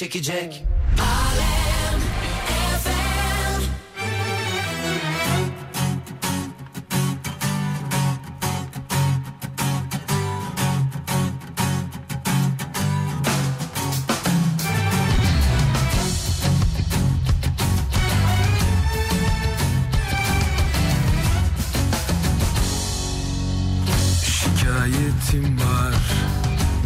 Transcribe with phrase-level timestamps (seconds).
[0.00, 0.64] çekecek.
[24.22, 25.94] Şikayetim var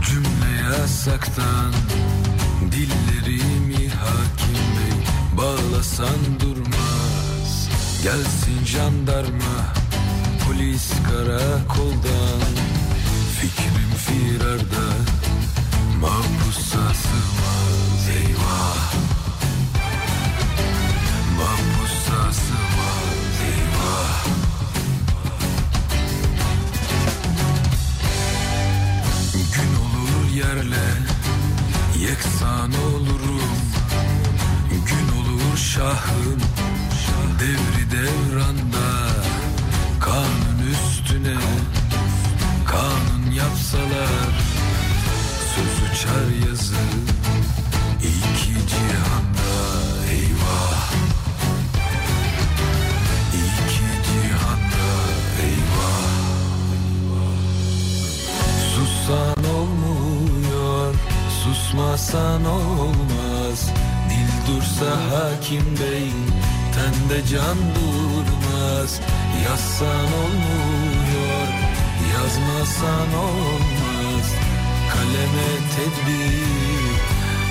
[0.03, 1.73] cümle yasaktan
[5.94, 7.69] insan durmaz.
[8.03, 9.72] Gelsin jandarma
[10.44, 12.74] Polis karakoldan.
[36.24, 38.88] şahım Devri devranda
[40.00, 41.36] Kanun üstüne
[42.66, 44.34] Kanun yapsalar
[45.54, 46.74] Söz uçar yazı
[48.00, 49.54] İki cihanda.
[50.10, 50.92] Eyvah!
[53.32, 54.86] İki cihanda
[55.42, 56.04] eyvah,
[56.74, 57.38] eyvah.
[58.74, 60.94] Sussan olmuyor
[61.44, 63.71] Susmasan olmaz.
[64.47, 66.11] Dursa hakim bey
[66.75, 69.01] Tende can durmaz.
[69.45, 71.49] Yazsan olmuyor
[72.15, 74.27] Yazmasan olmaz.
[74.93, 76.97] Kaleme tedbir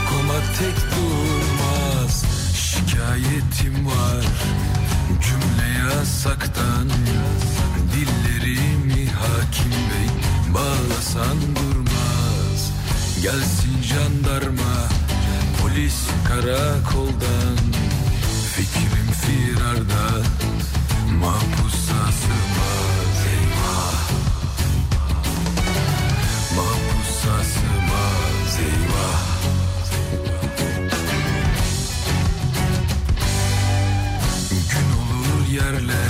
[0.10, 2.25] Komak tek durmaz.
[2.56, 4.25] Şikayetim var
[5.22, 6.90] Cümle yasaktan.
[7.94, 10.10] Dillerimi hakim bey
[10.54, 12.72] Bağlasan durmaz.
[13.24, 15.02] Gelsin jandarma
[15.73, 17.57] Polis karakoldan
[18.53, 20.05] Fikrim firarda
[21.19, 24.09] Mahpusa sığmaz eyvah.
[26.55, 29.23] Mahpusa sığmaz eyvah.
[34.69, 36.05] Gün olur yerle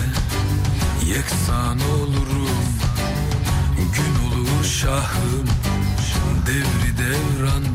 [1.06, 2.66] Yeksan olurum.
[3.78, 5.48] Gün olur şahım
[6.48, 7.73] Devri devranda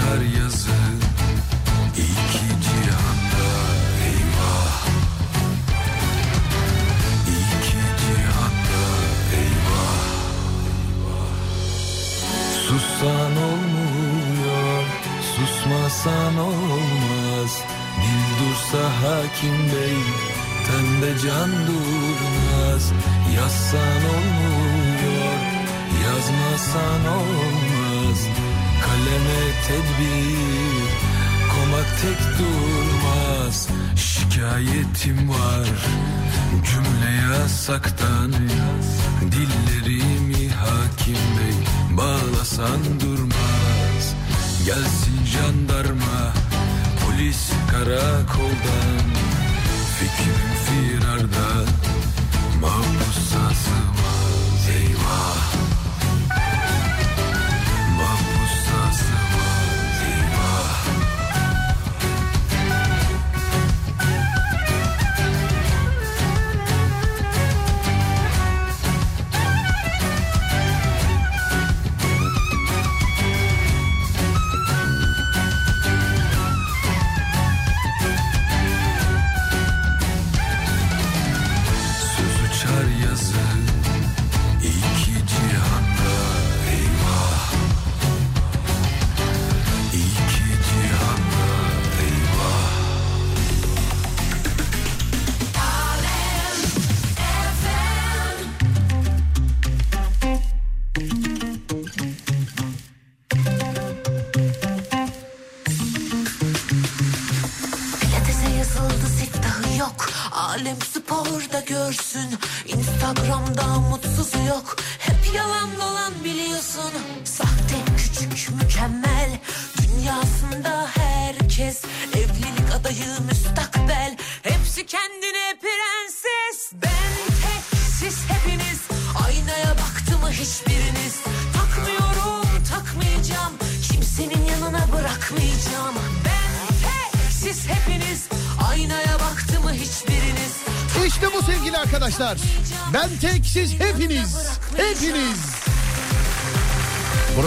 [0.00, 0.80] Uçar yazı
[1.96, 3.50] iki cihanda
[4.04, 4.86] Eyvah.
[7.28, 8.82] İki cihanda
[9.40, 10.04] Eyvah.
[12.66, 14.84] Sussan olmuyor
[15.36, 17.62] Susmasan olmaz.
[18.02, 19.98] Dil dursa hakim bey
[20.66, 22.92] Tende can durmaz.
[23.36, 25.40] Yazsan olmuyor
[26.04, 28.39] Yazmasan olmaz
[29.10, 30.90] Kaleme tedbir.
[31.50, 35.68] Komak tek durmaz Şikayetim var.
[36.70, 38.32] Cümle yasaktan
[39.22, 41.56] Dillerimi hakim bey
[41.96, 44.14] Bağlasan durmaz.
[44.66, 46.32] Gelsin jandarma
[47.00, 49.06] Polis karakoldan.
[49.98, 51.70] Fikrim firarda
[52.60, 54.68] Mahpusa sığmaz.
[54.76, 55.69] Eyvah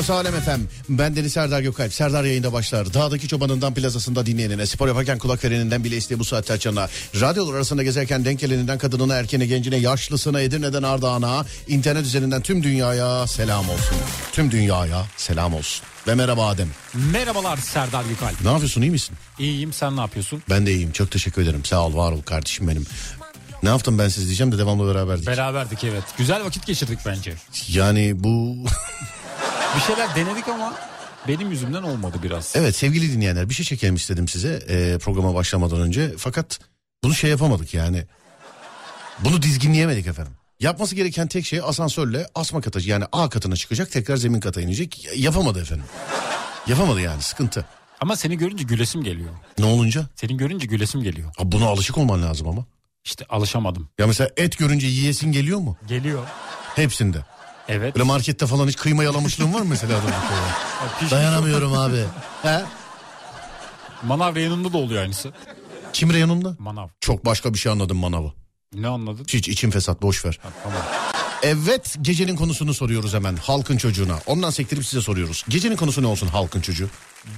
[0.03, 0.61] Burası Alem FM.
[0.89, 1.93] Ben Deniz Serdar Gökalp.
[1.93, 2.93] Serdar yayında başlar.
[2.93, 6.89] Dağdaki çobanından plazasında dinleyenine, spor yaparken kulak vereninden bile isteği bu saatte açana,
[7.21, 13.27] radyolar arasında gezerken denk geleninden kadınına, erkeğine, gencine, yaşlısına, Edirne'den Ardahan'a, internet üzerinden tüm dünyaya
[13.27, 13.97] selam olsun.
[14.31, 15.85] Tüm dünyaya selam olsun.
[16.07, 16.69] Ve merhaba Adem.
[16.93, 18.41] Merhabalar Serdar Gökalp.
[18.41, 19.15] Ne yapıyorsun iyi misin?
[19.39, 20.43] İyiyim sen ne yapıyorsun?
[20.49, 20.91] Ben de iyiyim.
[20.91, 21.65] Çok teşekkür ederim.
[21.65, 22.85] Sağ ol, var ol kardeşim benim.
[23.63, 25.27] Ne yaptım ben siz diyeceğim de devamlı beraberdik.
[25.27, 26.03] Beraberdik evet.
[26.17, 27.33] Güzel vakit geçirdik bence.
[27.69, 28.65] Yani bu
[29.75, 30.73] Bir şeyler denedik ama
[31.27, 32.53] benim yüzümden olmadı biraz.
[32.55, 36.13] Evet sevgili dinleyenler bir şey çekelim istedim size e, programa başlamadan önce.
[36.17, 36.59] Fakat
[37.03, 38.05] bunu şey yapamadık yani.
[39.19, 40.33] Bunu dizginleyemedik efendim.
[40.59, 45.07] Yapması gereken tek şey asansörle asma kata yani A katına çıkacak tekrar zemin kata inecek.
[45.17, 45.85] Yapamadı efendim.
[46.67, 47.65] Yapamadı yani sıkıntı.
[48.01, 49.29] Ama seni görünce gülesim geliyor.
[49.57, 50.05] Ne olunca?
[50.15, 51.31] Seni görünce gülesim geliyor.
[51.37, 52.65] Ha, buna alışık olman lazım ama.
[53.05, 53.89] İşte alışamadım.
[53.99, 55.77] Ya mesela et görünce yiyesin geliyor mu?
[55.87, 56.23] Geliyor.
[56.75, 57.17] Hepsinde.
[57.67, 57.95] Evet.
[57.95, 60.01] Böyle markette falan hiç kıyma yalamışlığın var mı mesela?
[61.11, 62.03] Dayanamıyorum abi.
[62.41, 62.63] He?
[64.03, 65.31] Manav reyonunda da oluyor aynısı.
[65.93, 66.55] Kim reyonunda?
[66.59, 66.87] Manav.
[67.01, 68.31] Çok başka bir şey anladım manavı.
[68.73, 69.25] Ne anladın?
[69.29, 70.39] Hiç içim fesat boş ver.
[70.63, 70.81] Tamam.
[71.43, 74.19] Evet gecenin konusunu soruyoruz hemen halkın çocuğuna.
[74.25, 75.45] Ondan sektirip size soruyoruz.
[75.49, 76.89] Gecenin konusu ne olsun halkın çocuğu?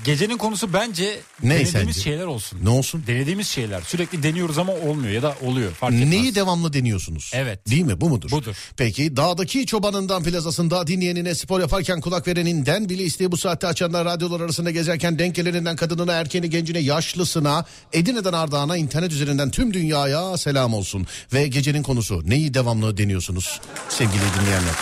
[0.06, 2.01] Gecenin konusu bence Ne denediğimiz sence?
[2.01, 2.60] şeyler olsun.
[2.63, 3.04] Ne olsun?
[3.08, 3.82] Denediğimiz şeyler.
[3.82, 5.72] Sürekli deniyoruz ama olmuyor ya da oluyor.
[5.72, 6.10] Fark etmez.
[6.10, 7.32] Neyi devamlı deniyorsunuz?
[7.34, 7.70] Evet.
[7.70, 8.32] Değil mi bu mudur?
[8.32, 8.56] Budur.
[8.77, 14.42] Peki dağdaki çobanından plazasında dinleyenine spor yaparken kulak vereninden bile isteği bu saatte açanlar radyolar
[14.42, 20.74] arasında gezerken denk geleninden kadınına erkeğine gencine yaşlısına Edirne'den Ardahan'a internet üzerinden tüm dünyaya selam
[20.74, 21.08] olsun.
[21.34, 24.74] Ve gecenin konusu neyi devamlı deniyorsunuz sevgili dinleyenler?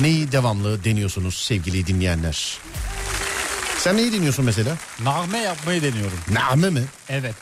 [0.00, 2.58] Neyi devamlı deniyorsunuz sevgili dinleyenler?
[3.82, 4.76] Sen neyi deniyorsun mesela?
[5.04, 6.18] Nağme yapmayı deniyorum.
[6.32, 6.82] Name mi?
[7.08, 7.34] Evet.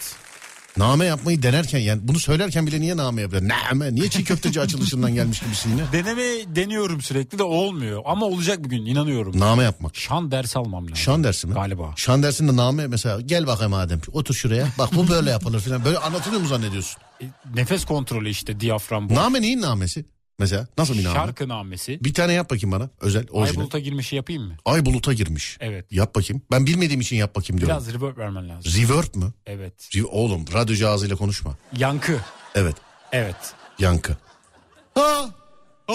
[0.76, 3.42] Name yapmayı denerken yani bunu söylerken bile niye name yapıyor?
[3.48, 5.82] Name niye çiğ köfteci açılışından gelmiş gibisin yine?
[5.92, 6.22] Deneme
[6.56, 8.02] deniyorum sürekli de olmuyor.
[8.04, 9.40] Ama olacak bir gün inanıyorum.
[9.40, 9.96] Name yapmak.
[9.96, 10.96] Şan dersi almam lazım.
[10.96, 11.54] Şan dersi mi?
[11.54, 11.92] Galiba.
[11.96, 14.68] Şan dersinde name mesela gel bakayım Adem otur şuraya.
[14.78, 15.84] Bak bu böyle yapılır falan.
[15.84, 17.02] Böyle anlatılıyor mu zannediyorsun?
[17.22, 19.14] E, Nefes kontrolü işte diyafram bu.
[19.14, 20.04] Name neyin namesi?
[20.40, 21.14] Mesela nasıl bir name?
[21.14, 22.04] Şarkı namesi.
[22.04, 23.60] Bir tane yap bakayım bana özel Ay orijinal.
[23.60, 24.56] buluta girmişi yapayım mı?
[24.64, 25.56] Ay buluta girmiş.
[25.60, 25.86] Evet.
[25.92, 26.42] Yap bakayım.
[26.50, 27.76] Ben bilmediğim için yap bakayım diyorum.
[27.76, 28.72] Biraz reverb vermen lazım.
[28.82, 29.32] Reverb mü?
[29.46, 29.74] Evet.
[29.94, 31.56] Re- Oğlum radyocu ağzıyla konuşma.
[31.76, 32.20] Yankı.
[32.54, 32.76] Evet
[33.12, 33.36] Evet.
[33.78, 34.16] yankı.
[34.94, 35.30] Ha.
[35.86, 35.94] Ha.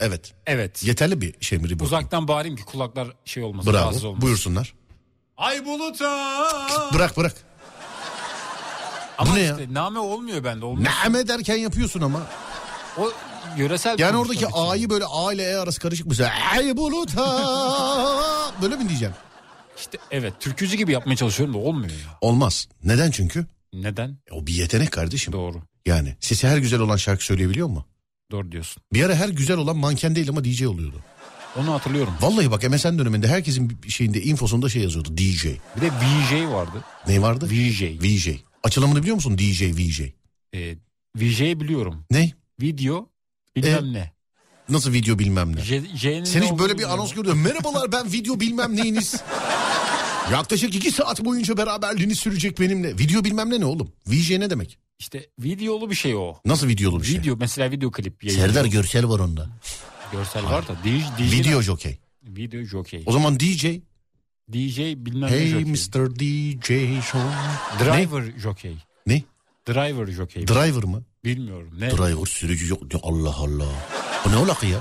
[0.00, 0.34] Evet.
[0.46, 0.84] Evet.
[0.84, 1.80] Yeterli bir şey mi reverb?
[1.80, 3.72] Uzaktan bağırayım ki kulaklar şey olmasın.
[3.72, 4.08] rahatsız Bravo.
[4.10, 4.26] olmasın.
[4.26, 4.74] Buyursunlar.
[5.36, 6.40] Ay buluta.
[6.94, 7.34] Bırak bırak.
[9.18, 10.64] Ama Bu ne işte name olmuyor bende.
[10.64, 10.90] Olmuyor.
[11.04, 12.22] Name derken yapıyorsun ama.
[12.98, 13.10] O
[13.58, 14.46] yöresel Yani oradaki.
[14.46, 16.32] A'yı böyle A ile E arası karışık mesela.
[16.52, 18.52] Ay buluta.
[18.62, 19.14] Böyle mi diyeceğim?
[19.78, 22.18] İşte evet türkücü gibi yapmaya çalışıyorum da olmuyor ya.
[22.20, 22.68] Olmaz.
[22.84, 23.46] Neden çünkü?
[23.72, 24.08] Neden?
[24.30, 25.32] E, O bir yetenek kardeşim.
[25.32, 25.62] Doğru.
[25.86, 27.86] Yani sesi her güzel olan şarkı söyleyebiliyor mu?
[28.30, 28.82] Doğru diyorsun.
[28.92, 31.00] Bir ara her güzel olan manken değil ama DJ oluyordu.
[31.56, 32.14] Onu hatırlıyorum.
[32.20, 35.44] Vallahi bak MSN döneminde herkesin şeyinde infosunda şey yazıyordu DJ.
[35.76, 36.84] Bir de VJ vardı.
[37.08, 37.48] Ne vardı?
[37.50, 37.82] VJ.
[37.82, 38.28] VJ.
[38.62, 40.00] Açılımını biliyor musun DJ VJ?
[40.54, 40.74] Ee,
[41.16, 42.04] VJ'yi biliyorum.
[42.10, 42.32] Ne?
[42.60, 43.08] Video
[43.56, 44.12] bilmem E, ne.
[44.68, 45.60] Nasıl video bilmem ne.
[45.60, 47.42] J, J'nin Sen ne hiç böyle olduğunu bir anons bilmiyorum.
[47.42, 47.54] gördün.
[47.54, 49.22] Merhabalar ben video bilmem neyiniz.
[50.32, 52.98] Yaklaşık iki saat boyunca beraberliğini sürecek benimle.
[52.98, 53.92] Video bilmem ne ne oğlum?
[54.06, 54.78] VJ ne demek?
[54.98, 56.34] İşte videolu bir şey o.
[56.44, 57.18] Nasıl videolu bir şey?
[57.18, 58.52] Video mesela video klip yayınlıyor.
[58.52, 59.48] Serdar görsel var onda.
[60.12, 61.98] Görsel var da DJ, DJ Video jockey.
[62.22, 63.02] video jockey.
[63.06, 63.64] O zaman DJ.
[64.52, 65.64] DJ bilmem ne Hey jockey.
[65.72, 66.14] Mr.
[66.18, 67.28] DJ Show.
[67.84, 68.76] Driver jockey.
[69.06, 69.22] Ne?
[69.68, 70.46] Driver jockey.
[70.48, 71.02] Driver mı?
[71.24, 71.90] Bilmiyorum ne?
[71.90, 72.82] Driver sürücü yok.
[73.02, 73.66] Allah Allah.
[74.24, 74.80] Bu ne olak ya?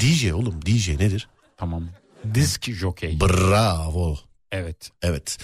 [0.00, 1.28] DJ oğlum DJ nedir?
[1.56, 1.88] tamam.
[2.34, 3.20] Disk jockey.
[3.20, 4.18] Bravo.
[4.52, 4.90] evet.
[5.02, 5.38] Evet.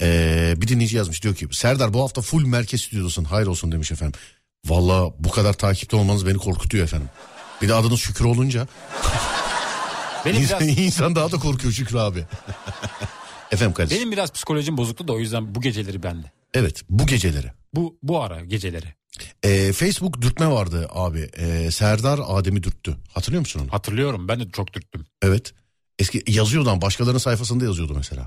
[0.00, 3.92] Ee, bir dinleyici yazmış diyor ki Serdar bu hafta full merkez stüdyosun hayır olsun demiş
[3.92, 4.20] efendim.
[4.66, 7.08] Valla bu kadar takipte olmanız beni korkutuyor efendim.
[7.62, 8.68] Bir de adınız Şükrü olunca
[10.24, 12.24] Benim insan, biraz insan daha da korkuyor Şükrü abi.
[13.50, 13.98] efendim kardeşim.
[13.98, 16.32] benim biraz psikolojim bozuktu da o yüzden bu geceleri bende.
[16.54, 17.52] Evet bu geceleri.
[17.74, 18.97] Bu bu ara geceleri.
[19.42, 21.30] Ee, Facebook dürtme vardı abi.
[21.36, 22.96] Ee, Serdar Adem'i dürttü.
[23.14, 23.72] Hatırlıyor musun onu?
[23.72, 25.06] Hatırlıyorum ben de çok dürttüm.
[25.22, 25.52] Evet.
[25.98, 28.26] Eski yazıyordu ama başkalarının sayfasında yazıyordu mesela.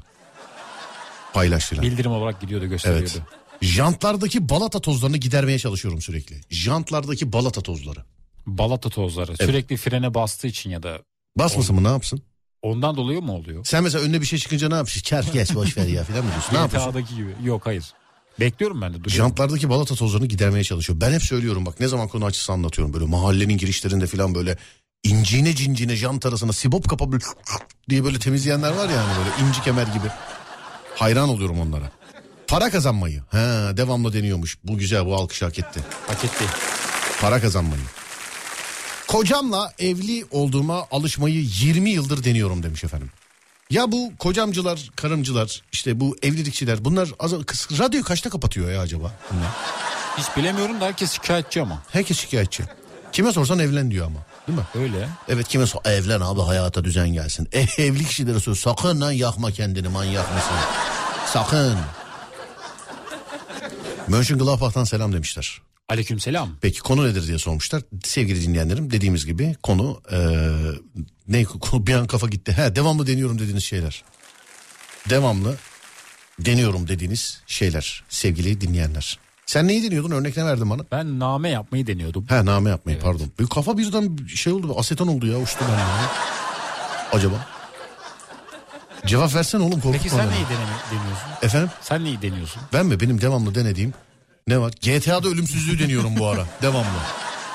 [1.33, 1.85] Paylaş filan.
[1.85, 3.09] Bildirim olarak gidiyordu gösteriyordu.
[3.15, 3.21] Evet.
[3.61, 6.41] Jantlardaki balata tozlarını gidermeye çalışıyorum sürekli.
[6.49, 7.99] Jantlardaki balata tozları.
[8.45, 10.99] Balata tozları sürekli frene bastığı için ya da
[11.37, 12.21] Basmasın mı ne yapsın?
[12.61, 13.65] ondan dolayı mı oluyor?
[13.65, 15.01] Sen mesela önüne bir şey çıkınca ne yapıyorsun?
[15.01, 16.53] Ker geç boş ver ya filan mı diyorsun?
[16.53, 17.15] Ne yapıyorsun?
[17.17, 17.35] Gibi.
[17.47, 17.83] Yok hayır.
[18.41, 19.03] Bekliyorum ben de.
[19.03, 19.15] duruyorum.
[19.15, 21.01] Jantlardaki balata tozlarını gidermeye çalışıyor.
[21.01, 22.93] Ben hep söylüyorum bak ne zaman konu açısı anlatıyorum.
[22.93, 24.57] Böyle mahallenin girişlerinde filan böyle
[25.03, 27.23] incine cincine jant arasına sibop kapı böyle
[27.89, 30.07] diye böyle temizleyenler var ya hani böyle inci kemer gibi.
[30.95, 31.91] Hayran oluyorum onlara.
[32.47, 33.21] Para kazanmayı.
[33.31, 34.57] He, devamlı deniyormuş.
[34.63, 35.79] Bu güzel bu alkış hak etti.
[36.07, 36.43] Hak etti.
[37.21, 37.81] Para kazanmayı.
[39.07, 43.09] Kocamla evli olduğuma alışmayı 20 yıldır deniyorum demiş efendim.
[43.71, 47.33] Ya bu kocamcılar, karımcılar, işte bu evlilikçiler bunlar az,
[47.79, 49.11] radyoyu kaçta kapatıyor ya acaba?
[49.31, 49.49] Bunlar?
[50.17, 51.83] Hiç bilemiyorum da herkes şikayetçi ama.
[51.89, 52.63] Herkes şikayetçi.
[53.11, 54.19] Kime sorsan evlen diyor ama.
[54.47, 54.65] Değil mi?
[54.75, 55.09] Öyle.
[55.29, 57.47] Evet kime sor evlen abi hayata düzen gelsin.
[57.51, 60.53] E, evli kişilere sor sakın lan yakma kendini manyak mısın?
[61.25, 61.77] Sakın.
[64.07, 65.61] Mönchengladbach'tan selam demişler.
[65.91, 66.49] Aleykümselam.
[66.61, 67.81] Peki konu nedir diye sormuşlar.
[68.03, 70.19] Sevgili dinleyenlerim dediğimiz gibi konu eee,
[71.27, 72.51] ne konu bir an kafa gitti.
[72.53, 74.03] He devamlı deniyorum dediğiniz şeyler.
[75.09, 75.55] Devamlı
[76.39, 79.19] deniyorum dediğiniz şeyler sevgili dinleyenler.
[79.45, 80.81] Sen neyi deniyordun örnek ne verdin bana?
[80.91, 82.25] Ben name yapmayı deniyordum.
[82.29, 83.31] He name yapmayı pardon.
[83.39, 86.11] Bir kafa birden şey oldu aseton oldu ya uçtu bana ya.
[87.13, 87.47] Acaba?
[89.05, 91.29] Cevap versene oğlum korkutma Peki sen neyi deniyorsun?
[91.41, 92.61] Efendim Sen neyi deniyorsun?
[92.73, 93.93] ben mi benim devamlı denediğim
[94.47, 94.73] ne var?
[94.81, 96.99] GTA'da ölümsüzlüğü deniyorum bu ara devamlı.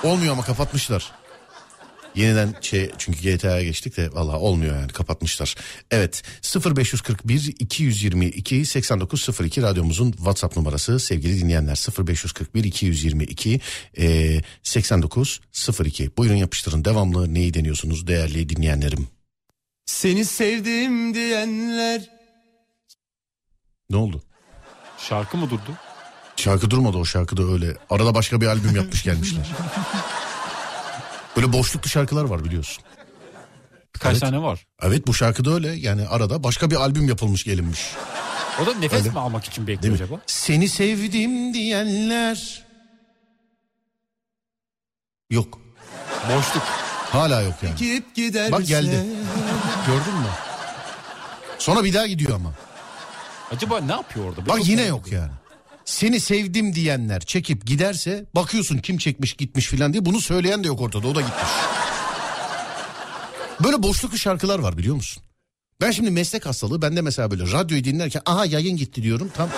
[0.02, 1.12] Olmuyor ama kapatmışlar.
[2.14, 5.54] Yeniden şey çünkü GTA'ya geçtik de valla olmuyor yani kapatmışlar.
[5.90, 6.22] Evet
[6.76, 13.60] 0541 222 8902 radyomuzun WhatsApp numarası sevgili dinleyenler 0541 222
[13.98, 19.08] e, 8902 buyurun yapıştırın devamlı neyi deniyorsunuz değerli dinleyenlerim.
[19.86, 22.10] Seni sevdim diyenler
[23.90, 24.22] Ne oldu?
[24.98, 25.78] Şarkı mı durdu?
[26.36, 27.76] Şarkı durmadı o şarkı da öyle.
[27.90, 29.46] Arada başka bir albüm yapmış gelmişler.
[31.36, 32.84] Böyle boşluklu şarkılar var biliyorsun.
[33.94, 34.20] Birkaç Evet.
[34.20, 34.66] tane var.
[34.82, 35.72] Evet bu şarkı da öyle.
[35.72, 37.80] Yani arada başka bir albüm yapılmış gelinmiş.
[38.62, 39.10] O da nefes Öyle.
[39.10, 40.04] mi almak için Değil bekliyor mi?
[40.04, 40.20] acaba?
[40.26, 42.62] Seni sevdim diyenler.
[45.30, 45.58] Yok.
[46.36, 46.62] Boşluk.
[47.12, 47.76] Hala yok yani.
[47.76, 49.06] gidip giderse Bak geldi.
[49.86, 50.28] Gördün mü?
[51.58, 52.52] Sonra bir daha gidiyor ama.
[53.52, 54.46] Acaba ne yapıyor orada?
[54.46, 55.28] Bak Çok yine yok ediyorum.
[55.28, 55.45] yani.
[55.86, 60.80] Seni sevdim diyenler çekip giderse bakıyorsun kim çekmiş gitmiş filan diye bunu söyleyen de yok
[60.80, 61.50] ortada o da gitmiş.
[63.64, 65.22] Böyle boşluklu şarkılar var biliyor musun?
[65.80, 69.48] Ben şimdi meslek hastalığı bende mesela böyle radyoyu dinlerken aha yayın gitti diyorum tam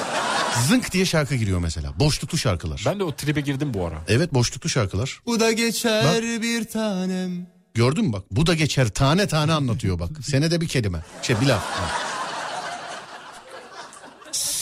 [0.68, 1.92] zınk diye şarkı giriyor mesela.
[2.00, 2.82] Boşluklu şarkılar.
[2.86, 4.04] Ben de o tribe girdim bu ara.
[4.08, 5.20] Evet boşluklu şarkılar.
[5.26, 7.46] Bu da geçer bir tanem.
[7.74, 10.10] Gördün mü bak bu da geçer tane tane anlatıyor bak.
[10.22, 11.04] Senede bir kelime.
[11.22, 11.64] Şey bir laf.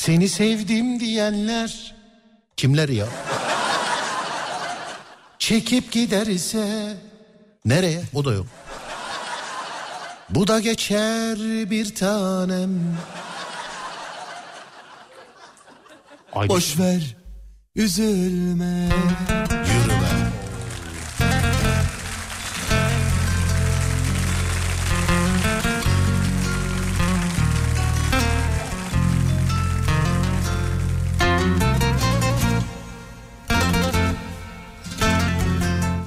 [0.07, 1.95] Seni sevdim diyenler
[2.57, 3.07] kimler ya?
[5.39, 6.97] Çekip giderse
[7.65, 8.03] nereye?
[8.15, 8.47] O da yok.
[10.31, 11.39] Bu da geçer
[11.71, 12.71] bir tanem.
[16.33, 17.17] Ay, Boş ver.
[17.77, 18.89] Üzülme.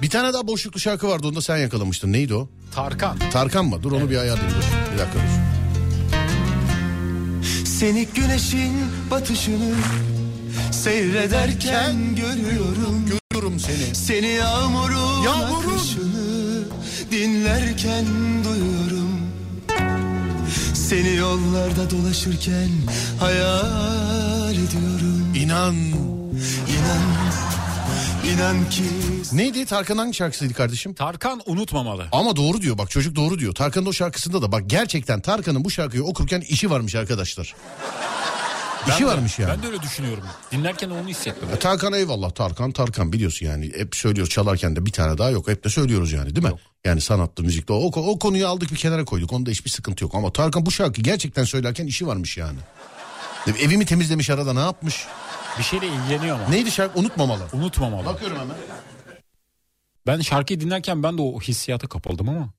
[0.09, 2.13] Bir tane daha boşluklu şarkı vardı onu da sen yakalamıştın.
[2.13, 2.49] Neydi o?
[2.75, 3.17] Tarkan.
[3.31, 3.83] Tarkan mı?
[3.83, 4.93] Dur onu bir ayarlayayım dur.
[4.93, 5.29] Bir dakika dur.
[7.65, 8.71] Seni güneşin
[9.11, 9.73] batışını
[10.71, 13.05] seyrederken görüyorum.
[13.31, 13.95] Görüyorum seni.
[13.95, 15.73] Seni yağmurun, Yağmurun.
[15.73, 16.63] akışını
[17.11, 18.05] dinlerken
[18.43, 19.19] duyuyorum.
[20.73, 22.69] Seni yollarda dolaşırken
[23.19, 25.33] hayal ediyorum.
[25.35, 25.75] İnan.
[26.69, 27.28] İnan,
[28.33, 28.83] inan ki
[29.33, 29.65] Neydi?
[29.65, 30.93] Tarkan hangi şarkısıydı kardeşim?
[30.93, 32.05] Tarkan unutmamalı.
[32.11, 33.55] Ama doğru diyor bak çocuk doğru diyor.
[33.55, 37.55] Tarkan'ın o şarkısında da bak gerçekten Tarkan'ın bu şarkıyı okurken işi varmış arkadaşlar.
[38.87, 39.51] işi Ben de- varmış yani.
[39.51, 40.23] Ben de öyle düşünüyorum.
[40.51, 41.49] Dinlerken onu hissettim.
[41.55, 45.47] E, Tarkan eyvallah Tarkan Tarkan biliyorsun yani hep söylüyoruz çalarken de bir tane daha yok
[45.47, 46.59] hep de söylüyoruz yani değil mi?
[46.85, 50.33] Yani sanatta müzikte o, o konuyu aldık bir kenara koyduk onda hiçbir sıkıntı yok ama
[50.33, 52.59] Tarkan bu şarkıyı gerçekten söylerken işi varmış yani.
[53.61, 55.05] Evimi temizlemiş arada ne yapmış?
[55.59, 56.49] Bir şeyle ilgileniyor ama.
[56.49, 57.43] Neydi şarkı unutmamalı.
[57.53, 58.05] Unutmamalı.
[58.05, 58.57] Bakıyorum hemen.
[60.07, 62.49] Ben şarkıyı dinlerken ben de o hissiyata kapıldım ama.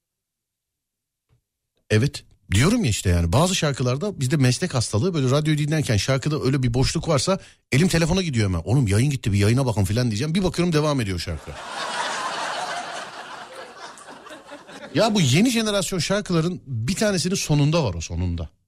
[1.91, 6.63] Evet diyorum ya işte yani bazı şarkılarda bizde meslek hastalığı böyle radyoyu dinlerken şarkıda öyle
[6.63, 7.39] bir boşluk varsa
[7.73, 8.63] elim telefona gidiyor hemen.
[8.65, 10.35] Oğlum yayın gitti bir yayına bakın filan diyeceğim.
[10.35, 11.51] Bir bakıyorum devam ediyor şarkı.
[14.95, 18.60] ya bu yeni jenerasyon şarkıların bir tanesinin sonunda var o sonunda.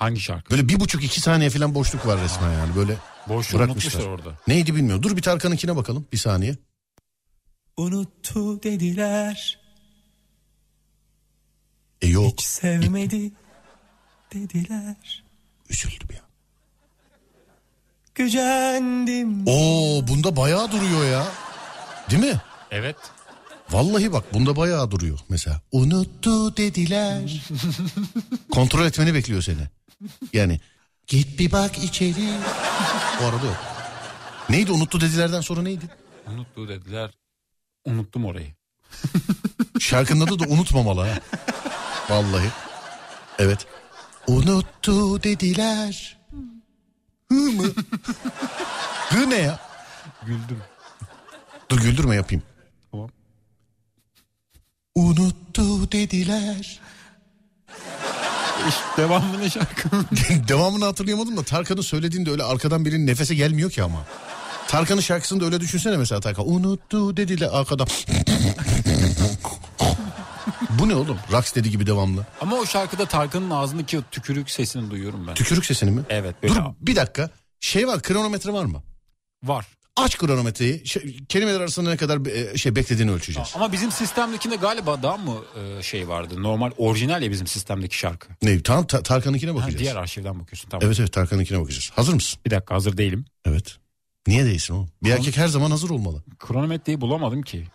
[0.00, 0.50] Hangi şarkı?
[0.50, 2.96] Böyle bir buçuk iki saniye falan boşluk var resmen yani böyle
[3.28, 4.04] Boşluğu bırakmışlar.
[4.06, 4.38] orada.
[4.48, 5.02] Neydi bilmiyorum.
[5.02, 6.56] Dur bir Tarkan'ınkine bakalım bir saniye.
[7.76, 9.58] unuttu dediler.
[12.02, 13.32] E yok Hiç sevmedi
[14.34, 15.24] dediler.
[15.70, 16.20] üzüldüm ya.
[18.14, 19.42] Gücendim.
[19.46, 21.26] Oo bunda bayağı duruyor ya.
[22.10, 22.40] Değil mi?
[22.70, 22.96] Evet.
[23.70, 25.60] Vallahi bak bunda bayağı duruyor mesela.
[25.72, 27.42] Unuttu dediler.
[28.52, 29.68] Kontrol etmeni bekliyor seni.
[30.32, 30.60] Yani
[31.06, 32.30] git bir bak içeri.
[33.22, 33.56] O arada yok.
[34.48, 35.84] Neydi unuttu dedilerden sonra neydi?
[36.26, 37.10] Unuttu dediler.
[37.84, 38.54] Unuttum orayı.
[39.80, 41.18] Şarkının adı da unutmamalı ha.
[42.10, 42.50] Vallahi.
[43.38, 43.66] Evet.
[44.26, 46.18] Unuttu dediler.
[47.28, 47.64] Hı mı?
[49.08, 49.60] Hı ne ya?
[50.26, 50.62] Güldüm.
[51.70, 52.42] Dur güldürme yapayım.
[52.90, 53.10] Tamam.
[54.94, 56.80] Unuttu dediler.
[58.68, 60.06] İşte devamını şarkının.
[60.48, 64.06] Devamını hatırlayamadım da Tarkan'ın söylediğinde öyle arkadan birinin nefese gelmiyor ki ama.
[64.68, 66.48] Tarkan'ın şarkısında öyle düşünsene mesela Tarkan.
[66.48, 67.86] Unuttu dediler arkadan.
[70.70, 71.18] Bu ne oğlum?
[71.32, 72.26] Rocksteady gibi devamlı.
[72.40, 75.34] Ama o şarkıda Tarkan'ın ağzındaki o tükürük sesini duyuyorum ben.
[75.34, 76.02] Tükürük sesini mi?
[76.08, 76.34] Evet.
[76.42, 77.30] Dur bir dakika.
[77.60, 78.82] Şey var kronometre var mı?
[79.42, 79.66] var.
[79.96, 80.86] Aç kronometreyi.
[80.86, 83.52] Şey, kelimeler arasında ne kadar e, şey beklediğini ölçeceğiz.
[83.54, 85.34] Ama bizim sistemdekinde galiba daha mı
[85.78, 86.42] e, şey vardı?
[86.42, 88.28] Normal orijinal ya bizim sistemdeki şarkı.
[88.42, 88.62] Ne?
[88.62, 89.78] Tamam Ta- Tarkan'ınkine Ha, bakacağız.
[89.78, 90.86] diğer arşivden bakıyorsun tamam.
[90.86, 91.90] Evet evet Tarkan'ınkine bakacağız.
[91.94, 92.40] Hazır mısın?
[92.46, 93.24] Bir dakika hazır değilim.
[93.44, 93.76] Evet.
[94.26, 94.90] Niye değilsin oğlum?
[95.04, 96.22] Bir erkek her zaman hazır olmalı.
[96.38, 97.66] Kronometreyi bulamadım ki.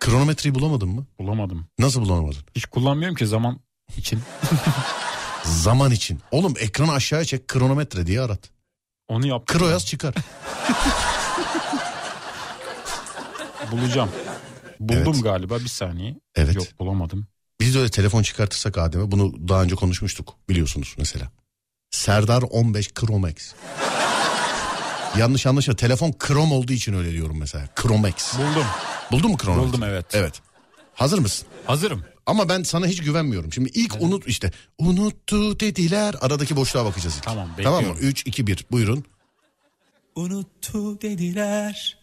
[0.00, 1.06] Kronometreyi bulamadın mı?
[1.18, 1.66] Bulamadım.
[1.78, 2.40] Nasıl bulamadın?
[2.54, 3.60] Hiç kullanmıyorum ki zaman
[3.96, 4.20] için.
[5.44, 6.20] Zaman için.
[6.30, 8.50] Oğlum ekranı aşağıya çek kronometre diye arat.
[9.08, 9.58] Onu yaptım.
[9.58, 10.14] Kro yaz çıkar.
[13.72, 14.10] Bulacağım.
[14.80, 15.22] Buldum Evet.
[15.24, 16.14] galiba bir saniye.
[16.34, 16.54] Evet.
[16.54, 17.26] Yok bulamadım.
[17.60, 21.30] Biz de öyle telefon çıkartırsak Adem'e bunu daha önce konuşmuştuk biliyorsunuz mesela.
[21.90, 23.54] Serdar 15 Chromex.
[25.18, 27.68] Yanlış anlaşılma telefon krom olduğu için öyle diyorum mesela.
[27.82, 28.14] Chromex.
[28.38, 28.66] Buldum.
[29.12, 29.68] Buldun mu kronometre?
[29.68, 30.06] Buldum evet.
[30.12, 30.34] Evet.
[30.94, 31.48] Hazır mısın?
[31.66, 32.04] Hazırım.
[32.26, 33.52] Ama ben sana hiç güvenmiyorum.
[33.52, 37.22] Şimdi ilk unut işte unuttu dediler aradaki boşluğa bakacağız ilk.
[37.22, 37.88] Tamam, Tamam mı?
[37.88, 38.08] bekliyorum.
[38.08, 39.04] 3 2 1 buyurun.
[40.14, 41.98] Unuttu dediler.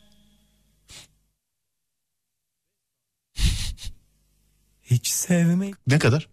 [4.84, 5.76] Hiç sevmek.
[5.88, 6.28] Ne kadar?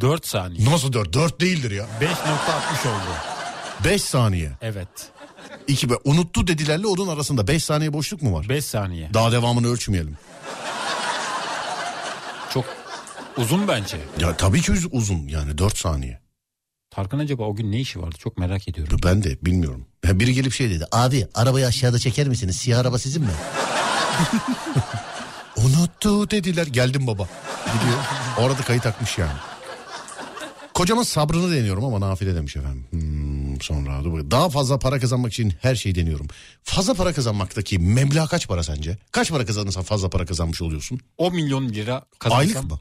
[0.00, 0.70] 4 saniye.
[0.70, 1.12] Nasıl 4?
[1.12, 1.86] 4 değildir ya.
[2.00, 3.10] 5.60 oldu.
[3.84, 4.52] 5 saniye.
[4.60, 4.88] Evet.
[5.66, 8.48] İki be unuttu dedilerle onun arasında 5 saniye boşluk mu var?
[8.48, 9.14] 5 saniye.
[9.14, 10.16] Daha devamını ölçmeyelim.
[12.54, 12.64] Çok
[13.36, 13.96] uzun bence.
[14.20, 16.20] Ya tabii ki uz- uzun yani 4 saniye.
[16.90, 18.98] Tarkan acaba o gün ne işi vardı çok merak ediyorum.
[19.04, 19.86] Ben de bilmiyorum.
[20.06, 20.84] Ya biri gelip şey dedi.
[20.92, 22.56] Abi arabayı aşağıda çeker misiniz?
[22.56, 23.30] Siyah araba sizin mi?
[25.56, 26.66] Unuttu dediler.
[26.66, 27.28] Geldim baba.
[27.74, 27.98] Gidiyor.
[28.38, 29.32] Orada kayıt takmış yani.
[30.74, 32.86] Kocamın sabrını deniyorum ama nafile demiş efendim.
[32.90, 34.30] Hmm, sonra dur.
[34.30, 36.26] Daha fazla para kazanmak için her şeyi deniyorum.
[36.62, 38.98] Fazla para kazanmaktaki meblağ kaç para sence?
[39.12, 41.00] Kaç para kazanırsan fazla para kazanmış oluyorsun?
[41.18, 42.40] 10 milyon lira kazansam.
[42.40, 42.78] Aylık mı?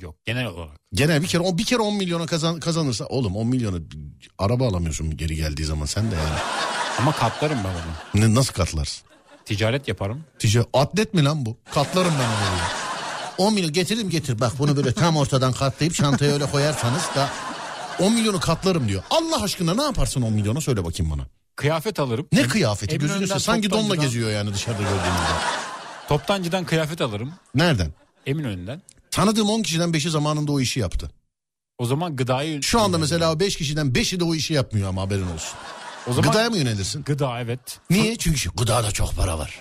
[0.00, 0.76] Yok genel olarak.
[0.94, 3.76] Genel bir kere o bir kere 10 milyona kazan, kazanırsa oğlum 10 milyona
[4.38, 6.38] araba alamıyorsun geri geldiği zaman sen de yani.
[6.98, 8.24] Ama katlarım ben onu.
[8.28, 9.06] Ne, nasıl katlarsın?
[9.44, 10.24] Ticaret yaparım.
[10.38, 11.56] Ticaret atlet mi lan bu?
[11.74, 12.58] Katlarım ben onu.
[12.58, 12.70] ya.
[13.38, 14.40] 10 milyon getiririm getir.
[14.40, 17.30] Bak bunu böyle tam ortadan katlayıp çantaya öyle koyarsanız da
[18.00, 19.02] 10 milyonu katlarım diyor.
[19.10, 21.22] Allah aşkına ne yaparsın 10 milyona söyle bakayım bana.
[21.56, 22.28] Kıyafet alırım.
[22.32, 23.62] Ne kıyafeti gözünü Eminönü'nden seveyim.
[23.62, 25.34] Sanki donla geziyor yani dışarıda gördüğünüzde.
[26.08, 27.32] Toptancıdan kıyafet alırım.
[27.54, 27.92] Nereden?
[28.26, 28.82] Eminönü'nden.
[29.10, 31.10] Tanıdığım 10 kişiden 5'i zamanında o işi yaptı.
[31.78, 32.62] O zaman gıdayı...
[32.62, 35.58] Şu anda mesela o 5 kişiden 5'i de o işi yapmıyor ama haberin olsun.
[36.06, 37.02] O zaman Gıdaya mı yönelirsin?
[37.04, 37.78] Gıda evet.
[37.90, 38.16] Niye?
[38.16, 39.60] Çünkü gıdada çok para var.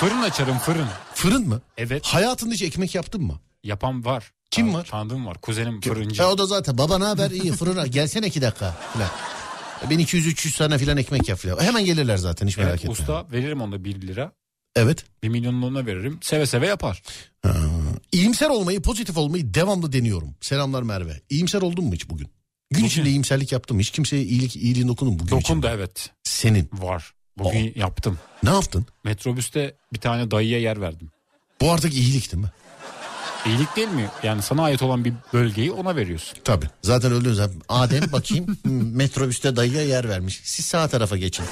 [0.00, 0.86] Fırın açarım fırın.
[1.14, 1.60] Fırın mı?
[1.76, 2.06] Evet.
[2.06, 3.40] Hayatında hiç ekmek yaptın mı?
[3.64, 4.32] Yapan var.
[4.50, 4.84] Kim var?
[4.90, 5.40] Tanıdığım var.
[5.40, 6.22] Kuzenim fırıncı.
[6.22, 9.08] E o da zaten baba ne haber iyi fırına gelsene iki dakika falan.
[9.86, 11.60] E, Ben 200-300 tane falan ekmek yap falan.
[11.60, 12.92] Hemen gelirler zaten hiç merak Evet, etme.
[12.92, 14.32] usta veririm ona 1 lira.
[14.76, 15.04] Evet.
[15.22, 16.18] Bir milyonluğuna veririm.
[16.22, 17.02] Seve seve yapar.
[17.42, 17.54] Ha.
[18.12, 20.34] İyimser olmayı pozitif olmayı devamlı deniyorum.
[20.40, 21.20] Selamlar Merve.
[21.30, 22.26] İyimser oldun mu hiç bugün?
[22.26, 22.30] Gün
[22.78, 23.78] Bugün- içinde iyimserlik yaptım?
[23.80, 25.66] Hiç kimseye iyilik, iyiliğin dokundun mu bugün Dokun içinde?
[25.66, 26.10] da evet.
[26.24, 26.70] Senin.
[26.72, 27.12] Var.
[27.38, 28.18] Bugün yaptım.
[28.42, 28.86] Ne yaptın?
[29.04, 31.10] Metrobüste bir tane dayıya yer verdim.
[31.60, 32.50] Bu artık iyilik değil mi?
[33.46, 34.10] İyilik değil mi?
[34.22, 36.38] Yani sana ait olan bir bölgeyi ona veriyorsun.
[36.44, 36.66] Tabii.
[36.82, 38.58] Zaten öldüğün zaman Adem bakayım
[38.94, 40.40] metrobüste dayıya yer vermiş.
[40.44, 41.44] Siz sağ tarafa geçin.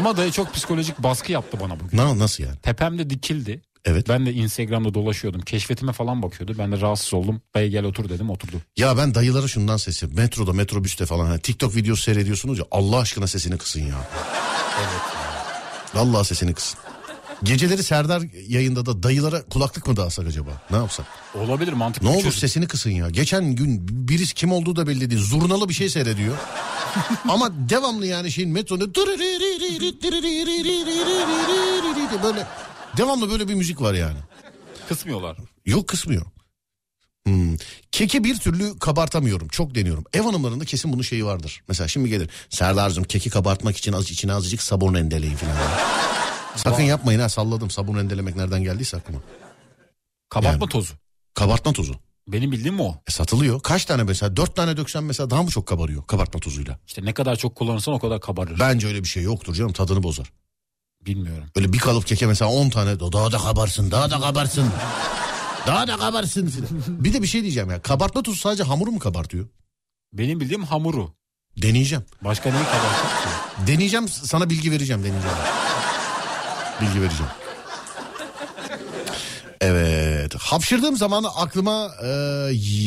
[0.00, 1.98] Ama dayı çok psikolojik baskı yaptı bana bugün.
[1.98, 2.56] Na, nasıl yani?
[2.56, 3.62] Tepemde dikildi.
[3.84, 4.08] Evet.
[4.08, 5.40] Ben de Instagram'da dolaşıyordum.
[5.40, 6.54] Keşfetime falan bakıyordu.
[6.58, 7.42] Ben de rahatsız oldum.
[7.54, 8.56] Dayı gel otur dedim oturdu.
[8.76, 13.26] Ya ben dayılara şundan sesi metroda metrobüste falan hani TikTok videosu seyrediyorsunuz ya Allah aşkına
[13.26, 14.08] sesini kısın ya.
[14.80, 15.00] Evet.
[15.94, 16.78] Vallahi sesini kısın.
[17.42, 20.50] Geceleri Serdar yayında da dayılara kulaklık mı dağısak acaba?
[20.70, 21.06] Ne yapsak?
[21.34, 22.40] Olabilir mantıklı Ne olur çözüm.
[22.40, 23.10] sesini kısın ya.
[23.10, 25.22] Geçen gün birisi kim olduğu da belli değil.
[25.22, 26.36] Zurnalı bir şey seyrediyor.
[27.28, 28.92] Ama devamlı yani şeyin metronun
[32.22, 32.46] böyle
[32.96, 34.18] devamlı böyle bir müzik var yani.
[34.88, 35.36] Kısmıyorlar.
[35.66, 36.22] Yok kısmıyor.
[37.26, 37.56] Hmm.
[37.92, 39.48] Keki bir türlü kabartamıyorum.
[39.48, 40.04] Çok deniyorum.
[40.12, 41.62] Ev hanımlarında kesin bunun şeyi vardır.
[41.68, 42.30] Mesela şimdi gelir.
[42.50, 45.56] Serdar'cığım keki kabartmak için az içine azıcık sabun rendeleyin falan.
[46.56, 47.70] Sakın yapmayın ha salladım.
[47.70, 49.18] Sabun rendelemek nereden geldiyse aklıma.
[50.28, 50.68] Kabartma Yani.
[50.70, 50.94] tozu.
[51.34, 51.94] Kabartma tozu.
[52.28, 52.94] Benim bildiğim o.
[53.08, 53.60] E, satılıyor.
[53.62, 54.36] Kaç tane mesela?
[54.36, 56.78] Dört tane döksen mesela daha mı çok kabarıyor kabartma tozuyla?
[56.86, 58.58] İşte ne kadar çok kullanırsan o kadar kabarır.
[58.58, 60.32] Bence öyle bir şey yoktur canım tadını bozar.
[61.06, 61.44] Bilmiyorum.
[61.56, 64.70] Öyle bir kalıp keke mesela 10 tane daha da kabarsın daha da kabarsın.
[65.66, 66.68] daha da kabarsın filan.
[67.04, 67.82] Bir de bir şey diyeceğim ya.
[67.82, 69.48] Kabartma tozu sadece hamuru mu kabartıyor?
[70.12, 71.14] Benim bildiğim hamuru.
[71.62, 72.04] Deneyeceğim.
[72.24, 73.66] Başka neyi kabartır ki?
[73.72, 75.36] Deneyeceğim sana bilgi vereceğim deneyeceğim.
[76.80, 77.32] Bilgi vereceğim.
[79.60, 80.34] Evet.
[80.34, 82.06] Hapşırdığım zaman aklıma e,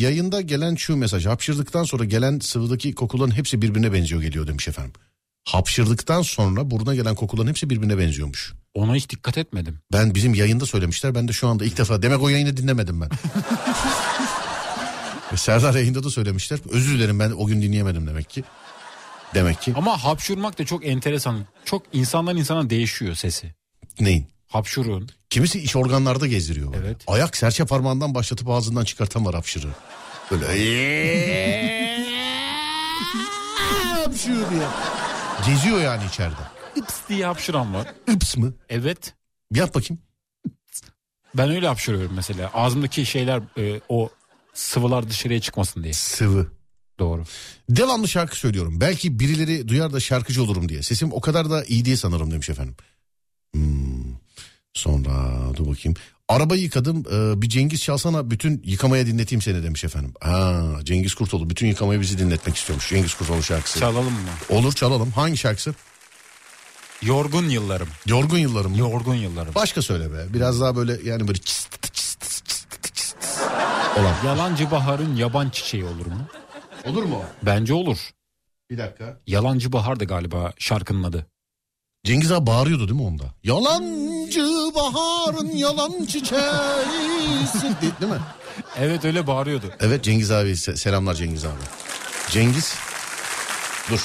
[0.00, 1.26] yayında gelen şu mesaj.
[1.26, 4.92] Hapşırdıktan sonra gelen sıvıdaki kokuların hepsi birbirine benziyor geliyor demiş efendim.
[5.44, 8.52] Hapşırdıktan sonra buruna gelen kokuların hepsi birbirine benziyormuş.
[8.74, 9.78] Ona hiç dikkat etmedim.
[9.92, 11.14] Ben bizim yayında söylemişler.
[11.14, 13.10] Ben de şu anda ilk defa demek o yayını dinlemedim ben.
[15.36, 16.58] Serdar yayında da söylemişler.
[16.70, 18.44] Özür dilerim ben o gün dinleyemedim demek ki.
[19.34, 19.72] Demek ki.
[19.76, 21.46] Ama hapşurmak da çok enteresan.
[21.64, 23.54] Çok insandan insana değişiyor sesi.
[24.00, 24.26] Neyin?
[24.48, 25.08] Hapşurun.
[25.30, 26.72] Kimisi iç organlarda gezdiriyor.
[26.72, 26.86] böyle.
[26.86, 26.96] Evet.
[27.06, 29.68] Ayak serçe parmağından başlatıp ağzından çıkartan var hapşırı.
[30.30, 30.44] Böyle
[34.04, 34.62] hapşıyor diye.
[35.46, 36.40] Geziyor yani içeride.
[36.76, 37.94] Ips diye hapşuran var.
[38.12, 38.54] Ips mı?
[38.68, 39.14] Evet.
[39.54, 40.02] Yap bakayım.
[41.34, 42.50] Ben öyle hapşırıyorum mesela.
[42.54, 44.10] Ağzımdaki şeyler e, o
[44.54, 45.92] sıvılar dışarıya çıkmasın diye.
[45.92, 46.46] Sıvı.
[46.98, 47.24] Doğru.
[47.70, 48.80] Devamlı şarkı söylüyorum.
[48.80, 50.82] Belki birileri duyar da şarkıcı olurum diye.
[50.82, 52.76] Sesim o kadar da iyi diye sanırım demiş efendim.
[53.54, 54.14] Hmm.
[54.72, 55.10] Sonra
[55.56, 55.96] dur bakayım.
[56.28, 57.04] Arabayı yıkadım.
[57.12, 60.14] Ee, bir Cengiz çalsana bütün yıkamaya dinleteyim seni demiş efendim.
[60.20, 62.88] Ha Cengiz Kurtoğlu bütün yıkamayı bizi dinletmek istiyormuş.
[62.88, 63.80] Cengiz Kurtoğlu şarkısı.
[63.80, 64.18] Çalalım mı?
[64.48, 65.10] Olur çalalım.
[65.10, 65.74] Hangi şarkısı?
[67.02, 67.88] Yorgun yıllarım.
[68.06, 68.70] Yorgun yıllarım.
[68.72, 68.78] mı?
[68.78, 69.54] Yorgun yıllarım.
[69.54, 70.34] Başka söyle be.
[70.34, 73.16] Biraz daha böyle yani böyle çıst çıst çıst çıst
[73.98, 74.14] olan.
[74.26, 76.26] Yalancı baharın yaban çiçeği olur mu?
[76.84, 77.22] Olur mu?
[77.42, 77.98] Bence olur.
[78.70, 79.20] Bir dakika.
[79.26, 81.26] Yalancı bahardı galiba şarkının adı.
[82.04, 83.24] Cengiz abi bağırıyordu değil mi onda?
[83.44, 84.40] Yalancı
[84.74, 87.62] baharın yalan çiçeğisi
[88.00, 88.18] değil mi?
[88.78, 89.72] Evet öyle bağırıyordu.
[89.80, 91.60] Evet Cengiz abi selamlar Cengiz abi.
[92.30, 92.74] Cengiz
[93.90, 94.00] dur.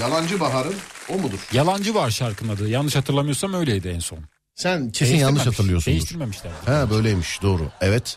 [0.00, 0.74] Yalancı Bahar'ın
[1.08, 1.38] o mudur?
[1.52, 2.68] Yalancı Bahar şarkının adı.
[2.68, 4.18] Yanlış hatırlamıyorsam öyleydi en son.
[4.54, 5.92] Sen kesin yanlış hatırlıyorsundur.
[5.96, 6.52] Değiştirmemişler.
[6.64, 7.70] He böyleymiş doğru.
[7.80, 8.16] Evet.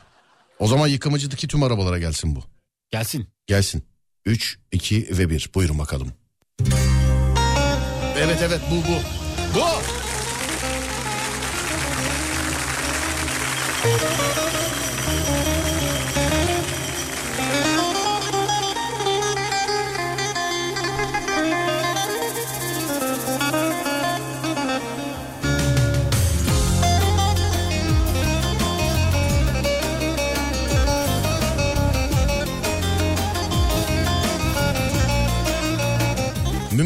[0.59, 2.43] O zaman yıkamacıdaki tüm arabalara gelsin bu.
[2.91, 3.27] Gelsin.
[3.47, 3.83] Gelsin.
[4.25, 5.49] 3, 2 ve 1.
[5.55, 6.07] Buyurun bakalım.
[8.17, 8.99] Evet evet bu bu.
[9.59, 9.65] Bu.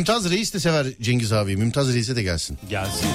[0.05, 1.57] Mümtaz Reis de sever Cengiz abi.
[1.57, 2.57] Mümtaz Reis'e de gelsin.
[2.69, 3.07] Gelsin.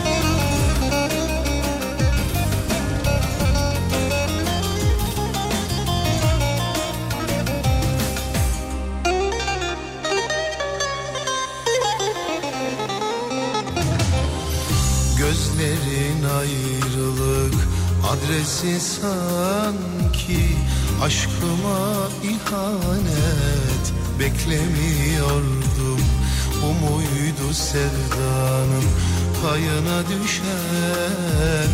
[15.19, 17.69] Gözlerin ayrılık
[18.11, 20.57] adresi sanki
[21.03, 25.60] Aşkıma ihanet beklemiyordum
[26.63, 28.85] Bu muydu sevdanın
[29.43, 31.71] payına düşen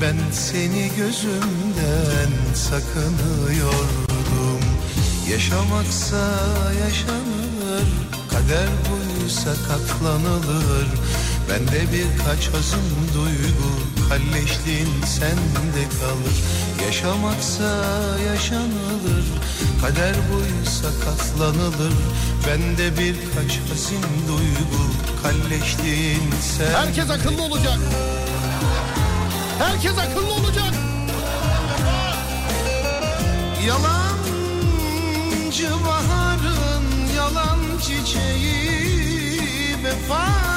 [0.00, 4.06] Ben seni gözümden sakınıyordum.
[5.30, 6.42] Yaşamaksa
[6.84, 7.86] yaşanır
[8.30, 10.86] Kader buysa katlanılır
[11.48, 13.72] Bende birkaç hazın duygu
[14.08, 16.36] Kalleşliğin sende kalır
[16.86, 17.70] Yaşamaksa
[18.32, 19.24] yaşanılır
[19.80, 21.92] Kader buysa katlanılır
[22.46, 24.84] Bende birkaç hazin duygu
[25.22, 27.78] Kalleşliğin sende Herkes akıllı olacak.
[29.58, 30.74] Herkes akıllı olacak.
[33.66, 36.84] Yalancı baharın
[37.16, 40.55] yalan çiçeği Vefasızlık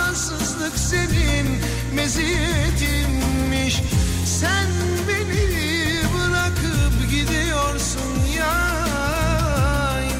[1.39, 1.60] senin
[1.95, 3.82] meziyetinmiş
[4.25, 4.67] Sen
[5.08, 8.56] beni bırakıp gidiyorsun ya.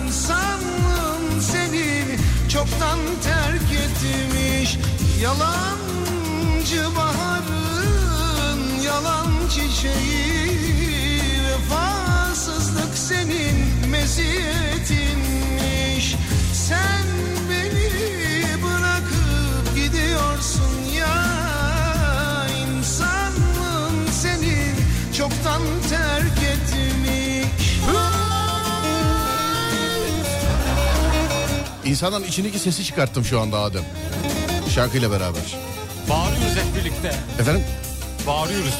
[0.06, 2.04] İnsanlığın seni
[2.50, 4.78] çoktan terk etmiş.
[5.22, 10.50] Yalancı baharın yalan çiçeği.
[11.44, 15.09] Vefasızlık senin meziyetinmiş
[32.00, 33.84] İnsanların içindeki sesi çıkarttım şu anda Adem.
[34.76, 35.58] Şarkıyla beraber.
[36.10, 37.16] Bağırıyoruz hep birlikte.
[37.40, 37.64] Efendim?
[38.28, 38.74] Bağırıyoruz.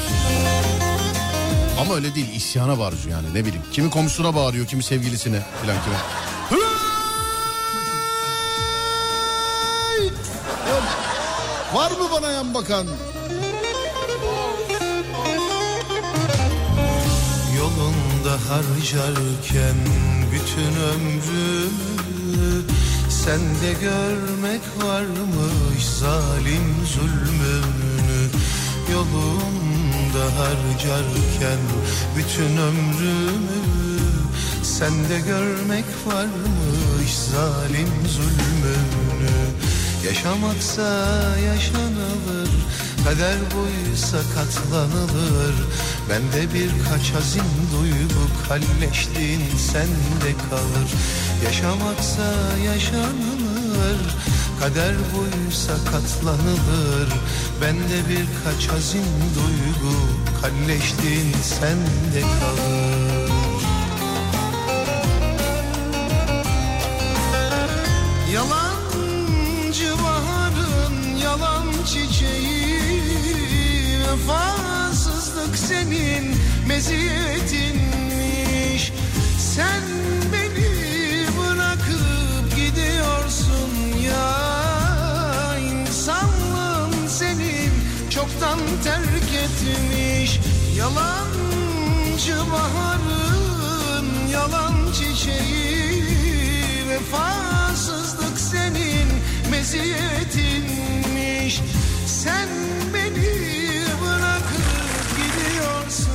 [1.82, 3.62] Ama öyle değil isyana bağırıyor yani ne bileyim.
[3.72, 5.96] Kimi komşusuna bağırıyor kimi sevgilisine filan kime.
[10.00, 10.10] Hey!
[11.74, 12.88] Var mı bana yan bakan?
[17.58, 19.76] Yolunda harcarken
[20.32, 21.99] bütün ömrümü
[23.26, 28.30] Sende görmek varmış zalim zulmünü.
[28.92, 31.60] Yolunda harcarken
[32.18, 33.60] bütün ömrümü.
[34.64, 39.38] Sende görmek varmış zalim zulmünü.
[40.06, 41.08] Yaşamaksa
[41.46, 42.50] yaşanılır
[43.10, 45.56] Kader buysa katlanılır.
[46.10, 50.90] Bende birkaç hazin duygu Kalleşliğin sende kalır.
[51.46, 52.34] Yaşamaksa
[52.66, 54.16] yaşanılır.
[54.60, 57.10] Kader buysa katlanılır.
[57.62, 59.96] Bende birkaç hazin duygu
[60.42, 63.30] Kalleşliğin sende kalır.
[68.34, 68.69] Yalancı
[74.20, 76.36] Vefasızlık senin
[76.68, 78.94] meziyetinmiş.
[79.56, 79.82] Sen
[80.34, 80.70] beni
[81.38, 83.72] bırakıp gidiyorsun
[84.06, 84.38] ya.
[85.60, 87.72] İnsanlığın senin
[88.10, 90.40] çoktan terk etmiş.
[90.78, 96.04] Yalancı baharın yalan çiçeği.
[96.90, 99.08] Vefasızlık senin
[99.52, 101.62] meziyetinmiş.
[102.06, 102.50] Sen
[102.94, 103.09] beni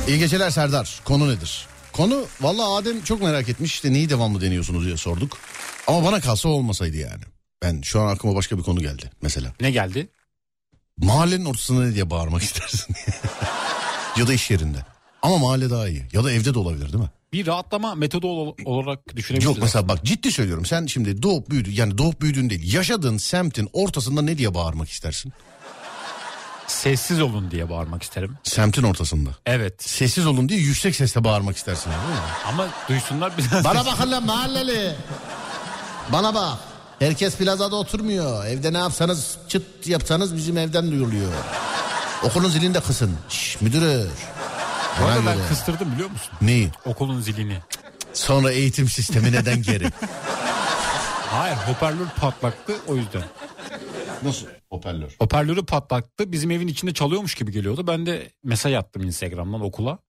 [0.07, 1.01] İyi geceler Serdar.
[1.05, 1.67] Konu nedir?
[1.93, 5.37] Konu valla Adem çok merak etmiş işte neyi devamlı deniyorsunuz diye sorduk.
[5.87, 7.21] Ama bana kalsa olmasaydı yani.
[7.63, 9.53] Ben şu an aklıma başka bir konu geldi mesela.
[9.61, 10.09] Ne geldi?
[10.97, 12.95] Mahallenin ortasında ne diye bağırmak istersin?
[14.17, 14.77] ya da iş yerinde.
[15.21, 16.03] Ama mahalle daha iyi.
[16.13, 17.09] Ya da evde de olabilir değil mi?
[17.33, 19.55] Bir rahatlama metodu ol- olarak düşünebiliriz.
[19.55, 23.69] Yok mesela bak ciddi söylüyorum sen şimdi doğup büyüdün yani doğup büyüdün değil yaşadığın semtin
[23.73, 25.33] ortasında ne diye bağırmak istersin?
[26.67, 28.37] Sessiz olun diye bağırmak isterim.
[28.43, 29.29] Semtin ortasında.
[29.45, 29.83] Evet.
[29.83, 31.89] Sessiz olun diye yüksek sesle bağırmak istersin.
[31.91, 32.21] değil mi?
[32.47, 33.63] Ama duysunlar biraz.
[33.63, 34.95] Bana bakın lan mahalleli.
[36.11, 36.57] Bana bak.
[36.99, 38.45] Herkes plazada oturmuyor.
[38.45, 41.31] Evde ne yapsanız çıt yapsanız bizim evden duyuluyor.
[42.23, 43.17] Okulun zilini de kısın.
[43.29, 44.07] Şş, müdürü.
[45.01, 46.29] Bu arada ben kıstırdım biliyor musun?
[46.41, 46.71] Neyi?
[46.85, 47.57] Okulun zilini.
[48.13, 49.91] Sonra eğitim sistemi neden geri?
[51.31, 53.23] Hayır hoparlör patlaktı o yüzden.
[54.23, 54.45] Nasıl?
[54.69, 55.15] Hoparlör.
[55.19, 57.87] Hoparlörü patlattı bizim evin içinde çalıyormuş gibi geliyordu.
[57.87, 59.99] Ben de mesaj attım Instagram'dan okula.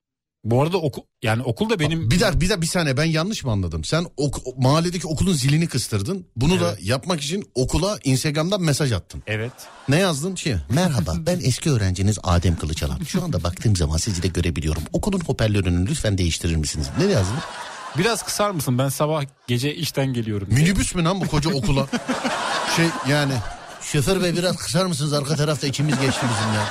[0.45, 3.45] Bu arada okul yani okul da benim Bir dakika bir, dakika, bir saniye ben yanlış
[3.45, 3.85] mı anladım?
[3.85, 6.27] Sen ok- mahalledeki okulun zilini kıstırdın.
[6.37, 6.79] Bunu da Evet.
[6.87, 9.23] yapmak için okula Instagram'dan mesaj attın.
[9.27, 9.53] Evet.
[9.89, 10.35] Ne yazdın?
[10.35, 12.99] Şey, Merhaba ben eski öğrenciniz Adem Kılıçalan.
[13.05, 14.83] Şu anda baktığım zaman sizi de görebiliyorum.
[14.93, 16.87] Okulun hoparlörünü lütfen değiştirir misiniz?
[16.99, 17.39] Ne yazdın?
[17.99, 18.79] Biraz kısar mısın?
[18.79, 20.49] Ben sabah gece işten geliyorum.
[20.51, 21.87] Minibüs mü lan bu koca okula?
[22.77, 23.33] şey yani
[23.93, 26.69] şoför bey biraz kısar mısınız arka tarafta içimiz geçti bizim ya.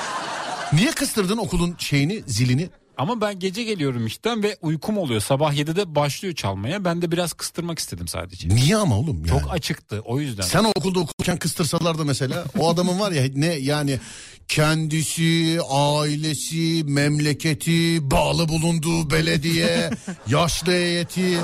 [0.73, 2.69] Niye kıstırdın okulun şeyini zilini?
[2.97, 5.21] Ama ben gece geliyorum işten ve uykum oluyor.
[5.21, 6.86] Sabah 7'de başlıyor çalmaya.
[6.86, 8.49] Ben de biraz kıstırmak istedim sadece.
[8.49, 9.28] Niye ama oğlum yani?
[9.39, 10.43] Çok açıktı o yüzden.
[10.43, 13.99] Sen okulda okurken kıstırsalar da mesela o adamın var ya ne yani
[14.47, 19.89] kendisi, ailesi, memleketi, bağlı bulunduğu belediye,
[20.28, 21.38] yaşlı heyeti.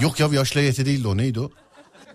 [0.00, 1.50] Yok ya yaşlı heyeti değildi o neydi o?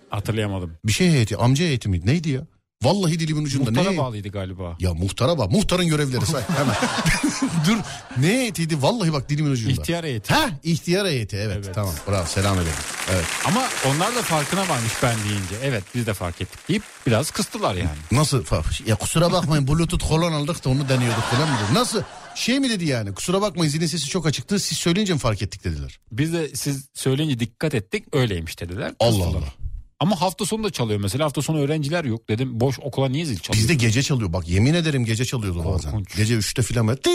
[0.09, 0.77] Hatırlayamadım.
[0.85, 2.41] Bir şey heyeti amca heyeti miydi neydi ya?
[2.83, 3.71] Vallahi dilimin ucunda.
[3.71, 3.97] Muhtara ne?
[3.97, 4.77] bağlıydı galiba.
[4.79, 5.51] Ya muhtara bak.
[5.51, 6.75] Muhtarın görevleri say hemen.
[7.67, 7.77] Dur.
[8.17, 8.81] Ne heyetiydi?
[8.81, 9.71] Vallahi bak dilimin ucunda.
[9.71, 10.33] İhtiyar heyeti.
[10.33, 11.75] Ha ihtiyar heyeti evet, Evet.
[11.75, 12.77] tamam bravo selam ederim.
[13.11, 13.25] Evet.
[13.45, 15.55] Ama onlar da farkına varmış ben deyince.
[15.63, 17.89] Evet biz de fark ettik deyip biraz kıstılar yani.
[18.11, 18.43] Nasıl?
[18.85, 21.55] Ya kusura bakmayın bluetooth kolon aldık da onu deniyorduk falan mı?
[21.73, 22.01] Nasıl?
[22.35, 23.13] Şey mi dedi yani?
[23.13, 24.59] Kusura bakmayın zilin sesi çok açıktı.
[24.59, 25.99] Siz söyleyince mi fark ettik dediler.
[26.11, 28.93] Biz de siz söyleyince dikkat ettik öyleymiş dediler.
[28.99, 29.41] Allah Kıstılar.
[29.41, 29.66] Allah.
[29.99, 33.39] Ama hafta sonu da çalıyor mesela hafta sonu öğrenciler yok dedim boş okula niye zil
[33.39, 33.61] çalıyor?
[33.61, 34.33] Bizde gece çalıyor.
[34.33, 35.91] Bak yemin ederim gece çalıyordu bazen.
[35.91, 36.15] Korkunç.
[36.15, 36.99] Gece 3'te filan böyle.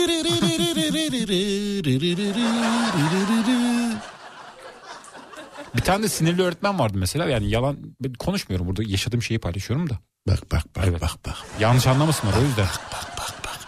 [5.75, 9.89] Bir tane de sinirli öğretmen vardı mesela yani yalan ben konuşmuyorum burada yaşadığım şeyi paylaşıyorum
[9.89, 9.99] da.
[10.27, 11.01] Bak bak bak Evet.
[11.01, 11.35] bak bak.
[11.59, 12.65] Yanlış anlamasınlar o yüzden.
[12.65, 12.81] Bak
[13.17, 13.59] bak bak.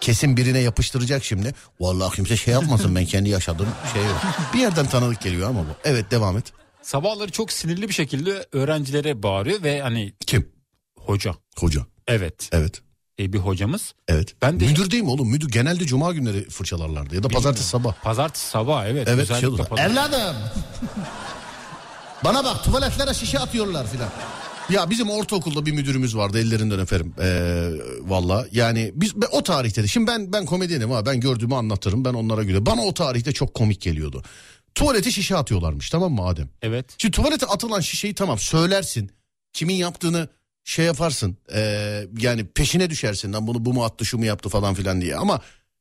[0.00, 1.54] Kesin birine yapıştıracak şimdi.
[1.80, 4.20] Vallahi kimse şey yapmasın ben kendi yaşadığım şey yok.
[4.54, 5.72] Bir yerden tanıdık geliyor ama bu.
[5.84, 6.52] Evet devam et.
[6.82, 10.48] Sabahları çok sinirli bir şekilde öğrencilere bağırıyor ve hani Kim?
[10.98, 11.34] hoca.
[11.58, 11.80] Hoca.
[12.06, 12.82] Evet Evet.
[13.20, 13.94] e, bir hocamız.
[14.08, 14.34] Evet.
[14.42, 15.28] Ben de- Müdür değil mi oğlum?
[15.30, 17.94] Müdür genelde cuma günleri fırçalarlardı ya da pazartesi sabah.
[18.02, 19.08] Pazartesi sabah evet.
[19.08, 19.64] Evet şey özellikle olur.
[19.68, 20.36] pazar- Evladım.
[22.24, 24.08] Bana bak tuvaletlere şişe atıyorlar filan.
[24.70, 27.14] Ya bizim ortaokulda bir müdürümüz vardı ellerinden öperim.
[27.20, 27.70] Ee,
[28.02, 32.04] Valla yani biz ben- o tarihte de şimdi ben ben komedyenim ha ben gördüğümü anlatırım
[32.04, 32.66] ben onlara göre.
[32.66, 34.22] Bana o tarihte çok komik geliyordu.
[34.78, 36.48] Tuvalete şişe atıyorlarmış tamam mı Adem?
[36.62, 36.94] Evet.
[36.98, 39.10] Şimdi tuvalete atılan şişeyi tamam söylersin.
[39.52, 40.28] Kimin yaptığını
[40.64, 41.36] şey yaparsın.
[41.54, 43.32] Ee, yani peşine düşersin.
[43.32, 45.16] Lan bunu bu mu attı şu mu yaptı falan filan diye.
[45.16, 45.40] Ama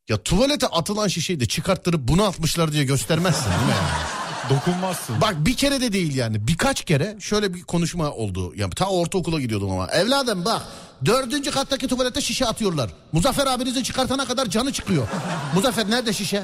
[0.10, 3.72] ya tuvalete atılan şişeyi de çıkarttırıp bunu atmışlar diye göstermezsin değil mi?
[3.72, 4.18] yani?
[4.50, 5.22] Dokunmazsın.
[5.22, 8.54] Bak bir kere de değil yani birkaç kere şöyle bir konuşma oldu.
[8.56, 9.88] Ya ta ortaokula gidiyordum ama.
[9.88, 10.62] Evladım bak
[11.06, 12.90] dördüncü kattaki tuvalete şişe atıyorlar.
[13.12, 15.08] Muzaffer abinizi çıkartana kadar canı çıkıyor.
[15.56, 16.44] Muzaffer nerede şişe?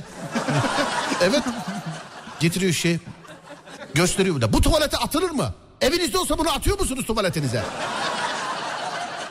[1.21, 1.43] evet.
[2.43, 2.99] Getiriyor şişeyi.
[3.93, 4.53] Gösteriyor burada.
[4.53, 5.53] Bu tuvalete atılır mı?
[5.81, 7.63] Evinizde olsa bunu atıyor musunuz tuvaletinize?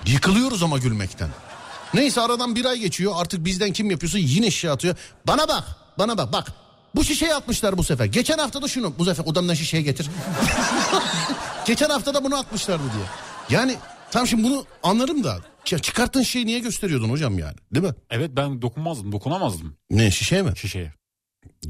[0.07, 1.29] Yıkılıyoruz ama gülmekten.
[1.94, 4.96] Neyse aradan bir ay geçiyor artık bizden kim yapıyorsa yine şişe atıyor.
[5.27, 5.64] Bana bak
[5.98, 6.53] bana bak bak.
[6.94, 8.05] Bu şişeyi atmışlar bu sefer.
[8.05, 8.98] Geçen hafta da şunu.
[8.98, 10.11] Bu sefer odamdan şişeyi getir.
[11.66, 13.05] Geçen hafta da bunu atmışlardı diye.
[13.61, 13.77] Yani
[14.11, 15.38] tam şimdi bunu anlarım da.
[15.64, 17.57] Çıkarttığın şeyi niye gösteriyordun hocam yani?
[17.75, 17.94] Değil mi?
[18.11, 20.52] Evet ben dokunmazdım dokunamazdım Ne şişeye mi?
[20.56, 21.02] şişeye.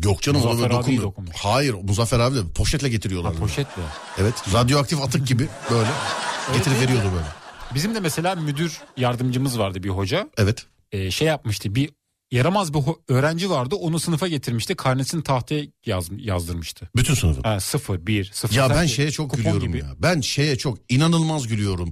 [0.05, 0.41] Yok canım.
[0.41, 1.03] Muzaffer ona dokunmuyor.
[1.03, 1.37] dokunmuş.
[1.37, 3.35] Hayır Muzaffer abi de poşetle getiriyorlar.
[3.35, 3.83] Ha, poşetle.
[4.19, 5.89] Evet radyoaktif atık gibi böyle.
[6.55, 7.27] Getirip veriyordu böyle.
[7.75, 10.29] Bizim de mesela müdür yardımcımız vardı bir hoca.
[10.37, 10.67] Evet.
[10.93, 11.91] Ee, şey yapmıştı bir
[12.31, 16.89] yaramaz bir öğrenci vardı onu sınıfa getirmişti karnesini tahtaya yaz, yazdırmıştı.
[16.97, 17.43] Bütün sınıfın.
[17.43, 18.57] Ha, sıfır, bir, sıfır.
[18.57, 19.79] Ya ben Sen- şeye çok gülüyorum gibi.
[19.79, 19.95] ya.
[19.99, 21.91] Ben şeye çok inanılmaz gülüyorum.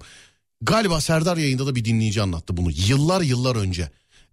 [0.63, 2.71] Galiba Serdar yayında da bir dinleyici anlattı bunu.
[2.71, 3.91] Yıllar yıllar önce.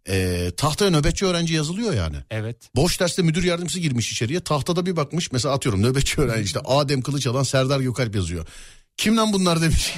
[0.10, 2.18] Ee, tahtaya nöbetçi öğrenci yazılıyor yani.
[2.32, 2.58] Evet.
[2.76, 4.40] Boş derste müdür yardımcısı girmiş içeriye.
[4.40, 5.32] Tahtada bir bakmış.
[5.32, 8.48] Mesela atıyorum nöbetçi öğrenci işte Adem Kılıçalan Serdar Gökalp yazıyor.
[8.98, 9.96] Kim lan bunlar demiş.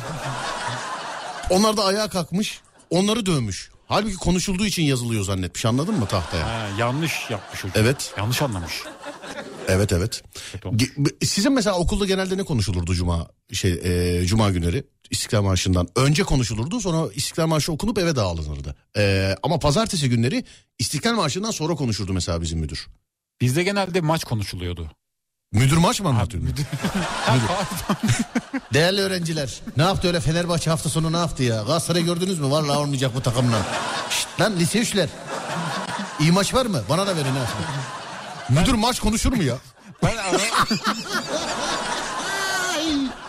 [1.49, 2.62] Onlar da ayağa kalkmış.
[2.89, 3.70] Onları dövmüş.
[3.88, 6.47] Halbuki konuşulduğu için yazılıyor zannetmiş anladın mı tahtaya?
[6.47, 7.84] Ha, yanlış yapmış hocam.
[7.84, 8.14] Evet.
[8.18, 8.74] Yanlış anlamış.
[9.70, 10.24] Evet evet.
[11.24, 16.80] Sizin mesela okulda genelde ne konuşulurdu cuma şey e, cuma günleri İstiklal Marşı'ndan önce konuşulurdu
[16.80, 18.76] sonra İstiklal Marşı okunup eve dağılınırdı.
[18.97, 20.45] E, ama pazartesi günleri
[20.80, 22.88] İstiklal Marşı'ndan sonra konuşurdu mesela bizim müdür.
[23.41, 24.91] Bizde genelde maç konuşuluyordu.
[25.51, 26.43] Müdür maç mı anlatıyor?
[27.26, 27.47] Pardon.
[28.74, 31.55] Değerli öğrenciler ne yaptı öyle Fenerbahçe hafta sonu ne yaptı ya?
[31.55, 32.51] Galatasaray gördünüz mü?
[32.51, 33.65] Vallahi olmayacak bu takımla.
[34.09, 35.09] Şşt lan lise üçler.
[36.20, 36.82] İyi maç var mı?
[36.89, 37.45] Bana da verin ha.
[38.49, 39.55] Müdür maç konuşur mu ya?
[40.03, 40.15] ben.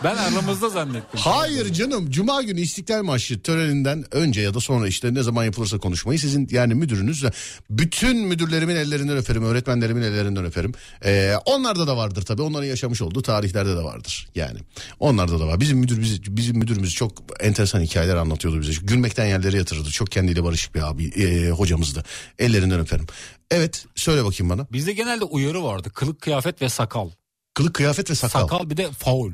[0.03, 1.19] Ben aramızda zannettim.
[1.19, 5.77] Hayır canım Cuma günü İstiklal Marşı töreninden önce ya da sonra işte ne zaman yapılırsa
[5.77, 7.23] konuşmayı sizin yani müdürünüz
[7.69, 10.71] bütün müdürlerimin ellerinden öperim öğretmenlerimin ellerinden öperim.
[11.05, 14.59] Ee, onlarda da vardır tabii onların yaşamış olduğu tarihlerde de vardır yani
[14.99, 15.59] onlarda da var.
[15.59, 18.73] Bizim müdür bizi, bizim müdürümüz çok enteresan hikayeler anlatıyordu bize.
[18.83, 22.03] Gülmekten yerlere yatırırdı çok kendiyle barışık bir abi e, hocamızdı
[22.39, 23.05] ellerinden öperim.
[23.51, 25.89] Evet söyle bakayım bana Bizde genelde uyarı vardı.
[25.93, 27.09] Kılık kıyafet ve sakal.
[27.53, 28.41] kılık kıyafet ve sakal.
[28.41, 29.31] Sakal bir de faul.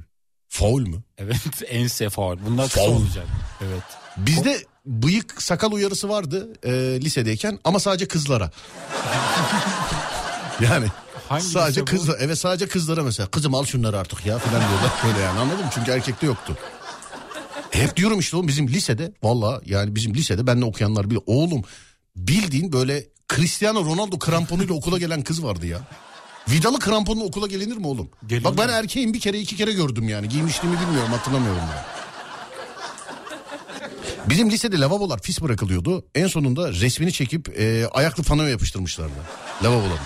[0.50, 1.04] Faul mü?
[1.18, 1.38] Evet
[1.68, 2.38] ense faul.
[2.46, 2.96] Bunlar Faul.
[2.96, 3.26] olacak.
[3.62, 3.84] Evet.
[4.18, 6.72] Bizde bıyık sakal uyarısı vardı e,
[7.02, 8.52] lisedeyken ama sadece kızlara.
[10.62, 10.88] yani
[11.30, 15.20] Hangi sadece kızlar evet sadece kızlara mesela kızım al şunları artık ya falan diyorlar böyle
[15.20, 15.72] yani anladın mı?
[15.74, 16.58] Çünkü erkekte yoktu.
[17.72, 21.64] Hep diyorum işte oğlum bizim lisede valla yani bizim lisede benimle okuyanlar bile oğlum
[22.16, 25.80] bildiğin böyle Cristiano Ronaldo kramponuyla okula gelen kız vardı ya.
[26.52, 28.10] Vidalı kramponla okula gelinir mi oğlum?
[28.28, 28.44] Gelinir.
[28.44, 30.30] Bak ben erkeğim bir kere iki kere gördüm yani.
[30.30, 31.84] Giymişliğimi bilmiyorum hatırlamıyorum ben.
[34.30, 36.06] Bizim lisede lavabolar pis bırakılıyordu.
[36.16, 39.14] En sonunda resmini çekip e, ayaklı panoya yapıştırmışlardı.
[39.64, 39.98] Lavaboların.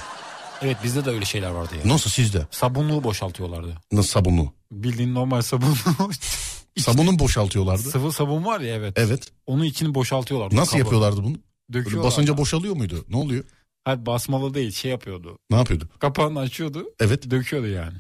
[0.62, 1.94] Evet bizde de öyle şeyler vardı ya.
[1.94, 2.48] Nasıl sizde?
[2.52, 3.78] Sabunluğu boşaltıyorlardı.
[3.92, 4.54] Nasıl sabunlu?
[4.72, 5.76] Bildiğin normal sabun.
[6.78, 7.82] Sabunu mu boşaltıyorlardı?
[7.82, 8.94] Sıvı sabun var ya evet.
[8.96, 9.32] Evet.
[9.48, 10.56] Onun içini boşaltıyorlardı.
[10.56, 10.80] Nasıl Kabı.
[10.80, 11.36] yapıyorlardı bunu?
[11.70, 12.08] Böyle Döküyorlardı.
[12.08, 13.06] basınca boşalıyor muydu?
[13.10, 13.44] Ne oluyor?
[13.86, 15.38] Hayır basmalı değil şey yapıyordu.
[15.50, 15.90] Ne yapıyordu?
[16.00, 16.86] Kapağını açıyordu.
[17.00, 17.32] Evet.
[17.32, 17.98] Döküyordu yani.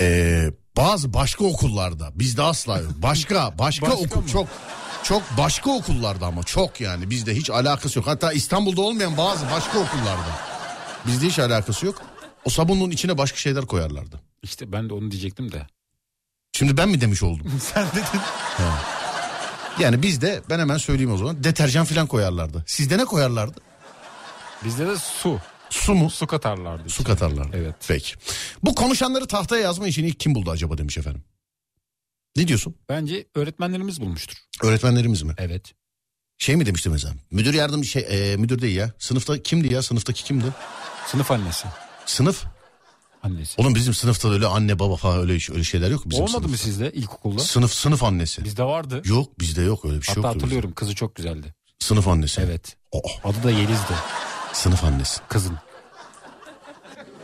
[0.00, 2.92] Ee, bazı başka okullarda bizde asla yok.
[2.96, 4.28] Başka başka, Başka okul mı?
[4.28, 4.48] çok
[5.02, 8.08] çok başka okullarda ama çok yani bizde hiç alakası yok.
[8.08, 10.30] Hatta İstanbul'da olmayan bazı başka okullarda
[11.06, 12.02] bizde hiç alakası yok.
[12.44, 14.20] O sabunun içine başka şeyler koyarlardı.
[14.42, 15.66] İşte ben de onu diyecektim de.
[16.52, 17.52] Şimdi ben mi demiş oldum?
[17.60, 18.20] Sen dedin.
[19.80, 22.64] Yani bizde ben hemen söyleyeyim o zaman deterjan falan koyarlardı.
[22.66, 23.60] Sizde ne koyarlardı?
[24.64, 25.40] Bizde de su.
[25.70, 26.10] Su mu?
[26.10, 26.88] Su katarlardı.
[26.88, 27.56] Su katarlardı.
[27.56, 27.74] Evet.
[27.88, 28.14] Peki.
[28.62, 31.24] Bu konuşanları tahtaya yazma işini ilk kim buldu acaba demiş efendim.
[32.36, 32.74] Ne diyorsun?
[32.88, 34.36] Bence öğretmenlerimiz bulmuştur.
[34.62, 35.34] Öğretmenlerimiz mi?
[35.38, 35.72] Evet.
[36.38, 37.14] Şey mi demişti mesela?
[37.30, 38.92] Müdür yardımcı şey e, müdür değil ya.
[38.98, 39.82] Sınıfta kimdi ya?
[39.82, 40.46] Sınıftaki kimdi?
[41.06, 41.68] Sınıf annesi.
[42.06, 42.44] Sınıf.
[43.22, 43.54] Annesi.
[43.62, 46.64] Oğlum bizim sınıfta öyle anne baba falan öyle öyle şeyler yok bizim Olmadı mı sınıfta.
[46.64, 47.38] sizde ilkokulda?
[47.42, 48.44] Sınıf sınıf annesi.
[48.44, 49.02] Bizde vardı.
[49.04, 50.34] Yok bizde yok öyle bir şey Hatta yoktu.
[50.34, 50.44] bizde.
[50.44, 51.54] hatırlıyorum kızı çok güzeldi.
[51.78, 52.40] Sınıf annesi.
[52.40, 52.76] Evet.
[52.92, 53.94] Oh, Adı da Yeliz'di.
[54.52, 55.20] Sınıf annesi.
[55.28, 55.58] Kızın.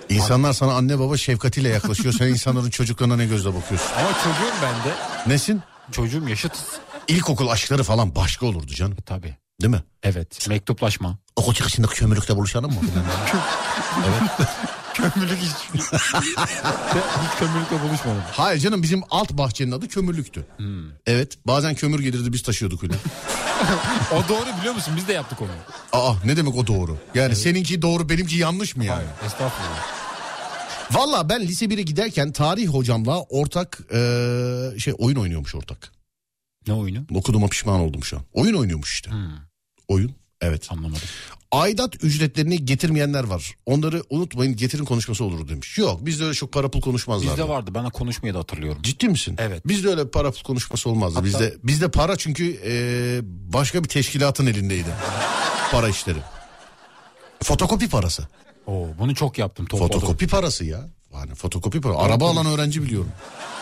[0.08, 2.14] İnsanlar sana anne baba şefkatiyle yaklaşıyor.
[2.18, 3.90] Sen insanların çocuklarına ne gözle bakıyorsun?
[3.98, 4.94] Ama çocuğum ben de.
[5.26, 5.62] Nesin?
[5.92, 6.64] Çocuğum yaşıtız.
[7.08, 8.96] İlkokul aşkları falan başka olurdu canım.
[8.98, 9.36] E, tabii.
[9.62, 9.82] Değil mi?
[10.02, 10.48] Evet.
[10.48, 11.18] Mektuplaşma.
[11.36, 12.80] Okul çıkışında kömürlükte buluşalım mı?
[14.06, 14.48] evet.
[14.94, 15.50] Kömürlük hiç.
[15.74, 18.22] hiç kömürlükle buluşmadım.
[18.32, 20.46] Hayır canım bizim alt bahçenin adı kömürlüktü.
[20.56, 20.84] Hmm.
[21.06, 22.94] Evet bazen kömür gelirdi biz taşıyorduk öyle.
[24.12, 24.94] O doğru biliyor musun?
[24.96, 25.50] Biz de yaptık onu.
[25.92, 26.98] Aa ne demek o doğru?
[27.14, 28.96] Yani seninki doğru benimki yanlış mı yani?
[28.96, 29.10] Hayır.
[29.26, 29.94] Estağfurullah.
[30.90, 35.92] Valla ben lise 1'e giderken tarih hocamla ortak eee, şey oyun oynuyormuş ortak.
[36.66, 37.04] Ne oyunu?
[37.14, 38.22] Okuduğuma pişman oldum şu an.
[38.32, 39.10] Oyun oynuyormuş işte.
[39.10, 39.30] Hmm,
[39.88, 40.14] Oyun.
[40.40, 40.66] Evet.
[40.72, 41.02] anlamadım.
[41.54, 43.54] Aidat ücretlerini getirmeyenler var.
[43.66, 45.78] Onları unutmayın getirin konuşması olur demiş.
[45.78, 47.30] Yok bizde öyle çok para pul konuşmazlar.
[47.30, 47.70] Bizde vardı.
[47.74, 48.82] Ben konuşmayı da hatırlıyorum.
[48.82, 49.36] Ciddi misin?
[49.38, 49.68] Evet.
[49.68, 51.14] Bizde öyle para pul konuşması olmazdı.
[51.14, 53.20] Hatta- Bizde bizde para çünkü eee,
[53.52, 54.88] başka bir teşkilatın elindeydi.
[55.70, 56.18] para işleri.
[57.42, 58.28] Fotokopi parası.
[58.66, 59.66] Oo, bunu çok yaptım.
[59.66, 59.92] Topladım.
[59.92, 60.80] Fotokopi parası ya.
[61.14, 62.00] Yani fotokopi parası.
[62.00, 63.10] Araba alan öğrenci biliyorum.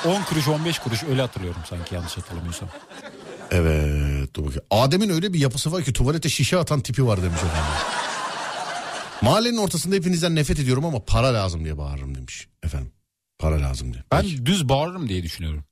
[0.07, 2.69] 10 kuruş 15 kuruş öyle hatırlıyorum sanki yanlış hatırlamıyorsam.
[3.53, 4.63] Evet dur bakayım.
[4.71, 7.73] Adem'in öyle bir yapısı var ki tuvalete şişe atan tipi var demiş efendim.
[9.23, 12.93] Mahallenin ortasında hepinizden nefret ediyorum ama para lazım diye bağırırım demiş efendim.
[13.39, 14.05] Para lazım diye.
[14.13, 14.47] Ben Peki.
[14.47, 15.65] düz bağırırım diye düşünüyorum.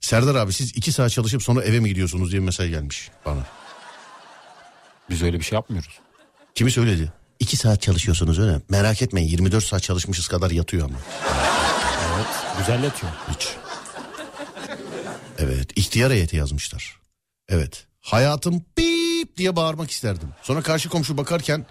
[0.00, 3.46] Serdar abi siz iki saat çalışıp sonra eve mi gidiyorsunuz diye mesaj gelmiş bana.
[5.10, 6.00] Biz öyle bir şey yapmıyoruz.
[6.54, 7.12] Kimi söyledi?
[7.40, 8.60] İki saat çalışıyorsunuz öyle?
[8.68, 10.98] Merak etmeyin 24 saat çalışmışız kadar yatıyor ama.
[12.14, 12.26] Evet.
[12.58, 13.12] Güzel yatıyor.
[13.34, 13.48] Hiç.
[15.42, 16.96] Evet ihtiyar heyeti yazmışlar.
[17.48, 17.86] Evet.
[18.00, 20.28] Hayatım bip diye bağırmak isterdim.
[20.42, 21.66] Sonra karşı komşu bakarken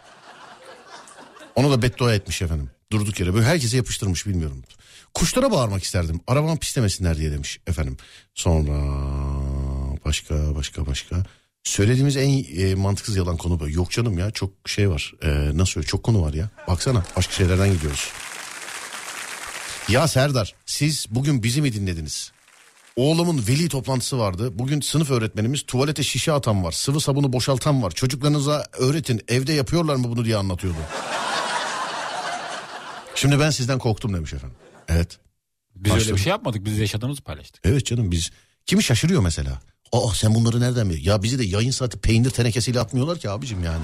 [1.56, 2.70] ona da beddua etmiş efendim.
[2.92, 4.64] Durduk yere böyle herkese yapıştırmış bilmiyorum.
[5.14, 6.22] Kuşlara bağırmak isterdim.
[6.28, 7.98] Arabamı pislemesinler diye demiş efendim.
[8.34, 8.78] Sonra
[10.06, 11.26] başka başka başka.
[11.64, 13.70] Söylediğimiz en e, mantıksız yalan konu bu.
[13.70, 15.14] Yok canım ya çok şey var.
[15.24, 16.50] E, nasıl çok konu var ya.
[16.68, 18.10] Baksana başka şeylerden gidiyoruz.
[19.90, 22.32] Ya Serdar siz bugün bizi mi dinlediniz?
[22.96, 24.60] Oğlumun veli toplantısı vardı.
[24.60, 26.72] Bugün sınıf öğretmenimiz tuvalete şişe atan var.
[26.72, 27.92] Sıvı sabunu boşaltan var.
[27.92, 30.78] Çocuklarınıza öğretin evde yapıyorlar mı bunu diye anlatıyordu.
[33.16, 34.58] Şimdi ben sizden korktum demiş efendim.
[34.88, 35.20] Evet.
[35.76, 36.16] Biz öyle Başladım.
[36.18, 36.66] bir şey yapmadık.
[36.66, 37.62] Biz yaşadığımızı paylaştık.
[37.66, 38.32] Evet canım biz
[38.66, 39.62] kimi şaşırıyor mesela.
[39.92, 41.10] Aa sen bunları nereden biliyorsun?
[41.12, 43.84] Ya bizi de yayın saati peynir tenekesiyle atmıyorlar ki abicim yani.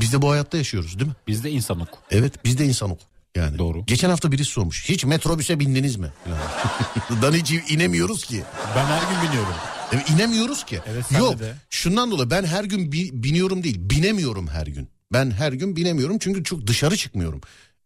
[0.00, 1.16] Biz de bu hayatta yaşıyoruz değil mi?
[1.28, 1.88] Biz de insanlık.
[2.10, 2.98] Evet biz de insanız.
[3.36, 3.58] Yani.
[3.58, 3.86] Doğru.
[3.86, 4.88] Geçen hafta birisi sormuş.
[4.88, 6.08] Hiç metrobüse bindiniz mi?
[7.22, 8.42] Dan hiç inemiyoruz ki.
[8.76, 9.54] Ben her gün biniyorum.
[9.92, 10.80] Evet, inemiyoruz ki.
[10.86, 11.54] Evet, Yok de.
[11.70, 14.88] şundan dolayı ben her gün bi- biniyorum değil binemiyorum her gün.
[15.12, 17.40] Ben her gün binemiyorum çünkü çok dışarı çıkmıyorum.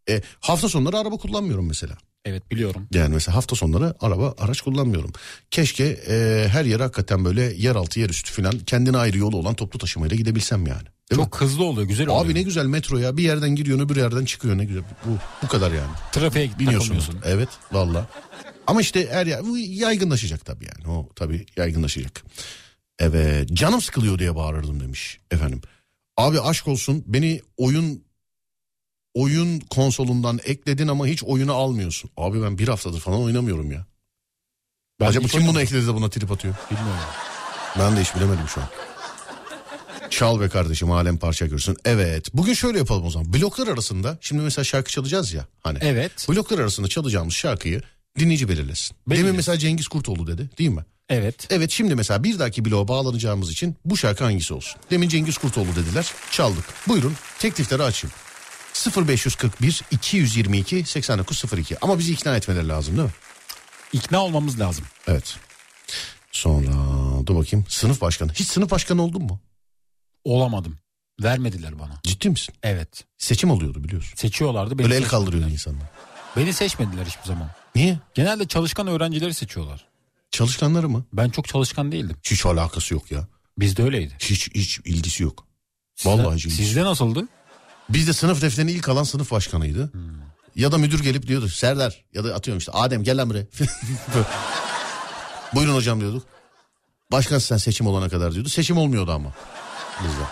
[0.09, 1.97] E, hafta sonları araba kullanmıyorum mesela.
[2.25, 2.87] Evet biliyorum.
[2.93, 5.11] Yani mesela hafta sonları araba araç kullanmıyorum.
[5.51, 10.15] Keşke e, her yere hakikaten böyle yeraltı yerüstü falan kendine ayrı yolu olan toplu taşımayla
[10.17, 10.87] gidebilsem yani.
[11.11, 11.25] Değil mi?
[11.25, 11.87] Çok hızlı oluyor.
[11.87, 12.25] Güzel oluyor.
[12.25, 14.83] Abi ne güzel metro ya bir yerden giriyorsun öbür yerden çıkıyor ne güzel.
[15.05, 15.91] Bu, bu kadar yani.
[16.11, 16.95] Trafiğe Biniyorsun.
[16.95, 17.19] takılmıyorsun.
[17.25, 18.07] Evet valla.
[18.67, 20.93] Ama işte her yer bu yaygınlaşacak tabii yani.
[20.95, 22.23] O tabii yaygınlaşacak.
[22.99, 25.61] Evet canım sıkılıyor diye bağırırdım demiş efendim.
[26.17, 28.03] Abi aşk olsun beni oyun
[29.13, 32.09] oyun konsolundan ekledin ama hiç oyunu almıyorsun.
[32.17, 33.85] Abi ben bir haftadır falan oynamıyorum ya.
[34.99, 36.55] Ben Acaba kim bunu ekledi de buna trip atıyor?
[36.71, 36.99] Bilmiyorum.
[37.79, 38.67] Ben de hiç bilemedim şu an.
[40.09, 41.77] Çal be kardeşim alem parça görsün.
[41.85, 43.33] Evet bugün şöyle yapalım o zaman.
[43.33, 45.77] Bloklar arasında şimdi mesela şarkı çalacağız ya hani.
[45.81, 46.29] Evet.
[46.29, 47.81] Bloklar arasında çalacağımız şarkıyı
[48.19, 48.97] dinleyici belirlesin.
[49.07, 49.25] Belirlesin.
[49.25, 50.85] Demin mesela Cengiz Kurtoğlu dedi değil mi?
[51.09, 51.47] Evet.
[51.49, 54.81] Evet şimdi mesela bir dahaki bloğa bağlanacağımız için bu şarkı hangisi olsun?
[54.91, 56.65] Demin Cengiz Kurtoğlu dediler çaldık.
[56.87, 58.13] Buyurun teklifleri açayım.
[59.07, 63.13] 0541 222 8902 ama bizi ikna etmeleri lazım değil mi?
[63.93, 64.85] İkna olmamız lazım.
[65.07, 65.35] Evet.
[66.31, 66.71] Sonra
[67.25, 68.33] dur bakayım sınıf başkanı.
[68.33, 69.39] Hiç sınıf başkanı oldun mu?
[70.23, 70.77] Olamadım.
[71.23, 71.99] Vermediler bana.
[72.03, 72.55] Ciddi misin?
[72.63, 73.05] Evet.
[73.17, 74.15] Seçim oluyordu biliyorsun.
[74.15, 74.79] Seçiyorlardı.
[74.79, 75.83] Beni Böyle el kaldırıyordu insanlar.
[76.37, 77.49] Beni seçmediler hiçbir zaman.
[77.75, 77.99] Niye?
[78.13, 79.85] Genelde çalışkan öğrencileri seçiyorlar.
[80.31, 81.05] Çalışkanları mı?
[81.13, 82.17] Ben çok çalışkan değildim.
[82.23, 83.27] Hiç alakası yok ya.
[83.57, 84.13] Bizde öyleydi.
[84.19, 85.47] Hiç hiç ilgisi yok.
[85.95, 87.27] Sizde- Vallahi hiç ilgisi Sizde nasıldı?
[87.89, 89.93] Bizde sınıf defterini ilk alan sınıf başkanıydı.
[89.93, 90.01] Hmm.
[90.55, 93.45] Ya da müdür gelip diyordu Serdar ya da atıyorum işte Adem gel lan buraya.
[95.55, 96.23] Buyurun hocam diyorduk.
[97.11, 98.49] Başkan sen seçim olana kadar diyordu.
[98.49, 99.33] Seçim olmuyordu ama
[100.03, 100.23] bizde.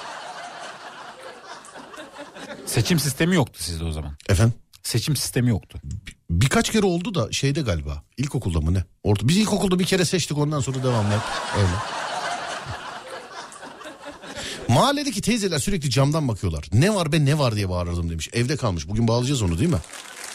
[2.65, 4.18] Seçim sistemi yoktu sizde o zaman.
[4.30, 4.53] Efendim?
[4.84, 5.80] Seçim sistemi yoktu.
[6.30, 8.03] Birkaç kere oldu da şeyde galiba.
[8.18, 8.84] İlkokulda mı ne?
[9.03, 9.28] Orada.
[9.28, 11.22] Biz ilkokulda bir kere seçtik ondan sonra devamlı hep
[11.57, 11.68] öyle.
[14.68, 16.65] Mahalledeki teyzeler sürekli camdan bakıyorlar.
[16.74, 18.30] Ne var be ne var diye bağırırdım demiş.
[18.34, 18.88] Evde kalmış.
[18.88, 19.80] Bugün bağlayacağız onu değil mi?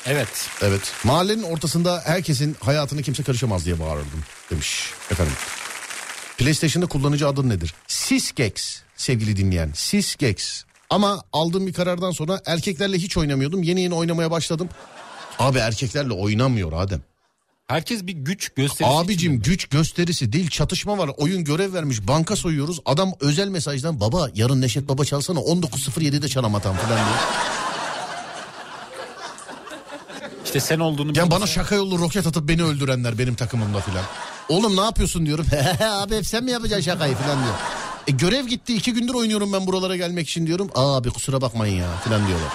[0.07, 0.49] Evet.
[0.63, 0.93] Evet.
[1.05, 5.35] Mahallenin ortasında herkesin hayatına kimse karışamaz diye bağırırdım demiş efendim.
[6.39, 7.75] PlayStation'da kullanıcı adın nedir?
[7.89, 9.71] Sisgex sevgili dinleyen.
[9.75, 10.65] Sisgex.
[10.91, 13.63] Ama aldığım bir karardan sonra erkeklerle hiç oynamıyordum.
[13.63, 14.69] Yeni yeni oynamaya başladım.
[15.39, 17.01] Abi erkeklerle oynamıyor Adem.
[17.67, 21.11] Herkes bir güç gösterisi Abicim güç gösterisi değil çatışma var.
[21.17, 22.81] Oyun görev vermiş banka soyuyoruz.
[22.87, 27.19] Adam özel mesajdan baba yarın Neşet Baba çalsana 19.07'de çalam atan falan diyor.
[30.45, 34.05] İşte sen olduğunu bilmese- bana şaka yollu roket atıp beni öldürenler benim takımımda filan.
[34.49, 35.47] Oğlum ne yapıyorsun diyorum.
[35.85, 37.55] abi sen mi yapacaksın şakayı filan diyor.
[38.07, 40.71] E, görev gitti iki gündür oynuyorum ben buralara gelmek için diyorum.
[40.75, 42.53] Abi kusura bakmayın ya filan diyorlar.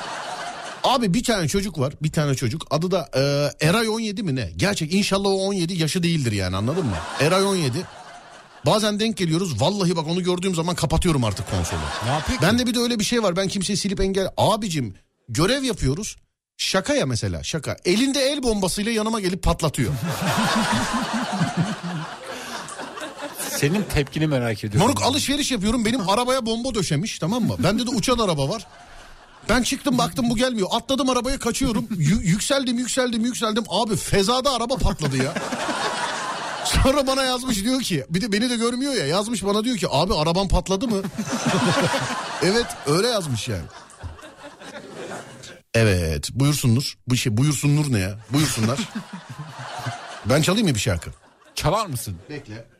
[0.83, 3.21] Abi bir tane çocuk var bir tane çocuk adı da e,
[3.67, 4.51] Eray 17 mi ne?
[4.57, 6.95] Gerçek inşallah o 17 yaşı değildir yani anladın mı?
[7.19, 7.85] Eray 17.
[8.65, 11.79] Bazen denk geliyoruz vallahi bak onu gördüğüm zaman kapatıyorum artık konsolu.
[12.05, 12.41] Ne ki?
[12.41, 14.29] Ben de bir de öyle bir şey var ben kimseyi silip engel...
[14.37, 14.93] Abicim
[15.29, 16.15] görev yapıyoruz.
[16.57, 17.77] Şaka ya mesela şaka.
[17.85, 19.93] Elinde el bombasıyla yanıma gelip patlatıyor.
[23.57, 24.87] Senin tepkini merak ediyorum.
[24.87, 27.55] Moruk alışveriş yapıyorum benim arabaya bomba döşemiş tamam mı?
[27.59, 28.67] Bende de uçan araba var.
[29.49, 30.67] Ben çıktım baktım bu gelmiyor.
[30.71, 31.85] Atladım arabaya kaçıyorum.
[31.91, 33.63] Yü- yükseldim yükseldim yükseldim.
[33.69, 35.33] Abi fezada araba patladı ya.
[36.65, 39.87] Sonra bana yazmış diyor ki bir de beni de görmüyor ya yazmış bana diyor ki
[39.91, 41.01] abi araban patladı mı?
[42.43, 43.65] evet öyle yazmış yani.
[45.73, 46.97] Evet buyursunlar.
[47.07, 48.19] Bu şey buyursunlar ne ya?
[48.33, 48.79] Buyursunlar.
[50.25, 51.09] ben çalayım mı bir şarkı?
[51.55, 52.15] Çalar mısın?
[52.29, 52.76] Bekle.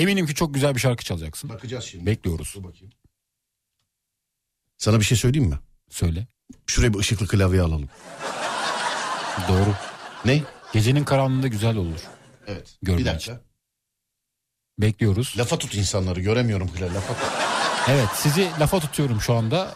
[0.00, 1.50] Eminim ki çok güzel bir şarkı çalacaksın.
[1.50, 2.06] Bakacağız şimdi.
[2.06, 2.52] Bekliyoruz.
[2.56, 2.92] Dur bakayım.
[4.78, 5.58] Sana bir şey söyleyeyim mi?
[5.90, 6.26] Söyle.
[6.66, 7.88] Şuraya bir ışıklı klavye alalım.
[9.48, 9.74] Doğru.
[10.24, 10.42] Ne?
[10.72, 12.00] Gecenin karanlığında güzel olur.
[12.46, 12.78] Evet.
[12.82, 13.40] Görmek bir dakika.
[14.78, 15.34] Bekliyoruz.
[15.38, 16.94] Lafa tut insanları göremiyorum klavye.
[16.94, 17.32] Lafa tut.
[17.88, 19.74] Evet sizi lafa tutuyorum şu anda.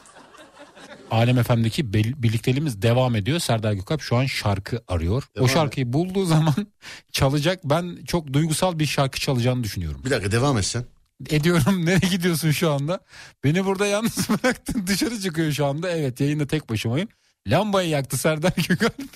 [1.15, 3.39] Alem FM'deki birlikteliğimiz devam ediyor.
[3.39, 5.23] Serdar Gökalp şu an şarkı arıyor.
[5.37, 5.55] Devam o et.
[5.55, 6.55] şarkıyı bulduğu zaman
[7.13, 7.61] çalacak.
[7.65, 10.01] Ben çok duygusal bir şarkı çalacağını düşünüyorum.
[10.05, 10.85] Bir dakika devam et sen.
[11.31, 11.87] Ediyorum.
[11.87, 13.01] Nereye gidiyorsun şu anda?
[13.45, 14.87] Beni burada yalnız bıraktın.
[14.87, 15.91] Dışarı çıkıyor şu anda.
[15.91, 17.09] Evet yayında tek başımayım.
[17.49, 19.11] Lambayı yaktı Serdar Gökalp.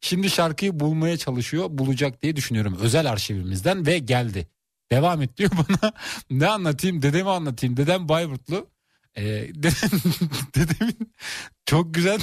[0.00, 1.66] Şimdi şarkıyı bulmaya çalışıyor.
[1.70, 2.78] Bulacak diye düşünüyorum.
[2.80, 4.48] Özel arşivimizden ve geldi.
[4.92, 5.92] Devam et diyor bana.
[6.30, 7.02] Ne anlatayım?
[7.02, 7.76] Dedemi anlatayım.
[7.76, 8.66] Dedem Bayburtlu.
[9.16, 9.90] Dedem,
[10.54, 11.12] dedemin
[11.66, 12.18] çok güzel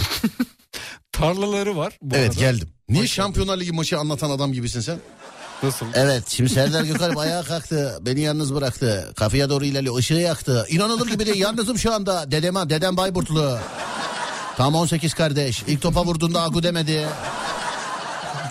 [1.11, 1.97] Tarlaları var.
[2.01, 2.39] Bu evet arada.
[2.39, 2.69] geldim.
[2.89, 4.99] Niye Hoş Şampiyonlar Ligi maçı anlatan adam gibisin sen?
[5.63, 5.85] Nasıl?
[5.93, 7.97] Evet şimdi Serdar Gökalp ayağa kalktı.
[8.01, 9.13] Beni yalnız bıraktı.
[9.15, 9.99] Kafaya doğru ilerliyor.
[9.99, 10.65] Işığı yaktı.
[10.69, 11.37] İnanılır gibi değil.
[11.37, 12.31] Yalnızım şu anda.
[12.31, 13.59] Dedem, dedem Bayburtlu.
[14.57, 15.63] Tam 18 kardeş.
[15.67, 17.07] İlk topa vurduğunda Agu demedi.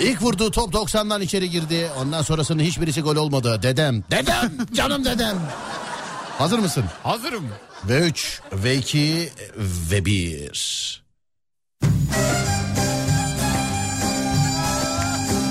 [0.01, 1.91] İlk vurduğu top 90'dan içeri girdi.
[2.01, 3.61] Ondan sonrasının hiçbirisi gol olmadı.
[3.63, 4.05] Dedem.
[4.11, 4.53] Dedem.
[4.75, 5.37] Canım dedem.
[6.39, 6.85] Hazır mısın?
[7.03, 7.45] Hazırım.
[7.89, 9.29] Ve 3, ve 2,
[9.91, 11.03] ve 1.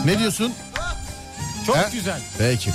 [0.05, 0.53] Ne diyorsun?
[1.65, 1.89] Çok He?
[1.91, 2.21] güzel.
[2.37, 2.71] Peki.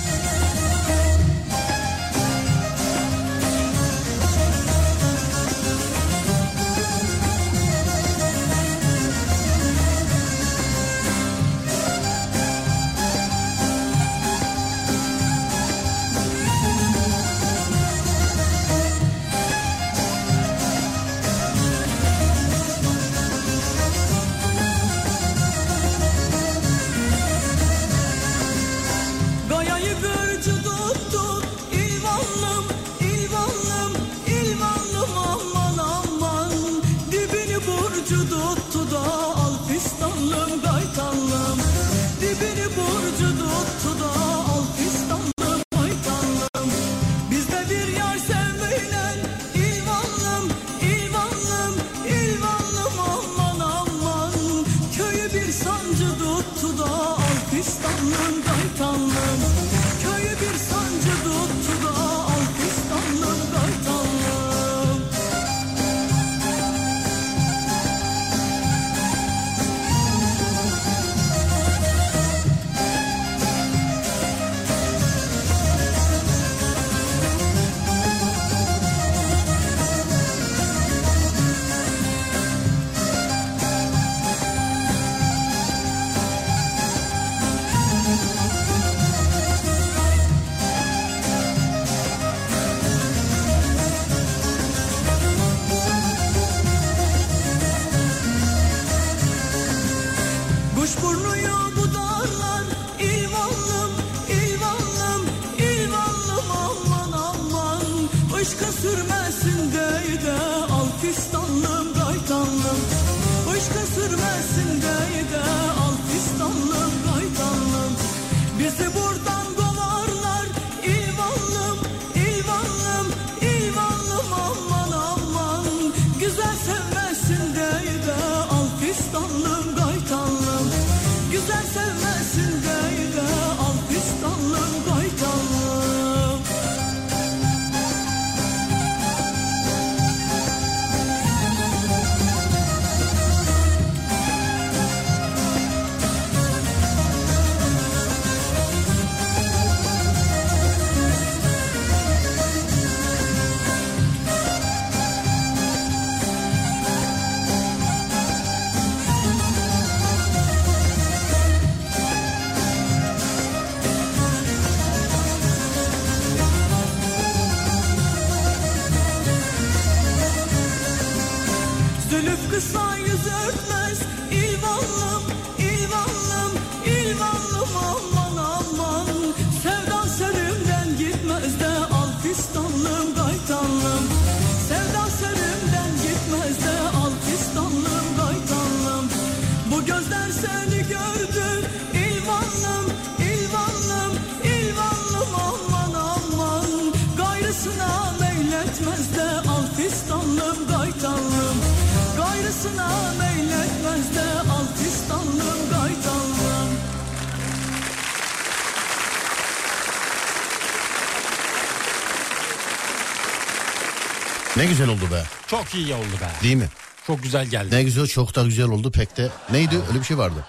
[214.63, 215.23] Ne güzel oldu be.
[215.47, 216.43] Çok iyi oldu be.
[216.43, 216.67] Değil mi?
[217.07, 217.75] Çok güzel geldi.
[217.75, 219.29] Ne güzel çok da güzel oldu pek de.
[219.51, 220.45] Neydi öyle bir şey vardı.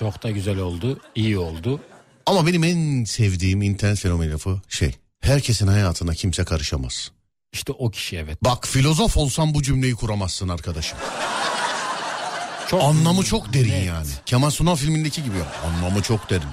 [0.00, 1.00] Çok da güzel oldu.
[1.14, 1.80] iyi oldu.
[2.26, 4.96] Ama benim en sevdiğim internet fenomeni lafı şey.
[5.20, 7.10] Herkesin hayatına kimse karışamaz.
[7.52, 8.44] İşte o kişi evet.
[8.44, 10.98] Bak filozof olsan bu cümleyi kuramazsın arkadaşım.
[12.68, 13.86] Çok Anlamı çok derin Evet.
[13.86, 14.08] yani.
[14.26, 15.38] Kemal Sunal filmindeki gibi.
[15.66, 16.50] Anlamı çok derin.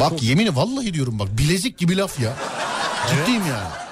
[0.00, 2.36] Bak yemin vallahi diyorum bak bilezik gibi laf ya.
[3.10, 3.85] Ciddiyim yani.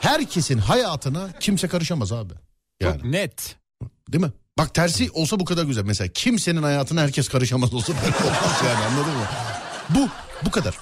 [0.00, 2.32] Herkesin hayatına kimse karışamaz abi.
[2.80, 3.56] Yani Çok net.
[4.12, 4.32] değil mi?
[4.58, 5.84] Bak tersi olsa bu kadar güzel.
[5.84, 9.26] Mesela kimsenin hayatına herkes karışamaz olsa böyle olmaz yani anladın mı?
[9.90, 10.08] Bu
[10.44, 10.74] bu kadar.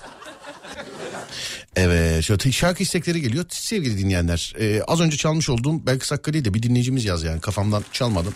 [1.77, 3.45] Evet şöyle şarkı istekleri geliyor.
[3.49, 7.85] Sevgili dinleyenler e, az önce çalmış olduğum belki Sakkari'yi de bir dinleyicimiz yaz yani kafamdan
[7.93, 8.35] çalmadım.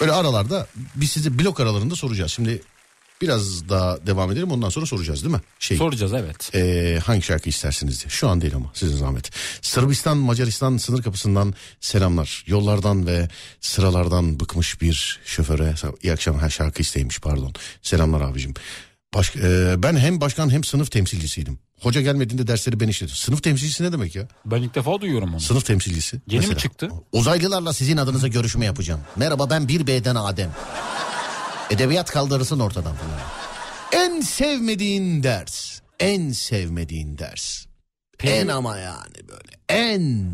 [0.00, 2.32] Böyle aralarda biz size blok aralarında soracağız.
[2.32, 2.62] Şimdi
[3.22, 5.40] biraz daha devam edelim ondan sonra soracağız değil mi?
[5.58, 6.50] Şey, Soracağız evet.
[6.54, 8.10] ee, hangi şarkı istersiniz diye.
[8.10, 9.30] Şu an değil ama sizin zahmet.
[9.62, 12.44] Sırbistan Macaristan sınır kapısından selamlar.
[12.46, 13.28] Yollardan ve
[13.60, 17.52] sıralardan bıkmış bir şoföre iyi akşamlar ha, şarkı isteymiş pardon.
[17.82, 18.54] Selamlar abicim.
[19.14, 21.58] Baş, ee, ben hem başkan hem sınıf temsilcisiydim.
[21.80, 23.14] Hoca gelmediğinde dersleri ben işledim.
[23.14, 24.28] Sınıf temsilcisi ne demek ya?
[24.44, 25.40] Ben ilk defa duyuyorum onu.
[25.40, 26.20] Sınıf temsilcisi.
[26.26, 26.90] Yeni mi çıktı?
[27.12, 29.00] Uzaylılarla sizin adınıza görüşme yapacağım.
[29.16, 30.50] Merhaba ben 1B'den Adem.
[31.70, 33.20] Edebiyat kaldırırsın ortadan falan.
[33.92, 35.80] En sevmediğin ders.
[36.00, 37.66] En sevmediğin ders.
[38.22, 39.52] En ama yani böyle.
[39.68, 40.32] En.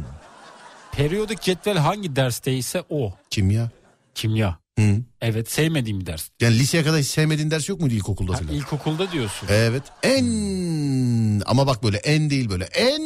[0.92, 3.12] Periyodik cetvel hangi dersteyse o.
[3.30, 3.70] Kimya.
[4.14, 4.58] Kimya.
[4.78, 4.96] Hı.
[5.20, 6.28] Evet sevmediğim bir ders.
[6.40, 8.48] Yani liseye kadar hiç sevmediğin ders yok muydu ilkokulda falan?
[8.52, 9.48] ilkokulda diyorsun.
[9.52, 9.82] Evet.
[10.02, 13.02] En ama bak böyle en değil böyle en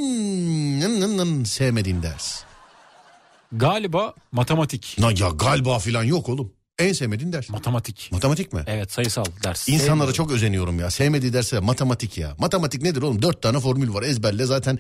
[0.80, 2.42] nın nın nın sevmediğin ders.
[3.52, 4.96] Galiba matematik.
[4.98, 6.52] Na ya galiba falan yok oğlum.
[6.82, 7.50] En sevmediğin ders.
[7.50, 8.08] Matematik.
[8.12, 8.62] Matematik mi?
[8.66, 9.68] Evet sayısal ders.
[9.68, 10.90] İnsanlara çok özeniyorum ya.
[10.90, 12.34] Sevmediği derse matematik ya.
[12.38, 13.22] Matematik nedir oğlum?
[13.22, 14.78] Dört tane formül var ezberle zaten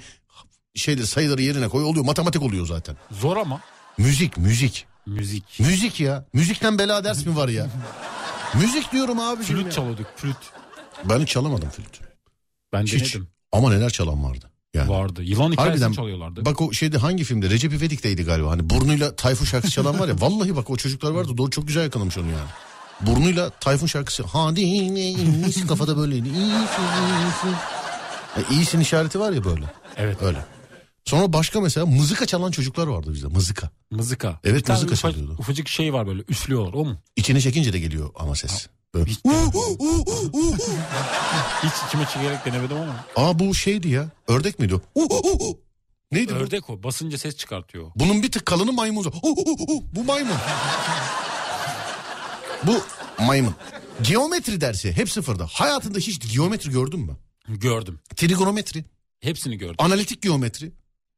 [0.74, 2.04] şeyde sayıları yerine koy oluyor.
[2.04, 2.96] Matematik oluyor zaten.
[3.10, 3.60] Zor ama.
[3.98, 4.86] Müzik müzik.
[5.06, 5.60] Müzik.
[5.60, 6.24] Müzik ya.
[6.32, 7.66] Müzikten bela ders mi var ya?
[8.54, 9.42] Müzik diyorum abi.
[9.42, 10.36] Flüt çalıyorduk flüt.
[11.04, 12.00] Ben hiç çalamadım flüt.
[12.72, 12.92] Ben Hiç.
[13.14, 13.28] denedim.
[13.52, 14.50] Ama neler çalan vardı.
[14.74, 14.88] Yani.
[14.88, 15.22] Vardı.
[15.22, 16.44] Yılan hikayesini Harbiden çalıyorlardı.
[16.44, 20.14] bak o şeyde hangi filmde Recep İvedik'teydi galiba hani burnuyla Tayfun şarkısı çalan var ya
[20.20, 22.48] vallahi bak o çocuklar vardı doğru çok güzel yakalamış onu yani.
[23.00, 27.56] Burnuyla Tayfun şarkısı hadi iyisin kafada böyleydi iyisin iyisin.
[28.36, 29.64] Ya, iyisin işareti var ya böyle
[29.96, 30.22] Evet.
[30.22, 30.44] öyle.
[31.04, 33.70] Sonra başka mesela mızıka çalan çocuklar vardı bizde mızıka.
[33.90, 34.40] Mızıka.
[34.44, 35.36] Evet, Bir mızıka ufa- çalıyordu.
[35.38, 36.96] Ufacık şey var böyle üflüyorlar o mu?
[37.16, 38.50] İçine çekince de geliyor ama ses.
[38.52, 38.81] Böyle.
[38.96, 39.18] Hiç,
[41.88, 43.04] içime çekerek denemedim ama.
[43.16, 44.80] Aa bu şeydi ya ördek miydi o?
[46.12, 46.38] Neydi bu?
[46.38, 46.82] Ördek o.
[46.82, 47.90] Basınca ses çıkartıyor.
[47.96, 49.12] Bunun bir tık kalını maymun.
[49.92, 50.36] Bu maymun.
[52.66, 52.80] Bu
[53.24, 53.54] maymun.
[54.02, 55.46] Geometri dersi hep sıfırda.
[55.46, 57.16] Hayatında hiç geometri gördün mü?
[57.48, 58.00] Gördüm.
[58.16, 58.84] Trigonometri,
[59.20, 59.76] Hepsini gördüm.
[59.78, 60.72] analitik geometri.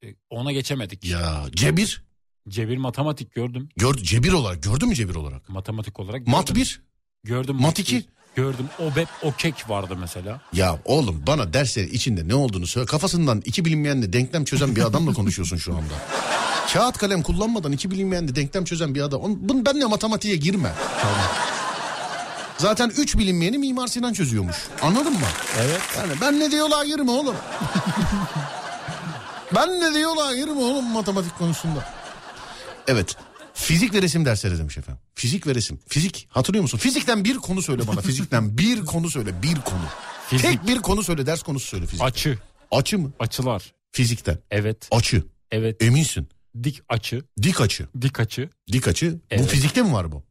[0.04, 1.04] E, Ona geçemedik.
[1.04, 2.04] Ya cebir.
[2.48, 3.68] Cebir matematik gördüm.
[3.76, 4.62] Gördü cebir olarak.
[4.62, 5.48] Gördün mü cebir olarak?
[5.48, 6.32] Matematik olarak gördüm.
[6.32, 6.82] Mat 1.
[7.24, 7.56] Gördüm.
[7.60, 7.96] Mat iki.
[7.96, 8.04] bir.
[8.36, 8.68] Gördüm.
[8.78, 10.40] OBEP, OKEK vardı mesela.
[10.52, 12.86] Ya oğlum bana derslerin içinde ne olduğunu söyle.
[12.86, 15.94] Kafasından iki bilinmeyenle denklem çözen bir adamla konuşuyorsun şu anda.
[16.72, 19.20] Kağıt kalem kullanmadan iki bilinmeyenle denklem çözen bir adam.
[19.24, 20.72] Bunu benle matematiğe girme.
[22.58, 24.56] Zaten üç bilinmeyeni Mimar Sinan çözüyormuş.
[24.82, 25.26] Anladın mı?
[25.60, 25.80] Evet.
[25.98, 27.36] Yani ben ne diyorlar girme oğlum.
[29.54, 31.84] ben ne diyorlar girme oğlum matematik konusunda.
[32.88, 33.16] Evet.
[33.54, 35.02] Fizik ve resim dersleri demiş efendim.
[35.14, 35.80] Fizik ve resim.
[35.88, 36.78] Fizik hatırlıyor musun?
[36.78, 38.00] Fizikten bir konu söyle bana.
[38.00, 39.42] Fizikten bir konu söyle.
[39.42, 39.84] Bir konu.
[40.28, 40.46] Fizik.
[40.46, 41.26] Tek bir konu söyle.
[41.26, 42.04] Ders konusu söyle fizik.
[42.04, 42.38] Açı.
[42.70, 43.12] Açı mı?
[43.18, 43.72] Açılar.
[43.92, 44.38] Fizikten.
[44.50, 44.88] Evet.
[44.90, 45.24] Açı.
[45.50, 45.82] Evet.
[45.82, 46.28] Eminsin.
[46.62, 47.24] Dik açı.
[47.42, 47.88] Dik açı.
[48.00, 48.50] Dik açı.
[48.72, 49.12] Dik açı.
[49.14, 49.46] Bu Evet.
[49.48, 50.24] fizikte mi var bu?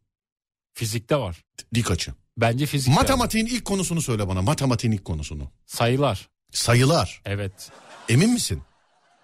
[0.74, 1.44] Fizikte var.
[1.74, 2.14] Dik açı.
[2.38, 2.94] Bence fizikte.
[2.94, 4.42] Matematiğin ilk konusunu söyle bana.
[4.42, 5.52] Matematiğin ilk konusunu.
[5.66, 6.30] Sayılar.
[6.52, 7.22] Sayılar.
[7.26, 7.70] Evet.
[8.10, 8.62] Emin misin?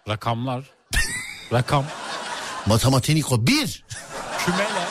[0.08, 0.70] Rakamlar.
[1.54, 1.86] Rakam.
[2.66, 3.48] Matematiğin ilk o.
[3.48, 3.84] Bir.
[4.46, 4.88] Kümeler.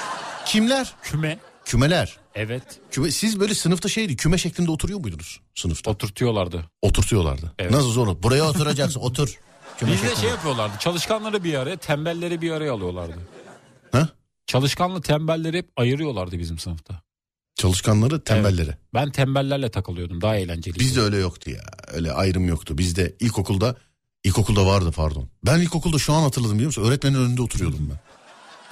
[0.47, 0.93] Kimler?
[1.03, 1.39] Küme.
[1.65, 2.17] Kümeler.
[2.35, 2.63] Evet.
[2.91, 5.91] Küme, siz böyle sınıfta şeydi küme şeklinde oturuyor muydunuz sınıfta?
[5.91, 6.65] Oturtuyorlardı.
[6.83, 7.53] Oturtuyorlardı.
[7.59, 7.71] Evet.
[7.73, 8.23] Nasıl zor?
[8.23, 9.39] Buraya oturacaksın otur.
[9.79, 10.21] Küme Bizde şeklinde.
[10.21, 10.75] şey yapıyorlardı.
[10.81, 13.19] Çalışkanları bir araya, tembelleri bir araya alıyorlardı.
[13.93, 14.09] Ha?
[14.47, 17.03] Çalışkanlı tembelleri hep ayırıyorlardı bizim sınıfta.
[17.55, 18.71] Çalışkanları tembelleri.
[18.95, 20.21] Ben tembellerle takılıyordum.
[20.21, 20.79] Daha eğlenceli.
[20.79, 21.63] Bizde öyle yoktu ya.
[21.93, 22.79] Öyle ayrım yoktu.
[22.79, 23.77] Bizde ilkokulda
[24.25, 25.29] ilkokulda vardı pardon.
[25.47, 26.83] Ben ilkokulda şu an hatırladım biliyor musun?
[26.85, 27.99] Öğretmenin önünde oturuyordum ben.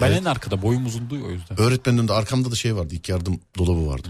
[0.00, 0.20] Ben Evet.
[0.20, 1.60] en arkada boyum uzundu o yüzden.
[1.60, 2.94] Öğretmenin önünde arkamda da şey vardı.
[2.94, 4.08] ilk yardım dolabı vardı.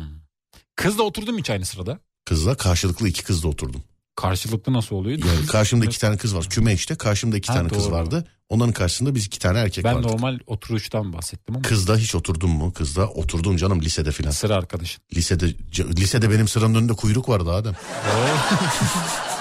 [0.77, 1.99] Kızla oturdum hiç aynı sırada.
[2.25, 3.83] Kızla karşılıklı iki kızla oturdum.
[4.17, 5.19] Karşılıklı nasıl oluyor?
[5.19, 6.47] Yani karşımda iki tane kız var.
[6.51, 6.95] Küme işte.
[6.95, 7.93] Karşımda iki Ha, tane kız doğru.
[7.93, 8.25] vardı.
[8.49, 10.11] Onların karşısında biz iki tane erkek Ben vardık.
[10.11, 12.73] normal oturuştan bahsettim ama Kızda hiç oturdum mu?
[12.73, 14.31] Kızda oturdum canım lisede filan.
[14.31, 15.03] sıra arkadaşın.
[15.15, 17.75] Lisede lisede benim sıramın önünde kuyruk vardı Adem.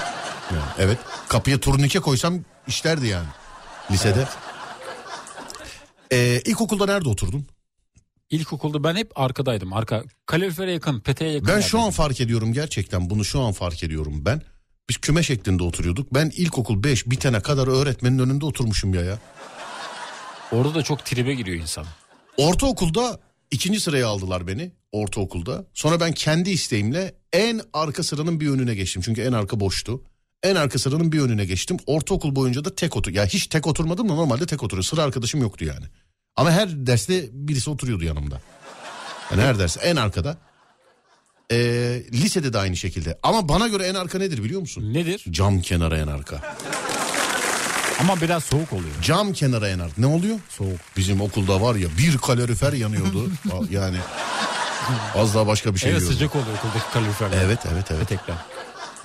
[0.52, 0.98] Yani, evet.
[1.30, 3.28] Kapıya turnike koysam işlerdi yani.
[3.92, 4.28] Lisede.
[6.12, 7.48] Ee, ilkokulda nerede oturdun?
[8.30, 9.74] İlkokulda ben hep arkadaydım.
[9.74, 11.48] Arka kalorifere yakın, peteğe yakın.
[11.48, 14.42] Ben şu an fark ediyorum gerçekten bunu şu an fark ediyorum ben.
[14.90, 16.14] Biz küme şeklinde oturuyorduk.
[16.14, 19.20] Ben ilkokul 5 bitene kadar öğretmenin önünde oturmuşum ya ya.
[20.52, 21.86] Orada da çok tribe giriyor insan.
[22.38, 23.20] Ortaokulda
[23.52, 25.66] ikinci sıraya aldılar beni ortaokulda.
[25.74, 29.02] Sonra ben kendi isteğimle en arka sıranın bir önüne geçtim.
[29.02, 30.02] Çünkü en arka boştu.
[30.46, 31.78] En arka sıranın bir önüne geçtim.
[31.86, 33.12] Ortaokul boyunca da tek otur.
[33.12, 34.84] Ya hiç tek oturmadım da normalde tek oturuyor.
[34.84, 35.86] Sıra arkadaşım yoktu yani.
[36.36, 38.42] Ama her derste birisi oturuyordu yanımda.
[39.32, 40.38] Yani her ders en arkada.
[41.52, 41.58] Ee,
[42.14, 43.20] lisede de aynı şekilde.
[43.24, 44.94] Ama bana göre en arka nedir biliyor musun?
[44.94, 45.24] Nedir?
[45.32, 46.56] Cam kenarı en arka.
[48.00, 49.02] Ama biraz soğuk oluyor.
[49.02, 49.92] Cam kenara yanar.
[49.98, 50.40] Ne oluyor?
[50.50, 50.80] Soğuk.
[50.98, 53.32] Bizim okulda var ya bir kalorifer yanıyordu.
[53.72, 53.98] yani
[55.16, 56.18] az daha başka bir şey Evet diyordum.
[56.18, 57.42] sıcak oluyor okuldaki kaloriferler.
[57.46, 58.00] Evet evet evet.
[58.10, 58.36] Petekler.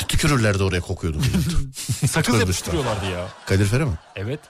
[0.08, 1.18] Tükürürlerdi oraya kokuyordu.
[2.10, 3.28] Sakız yapıştırıyorlardı ya.
[3.46, 3.92] kalorifere mi?
[4.16, 4.40] Evet.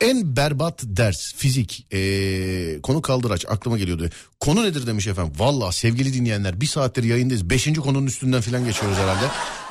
[0.00, 4.08] En berbat ders fizik ee, konu kaldıraç aklıma geliyordu.
[4.40, 5.32] Konu nedir demiş efendim.
[5.38, 7.50] Valla sevgili dinleyenler bir saattir yayındayız.
[7.50, 9.24] Beşinci konunun üstünden filan geçiyoruz herhalde.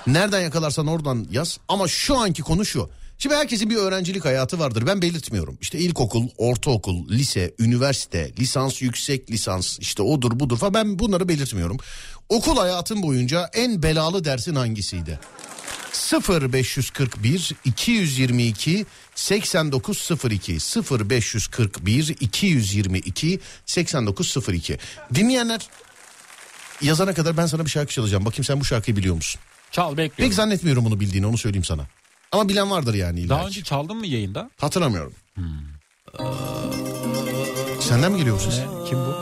[0.07, 1.59] Nereden yakalarsan oradan yaz.
[1.67, 2.89] Ama şu anki konu şu.
[3.21, 4.87] Şimdi herkesin bir öğrencilik hayatı vardır.
[4.87, 5.57] Ben belirtmiyorum.
[5.61, 11.77] İşte ilkokul, ortaokul, lise, üniversite, lisans, yüksek lisans işte odur budur falan ben bunları belirtmiyorum.
[12.29, 15.19] Okul hayatım boyunca en belalı dersin hangisiydi?
[16.29, 20.57] 0541 222 8902
[20.99, 24.77] 0541 222 8902
[25.15, 25.69] Dinleyenler
[26.81, 28.25] yazana kadar ben sana bir şarkı çalacağım.
[28.25, 29.41] Bakayım sen bu şarkıyı biliyor musun?
[29.71, 30.15] Çal bekliyorum.
[30.17, 31.87] Pek zannetmiyorum bunu bildiğini onu söyleyeyim sana.
[32.31, 34.49] Ama bilen vardır yani illa Daha önce çaldın mı yayında?
[34.61, 35.13] Hatırlamıyorum.
[37.79, 38.59] Senden mi geliyor bu ses?
[38.59, 38.65] Ne?
[38.89, 39.15] Kim bu?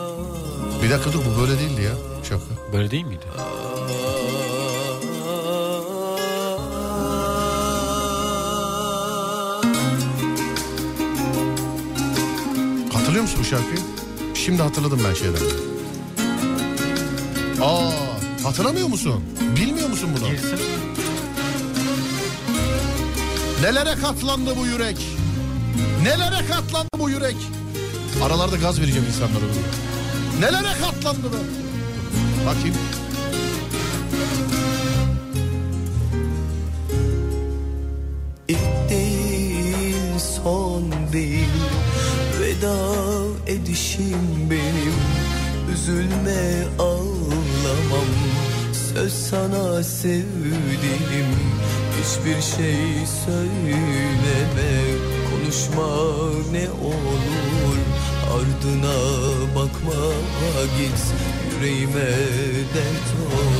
[0.83, 2.73] Bir dakika dur bu böyle değildi ya şarkı.
[2.73, 3.25] Böyle değil miydi?
[12.93, 13.79] Hatırlıyor musun bu şarkıyı?
[14.33, 15.41] Şimdi hatırladım ben şeyden.
[17.61, 17.91] Aa,
[18.43, 19.23] hatırlamıyor musun?
[19.55, 20.29] Bilmiyor musun bunu?
[20.29, 20.59] Girsin.
[23.61, 24.97] Nelere katlandı bu yürek?
[26.03, 27.35] Nelere katlandı bu yürek?
[28.23, 29.45] Aralarda gaz vereceğim insanlara.
[30.39, 31.37] Nelere katlandı be?
[32.45, 32.75] Bakayım.
[38.47, 40.83] İlk değil son
[41.13, 41.47] değil
[42.41, 42.77] Veda
[43.47, 44.97] edişim benim
[45.73, 48.07] Üzülme ağlamam
[48.93, 51.27] Söz sana sevdiğim
[52.07, 54.81] Hiçbir şey söyleme
[55.29, 55.87] Konuşma
[56.51, 57.77] ne olur.
[58.33, 58.95] Ardına
[59.55, 60.03] bakma
[60.77, 61.01] git
[61.53, 62.11] Yüreğime
[62.75, 63.53] dert ol.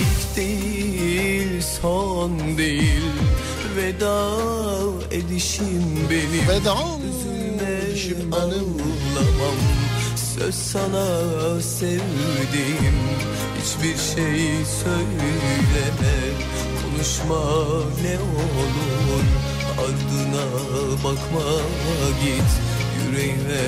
[0.00, 3.12] İlk değil son değil
[3.76, 4.30] Veda
[5.10, 6.48] edişim benim.
[6.48, 6.76] Veda
[7.94, 8.74] edişim benim.
[10.38, 11.06] Söz sana
[11.60, 12.98] sevdiğim
[13.60, 16.14] Hiçbir şey söyleme
[17.04, 17.44] Konuşma
[18.02, 19.24] ne olur
[19.78, 20.44] Ardına
[21.04, 21.42] bakma
[22.22, 22.50] git
[22.98, 23.64] Yüreğime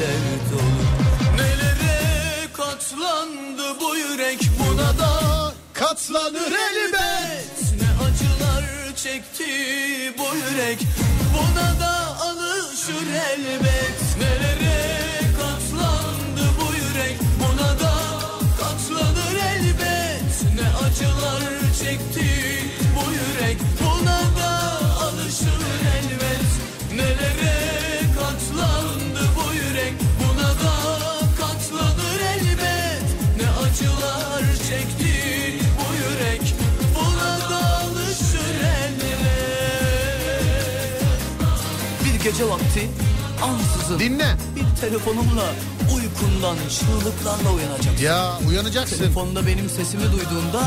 [0.00, 0.88] dert olur
[1.36, 7.80] Nelere katlandı bu yürek Buna da Katlanır elbet.
[7.80, 8.64] ne acılar
[8.96, 9.44] çekti
[10.18, 10.78] bu yürek
[11.34, 15.03] Buna da alışır elbet Nelere
[25.34, 25.60] alışır
[25.98, 26.50] elbet.
[26.96, 29.94] Nelere katlandı bu yürek?
[30.20, 30.74] Buna da
[31.40, 33.06] katlanır elbet.
[33.40, 35.14] Ne acılar çekti
[35.78, 36.54] bu yürek?
[36.94, 38.54] Buna da alışır
[38.84, 39.04] elbet.
[42.04, 42.90] Bir gece vakti
[43.42, 43.98] ansızın.
[43.98, 44.36] Dinle.
[44.56, 45.46] bir telefonumla
[46.14, 48.04] uykundan çığlıklarla uyanacaksın.
[48.04, 48.98] Ya uyanacaksın.
[48.98, 50.62] Telefonda benim sesimi duyduğunda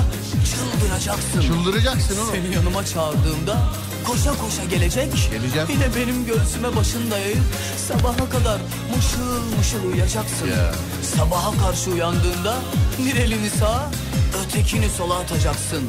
[0.51, 1.41] çıldıracaksın.
[1.41, 2.31] Çıldıracaksın oğlum.
[2.31, 3.57] Seni yanıma çağırdığımda
[4.07, 5.13] koşa koşa gelecek.
[5.31, 5.67] Geleceğim.
[5.69, 7.43] Yine benim göğsüme başını dayayıp
[7.87, 8.59] sabaha kadar
[8.95, 10.47] mışıl mışıl uyuyacaksın.
[10.47, 10.71] Ya.
[11.17, 12.55] Sabaha karşı uyandığında
[12.99, 13.89] bir elini sağa
[14.45, 15.83] ötekini sola atacaksın.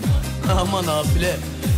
[0.60, 1.36] Aman nafile.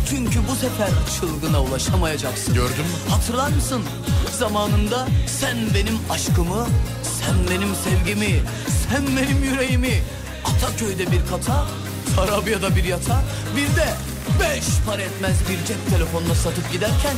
[0.09, 0.89] Çünkü bu sefer
[1.19, 2.53] çılgına ulaşamayacaksın.
[2.53, 3.09] Gördün mü?
[3.09, 3.81] Hatırlar mısın?
[4.39, 6.67] Zamanında sen benim aşkımı,
[7.03, 8.39] sen benim sevgimi,
[8.89, 10.01] sen benim yüreğimi
[10.45, 11.65] Ataköy'de bir kata,
[12.15, 13.21] Tarabya'da bir yata,
[13.55, 13.87] bir de
[14.39, 17.15] beş para etmez bir cep telefonuna satıp giderken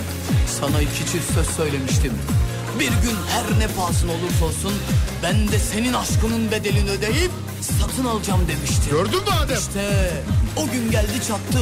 [0.60, 2.14] sana iki çift söz söylemiştim.
[2.80, 4.74] Bir gün her ne pahasına olursa olsun
[5.24, 7.32] ben de senin aşkının bedelini ödeyip
[7.80, 8.92] satın alacağım demiştim.
[8.92, 9.58] Gördün mü Adem?
[9.58, 10.12] İşte
[10.56, 11.60] o gün geldi çattı.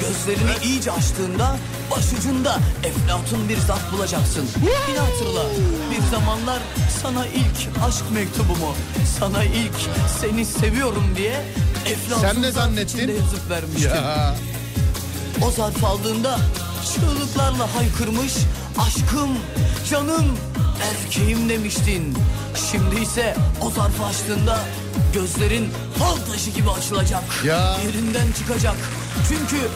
[0.00, 1.56] Gözlerini iyice açtığında
[1.90, 4.44] başucunda eflatun bir zat bulacaksın.
[4.88, 5.42] Yine hatırla
[5.90, 6.58] bir zamanlar
[7.02, 8.74] sana ilk aşk mektubumu,
[9.18, 9.74] sana ilk
[10.20, 11.44] seni seviyorum diye
[11.86, 13.08] eflatun Sen ne zannettin?
[13.08, 13.90] yazıp vermiştim.
[13.94, 14.34] Ya.
[15.46, 16.38] O zarf aldığında
[16.84, 18.32] çığlıklarla haykırmış
[18.78, 19.30] aşkım,
[19.90, 20.38] canım,
[20.82, 22.14] erkeğim demiştin.
[22.70, 24.58] Şimdi ise o zarfı açtığında
[25.14, 25.68] gözlerin
[25.98, 27.22] fal taşı gibi açılacak.
[27.44, 27.76] Ya.
[27.86, 28.76] Yerinden çıkacak.
[29.28, 29.68] Çünkü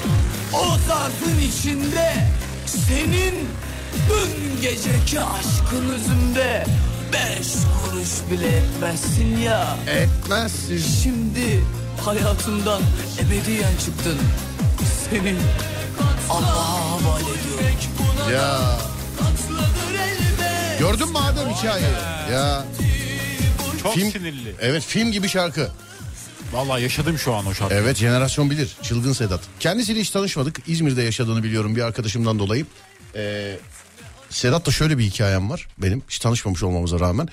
[0.53, 2.15] o zarfın içinde
[2.67, 3.35] senin
[4.09, 6.67] dün geceki aşkın üzümde
[7.13, 7.49] beş
[7.85, 9.77] kuruş bile etmezsin ya.
[9.87, 10.79] Etmezsin.
[11.03, 11.65] Şimdi
[12.05, 12.83] hayatımdan
[13.21, 14.19] ebediyen çıktın.
[15.11, 15.39] Senin
[16.31, 17.65] Allah'a havale ediyorum.
[18.33, 18.79] Ya.
[20.79, 21.93] Gördün mü Adem hikayeyi?
[22.33, 22.65] Ya.
[23.83, 24.55] Çok Film- sinirli.
[24.61, 25.69] Evet film gibi şarkı.
[26.53, 27.81] Vallahi yaşadım şu an o şarkıyı.
[27.81, 28.77] Evet jenerasyon bilir.
[28.83, 29.41] Çılgın Sedat.
[29.61, 30.59] Kendisiyle hiç tanışmadık.
[30.67, 32.67] İzmir'de yaşadığını biliyorum bir arkadaşımdan dolayı.
[33.15, 33.57] Ee,
[34.31, 36.03] Sedat'la şöyle bir hikayem var benim.
[36.09, 37.29] Hiç tanışmamış olmamıza rağmen.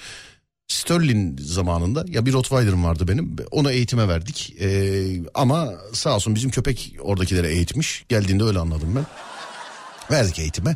[0.72, 3.36] Sterling zamanında ya bir Rottweiler'ım vardı benim.
[3.52, 4.56] Onu eğitime verdik.
[4.62, 8.06] Ee, ama sağ olsun bizim köpek oradakileri eğitmiş.
[8.10, 9.06] Geldiğinde öyle anladım ben.
[10.12, 10.76] Verdik eğitime.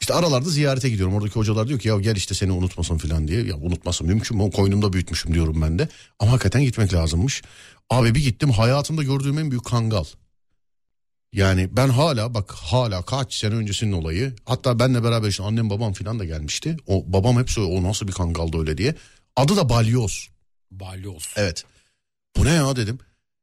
[0.00, 1.14] İşte aralarda ziyarete gidiyorum.
[1.14, 3.42] Oradaki hocalar diyor ki ya gel işte seni unutmasın falan diye.
[3.42, 4.50] Ya unutmasın mümkün mü?
[4.50, 5.88] Koynumda büyütmüşüm diyorum ben de.
[6.18, 7.42] Ama hakikaten gitmek lazımmış.
[7.90, 10.04] Abi bir gittim hayatımda gördüğüm en büyük kangal.
[11.32, 14.36] Yani ben hala bak hala kaç sene öncesinin olayı.
[14.44, 16.76] Hatta benle beraber işte annem babam falan da gelmişti.
[16.86, 18.94] O babam hep söylüyor o nasıl bir kangaldı öyle diye.
[19.36, 20.28] Adı da Balyoz.
[20.70, 21.34] Balyoz.
[21.36, 21.64] Evet.
[22.36, 22.98] Bu ne ya dedim.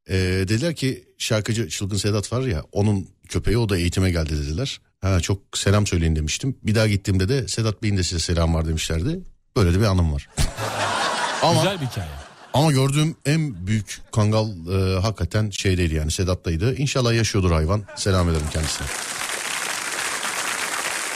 [0.08, 0.14] Ee,
[0.48, 4.80] dediler ki şarkıcı Çılgın Sedat var ya onun köpeği o da eğitime geldi dediler.
[5.00, 6.56] Ha, çok selam söyleyin demiştim.
[6.62, 9.20] Bir daha gittiğimde de Sedat Bey'in de size selam var demişlerdi.
[9.56, 10.28] Böyle de bir anım var.
[11.42, 12.25] ama, Güzel bir hikaye.
[12.56, 16.76] Ama gördüğüm en büyük kangal e, hakikaten şeydeydi yani Sedat'taydı.
[16.76, 17.82] İnşallah yaşıyordur hayvan.
[17.96, 18.86] Selam ederim kendisine.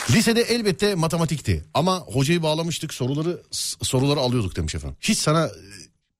[0.09, 3.41] Lisede elbette matematikti ama hocayı bağlamıştık soruları
[3.81, 4.97] soruları alıyorduk demiş efendim.
[5.01, 5.51] Hiç sana e,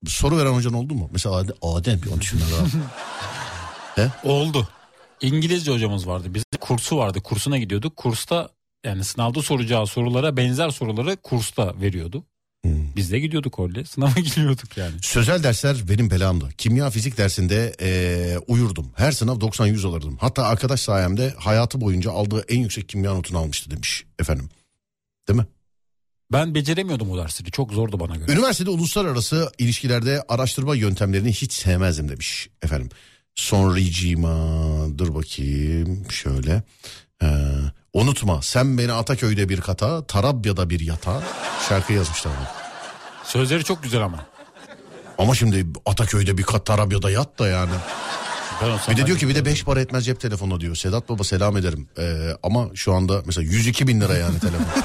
[0.06, 1.08] soru veren hocan oldu mu?
[1.12, 4.10] Mesela Adem, bir onu düşünme daha.
[4.24, 4.68] Oldu.
[5.20, 6.34] İngilizce hocamız vardı.
[6.34, 7.20] Bizde kursu vardı.
[7.20, 7.96] Kursuna gidiyorduk.
[7.96, 8.48] Kursta
[8.84, 12.24] yani sınavda soracağı sorulara benzer soruları kursta veriyordu.
[12.64, 12.96] Hmm.
[12.96, 13.84] Biz de gidiyorduk öyle.
[13.84, 14.94] Sınava giriyorduk yani.
[15.02, 16.48] Sözel dersler benim belamdı.
[16.58, 18.92] Kimya fizik dersinde eee, uyurdum.
[18.96, 20.16] Her sınav 90-100 alırdım.
[20.20, 24.48] Hatta arkadaş sayemde hayatı boyunca aldığı en yüksek kimya notunu almıştı demiş efendim.
[25.28, 25.46] Değil mi?
[26.32, 27.50] Ben beceremiyordum o dersleri.
[27.50, 28.32] Çok zordu bana göre.
[28.32, 32.88] Üniversitede uluslararası ilişkilerde araştırma yöntemlerini hiç sevmezdim demiş efendim.
[33.34, 34.38] Sonracığıma
[34.98, 36.62] dur bakayım şöyle.
[37.22, 37.26] Ee,
[37.92, 41.22] unutma sen beni Ataköy'de bir kata Tarabya'da bir yata
[41.68, 42.32] şarkı yazmışlar.
[42.36, 42.50] bana.
[43.24, 44.26] Sözleri çok güzel ama.
[45.18, 47.70] Ama şimdi Ataköy'de bir kat Tarabya'da yat da yani.
[48.90, 50.76] Bir de diyor ki bir de beş para etmez cep telefonu diyor.
[50.76, 51.88] Sedat Baba selam ederim.
[51.98, 54.66] Ee, ama şu anda mesela 102 bin lira yani telefon.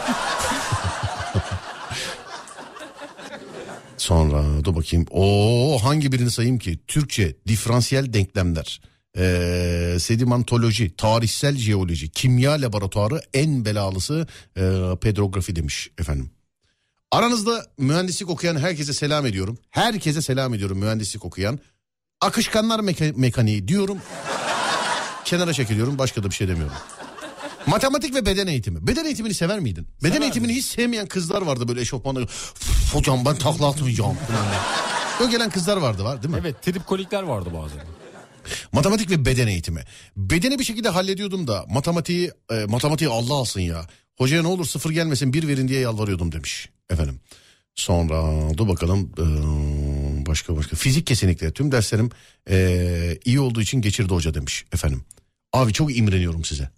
[3.97, 5.05] Sonra dur bakayım.
[5.11, 6.79] Oo hangi birini sayayım ki?
[6.87, 8.81] Türkçe, diferansiyel denklemler.
[9.17, 14.61] Ee, sedimentoloji, tarihsel jeoloji, kimya laboratuvarı en belalısı e,
[15.01, 16.31] pedrografi demiş efendim.
[17.11, 19.57] Aranızda mühendislik okuyan herkese selam ediyorum.
[19.69, 21.59] Herkese selam ediyorum mühendislik okuyan.
[22.21, 23.97] Akışkanlar meka- mekaniği diyorum.
[25.25, 26.75] Kenara çekiliyorum başka da bir şey demiyorum.
[27.67, 28.87] Matematik ve beden eğitimi.
[28.87, 29.87] Beden eğitimini sever miydin?
[29.97, 30.23] Beden Severdim.
[30.23, 32.21] eğitimini hiç sevmeyen kızlar vardı böyle eşofmanda.
[32.21, 32.53] "Üf,
[32.93, 34.15] Hocam ben takla atmayacağım.
[34.15, 34.59] falan diye.
[35.21, 36.39] Öyle gelen kızlar vardı var değil mi?
[36.41, 37.79] Evet tripkolikler vardı bazen.
[38.71, 39.83] Matematik ve beden eğitimi.
[40.17, 43.87] Bedeni bir şekilde hallediyordum da matematiği e, matematiği Allah alsın ya.
[44.17, 47.19] Hocaya ne olur sıfır gelmesin bir verin diye yalvarıyordum demiş efendim.
[47.75, 49.25] Sonra dur bakalım e,
[50.25, 50.75] başka başka.
[50.75, 52.09] Fizik kesinlikle tüm derslerim
[52.49, 55.01] e, iyi olduğu için geçirdi hoca demiş efendim.
[55.53, 56.69] Abi çok imreniyorum size.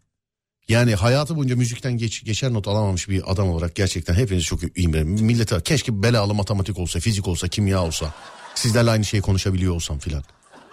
[0.69, 5.25] Yani hayatı boyunca müzikten geç, geçer not alamamış bir adam olarak gerçekten hepiniz çok imreniyorum.
[5.25, 8.13] Millete keşke belalı matematik olsa, fizik olsa, kimya olsa.
[8.55, 10.23] Sizlerle aynı şeyi konuşabiliyor olsam filan.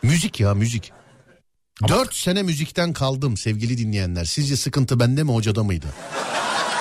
[0.02, 0.92] Müzik ya müzik.
[1.88, 4.24] Dört sene müzikten kaldım sevgili dinleyenler.
[4.24, 5.86] Sizce sıkıntı bende mi hocada mıydı?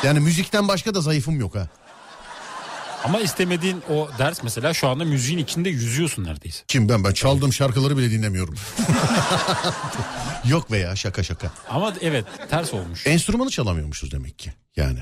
[0.03, 1.67] Yani müzikten başka da zayıfım yok ha.
[3.03, 6.63] Ama istemediğin o ders mesela şu anda müziğin içinde yüzüyorsun neredeyse.
[6.67, 8.55] Kim ben ben çaldığım şarkıları bile dinlemiyorum.
[10.45, 11.51] yok be ya şaka şaka.
[11.69, 13.07] Ama evet ters olmuş.
[13.07, 14.99] Enstrümanı çalamıyormuşuz demek ki yani.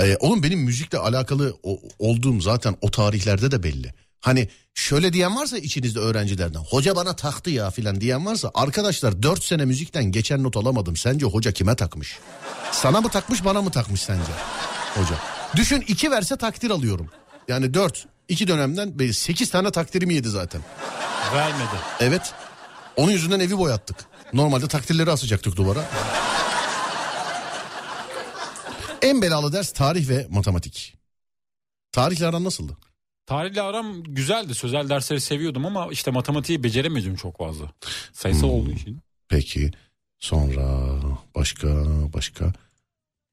[0.00, 3.94] Ee, oğlum benim müzikle alakalı o- olduğum zaten o tarihlerde de belli.
[4.20, 9.44] Hani şöyle diyen varsa içinizde öğrencilerden hoca bana taktı ya filan diyen varsa arkadaşlar 4
[9.44, 10.96] sene müzikten geçen not alamadım.
[10.96, 12.18] Sence hoca kime takmış?
[12.72, 14.32] Sana mı takmış bana mı takmış sence
[14.94, 15.18] hoca?
[15.56, 17.10] Düşün iki verse takdir alıyorum.
[17.48, 20.60] Yani 4 iki dönemden 8 tane takdirimi yedi zaten.
[21.34, 21.76] Vermedi.
[22.00, 22.34] Evet.
[22.96, 23.96] Onun yüzünden evi boyattık.
[24.32, 25.84] Normalde takdirleri asacaktık duvara.
[29.02, 30.94] en belalı ders tarih ve matematik.
[31.92, 32.76] Tarihle aran nasıldı?
[33.28, 34.54] Tarihle aram güzeldi.
[34.54, 37.72] Sözel dersleri seviyordum ama işte matematiği beceremiyordum çok fazla.
[38.12, 38.50] Sayısal Hmm.
[38.54, 38.98] olduğu için.
[39.28, 39.70] Peki.
[40.18, 40.94] Sonra
[41.34, 41.68] başka
[42.14, 42.52] başka.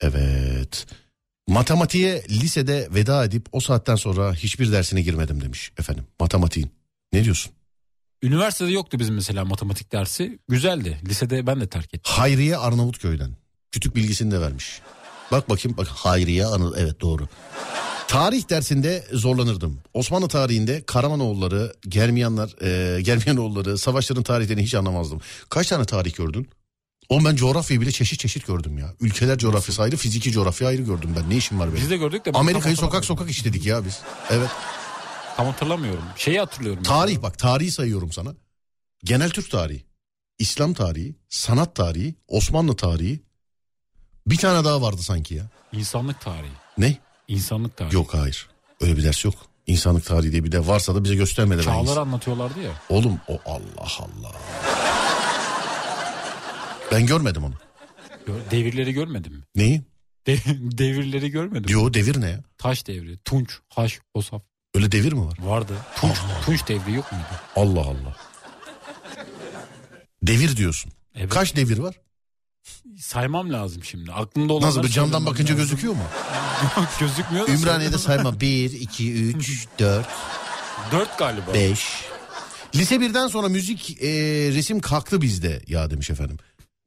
[0.01, 0.85] Evet.
[1.47, 6.03] Matematiğe lisede veda edip o saatten sonra hiçbir dersine girmedim demiş efendim.
[6.19, 6.71] Matematiğin.
[7.13, 7.51] Ne diyorsun?
[8.23, 10.39] Üniversitede yoktu bizim mesela matematik dersi.
[10.49, 10.99] Güzeldi.
[11.09, 12.01] Lisede ben de terk ettim.
[12.15, 13.35] Hayriye Arnavutköy'den.
[13.71, 14.81] Kütük bilgisini de vermiş.
[15.31, 17.27] Bak bakayım bak Hayriye Anı evet doğru.
[18.07, 19.79] Tarih dersinde zorlanırdım.
[19.93, 22.55] Osmanlı tarihinde Karamanoğulları, Germiyanlar,
[22.97, 25.21] e, Germiyanoğulları, savaşların tarihlerini hiç anlamazdım.
[25.49, 26.49] Kaç tane tarih gördün?
[27.09, 28.93] O ben coğrafyayı bile çeşit çeşit gördüm ya.
[28.99, 31.29] Ülkeler coğrafyası ayrı, fiziki coğrafya ayrı gördüm ben.
[31.29, 31.81] Ne işim var benim?
[31.81, 32.31] Biz de gördük de.
[32.33, 34.01] Amerika'yı sokak sokak işledik ya biz.
[34.29, 34.49] Evet.
[35.37, 36.03] Tam hatırlamıyorum.
[36.15, 36.83] Şeyi hatırlıyorum.
[36.83, 38.33] Tarih bak tarihi sayıyorum sana.
[39.03, 39.85] Genel Türk tarihi,
[40.39, 43.23] İslam tarihi, sanat tarihi, Osmanlı tarihi.
[44.27, 45.49] Bir tane daha vardı sanki ya.
[45.71, 46.51] İnsanlık tarihi.
[46.77, 46.97] Ne?
[47.27, 47.95] İnsanlık tarihi.
[47.95, 48.47] Yok hayır.
[48.81, 49.35] Öyle bir ders yok.
[49.67, 51.61] İnsanlık tarihi diye bir de varsa da bize göstermedi.
[51.63, 52.71] Çağları anlatıyorlardı ya.
[52.89, 54.31] Oğlum o Allah Allah.
[56.91, 57.53] Ben görmedim onu.
[58.51, 59.43] Devirleri görmedin mi?
[59.55, 59.81] Neyi?
[60.27, 60.37] De-
[60.77, 61.71] devirleri görmedin mi?
[61.71, 62.39] Yo devir ne ya?
[62.57, 64.41] Taş devri, Tunç, Haş, Osaf
[64.75, 65.37] Öyle devir mi var?
[65.41, 65.73] vardı.
[65.95, 67.25] Tunç, Tunç devri yok muydu?
[67.55, 68.15] Allah Allah.
[70.23, 70.91] Devir diyorsun.
[71.15, 71.29] Evet.
[71.29, 71.95] Kaç devir var?
[72.99, 74.11] Saymam lazım şimdi.
[74.11, 75.57] Aklımda olanları Nasıl bir camdan bakınca lazım.
[75.57, 76.03] gözüküyor mu?
[76.99, 77.47] Gözükmüyor.
[77.49, 80.05] Ümraniye'de sayma 1, 2, 3, 4,
[80.91, 81.53] Dört galiba.
[81.53, 81.85] 5.
[82.75, 84.07] Lise birden sonra müzik e,
[84.53, 86.37] resim kalktı bizde ya demiş efendim.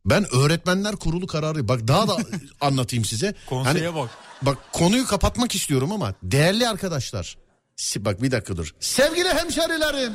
[0.07, 2.17] Ben öğretmenler kurulu kararı bak daha da
[2.61, 3.35] anlatayım size.
[3.49, 4.11] Konseye Hani- bak.
[4.43, 7.37] Bak konuyu kapatmak istiyorum ama değerli arkadaşlar.
[7.97, 8.75] Bak bir dakika dur.
[8.81, 10.13] Sevgili hemşerilerim.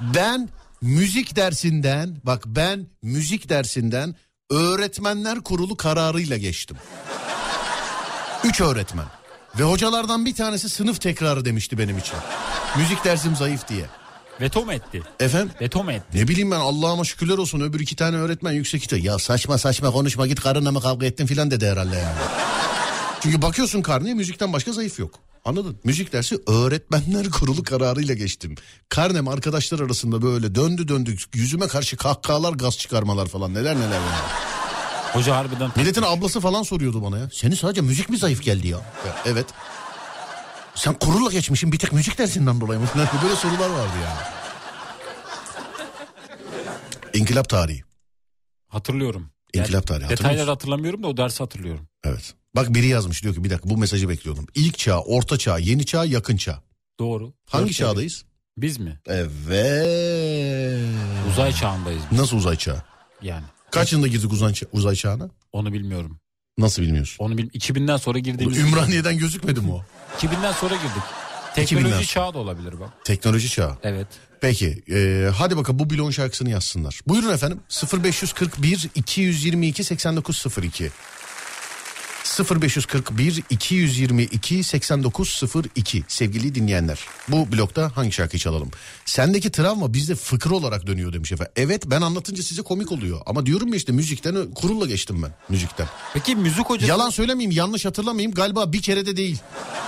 [0.00, 0.48] Ben
[0.82, 4.14] müzik dersinden bak ben müzik dersinden
[4.50, 6.76] öğretmenler kurulu kararıyla geçtim.
[8.44, 9.06] Üç öğretmen.
[9.58, 12.16] Ve hocalardan bir tanesi sınıf tekrarı demişti benim için.
[12.76, 13.86] Müzik dersim zayıf diye.
[14.40, 15.02] Veto mu etti?
[15.20, 15.52] Efendim?
[15.60, 16.18] Veto mu etti?
[16.18, 19.04] Ne bileyim ben Allah'ıma şükürler olsun öbür iki tane öğretmen yüksek ihtimal.
[19.04, 22.18] Ya saçma saçma konuşma git karınla mı kavga ettin filan dedi herhalde yani.
[23.20, 25.20] Çünkü bakıyorsun karneye müzikten başka zayıf yok.
[25.44, 25.78] Anladın?
[25.84, 28.54] Müzik dersi öğretmenler kurulu kararıyla geçtim.
[28.88, 34.32] Karnem arkadaşlar arasında böyle döndü döndü yüzüme karşı kahkahalar gaz çıkarmalar falan neler neler yani.
[35.12, 37.28] Hoca harbiden Milletin ablası falan soruyordu bana ya.
[37.32, 38.78] Senin sadece müzik mi zayıf geldi ya?
[38.78, 39.46] ya evet.
[40.74, 42.86] Sen kurulla geçmişsin bir tek müzik dersinden dolayı mı?
[43.22, 44.20] Böyle sorular vardı yani.
[47.14, 47.82] İnkılap tarihi.
[48.68, 49.30] hatırlıyorum.
[49.54, 51.88] İnkılap tarihi, hatırlıyor Detayları hatırlamıyorum da o dersi hatırlıyorum.
[52.04, 52.34] Evet.
[52.56, 54.46] Bak biri yazmış diyor ki bir dakika bu mesajı bekliyordum.
[54.54, 56.62] İlk çağ, orta çağ, yeni çağ, yakın çağ.
[57.00, 57.32] Doğru.
[57.48, 58.24] Hangi Dört çağdayız?
[58.56, 59.00] Biz mi?
[59.06, 60.78] Evet.
[61.30, 62.18] Uzay çağındayız biz.
[62.18, 62.82] Nasıl uzay çağı?
[63.22, 63.44] Yani.
[63.70, 65.30] Kaç yılında girdik uzay, ça- uzay çağına?
[65.52, 66.18] Onu bilmiyorum.
[66.58, 67.24] Nasıl bilmiyorsun?
[67.24, 68.58] Onu bil 2000'den sonra girdiğimiz.
[68.58, 69.84] Ümraniye'den gözükmedi mi o?
[70.18, 71.02] 2000'den sonra girdik.
[71.56, 72.90] 2000'den Teknoloji çağı da olabilir bak.
[73.04, 73.78] Teknoloji çağı.
[73.82, 74.06] Evet.
[74.40, 77.00] Peki e, hadi bakalım bu bloğun şarkısını yazsınlar.
[77.08, 77.60] Buyurun efendim
[78.04, 80.90] 0541 222 8902
[82.38, 86.98] 0541 222 8902 sevgili dinleyenler.
[87.28, 88.70] Bu blokta hangi şarkıyı çalalım?
[89.04, 91.52] Sendeki travma bizde fıkra olarak dönüyor demiş efendim.
[91.56, 93.20] Evet ben anlatınca size komik oluyor.
[93.26, 95.86] Ama diyorum ya işte müzikten kurulla geçtim ben müzikten.
[96.14, 99.38] Peki müzik hocası Yalan söylemeyeyim yanlış hatırlamayayım galiba bir kere de değil.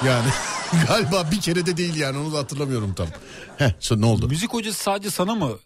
[0.07, 0.29] Yani
[0.89, 3.07] galiba bir kere de değil yani onu da hatırlamıyorum tam.
[3.57, 4.29] Heh ne oldu?
[4.29, 5.59] müzik hocası sadece sana mı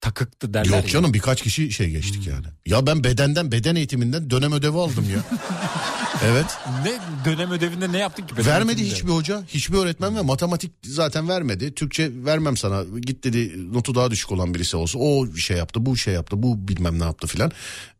[0.00, 0.90] takıktı derler Yok ya.
[0.90, 2.46] canım birkaç kişi şey geçtik yani.
[2.66, 5.38] Ya ben bedenden beden eğitiminden dönem ödevi aldım ya.
[6.24, 6.46] evet.
[6.84, 8.46] Ne dönem ödevinde ne yaptın ki?
[8.46, 11.74] Vermedi hiçbir hoca, hiçbir öğretmen ve matematik zaten vermedi.
[11.74, 12.84] Türkçe vermem sana.
[13.00, 15.00] Git dedi notu daha düşük olan birisi olsun.
[15.02, 17.52] O şey yaptı, bu şey yaptı, bu bilmem ne yaptı filan.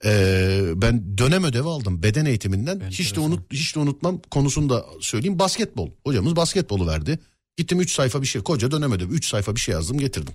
[0.05, 2.81] Ee, ben dönem ödevi aldım beden eğitiminden.
[2.90, 5.39] Hiç de unut hiç de unutmam konusunu da söyleyeyim.
[5.39, 5.90] Basketbol.
[6.07, 7.19] Hocamız basketbolu verdi.
[7.57, 10.35] Gittim 3 sayfa bir şey, koca dönem ödevi 3 sayfa bir şey yazdım, getirdim.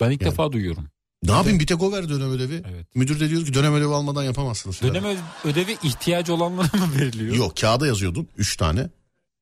[0.00, 0.30] Ben ilk Yani.
[0.30, 0.84] defa duyuyorum.
[1.22, 2.62] Ne yapayım bir tek o verdi dönem ödevi.
[2.70, 2.86] Evet.
[2.94, 4.82] Müdür de diyor ki dönem ödevi almadan yapamazsınız.
[4.82, 5.04] Dönem
[5.44, 7.34] ödevi ihtiyacı olanlara mı veriliyor?
[7.34, 8.90] Yok kağıda yazıyordun 3 tane.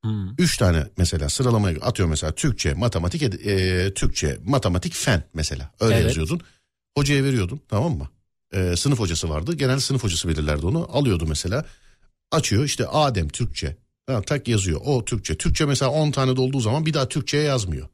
[0.03, 0.29] Hmm.
[0.37, 5.71] Üç tane mesela sıralamaya atıyor mesela Türkçe, matematik, e, Türkçe, matematik, fen mesela.
[5.79, 6.05] Öyle Evet.
[6.05, 6.41] yazıyordun.
[6.97, 8.09] Hocaya veriyordun tamam mı?
[8.53, 9.55] E, sınıf hocası vardı.
[9.55, 10.89] Genel sınıf hocası belirlerdi onu.
[10.93, 11.65] Alıyordu mesela.
[12.31, 13.77] Açıyor işte Adem Türkçe.
[14.07, 14.81] Ha, tak yazıyor.
[14.85, 15.37] O Türkçe.
[15.37, 17.87] Türkçe mesela 10 tane dolduğu zaman bir daha Türkçe'ye yazmıyor.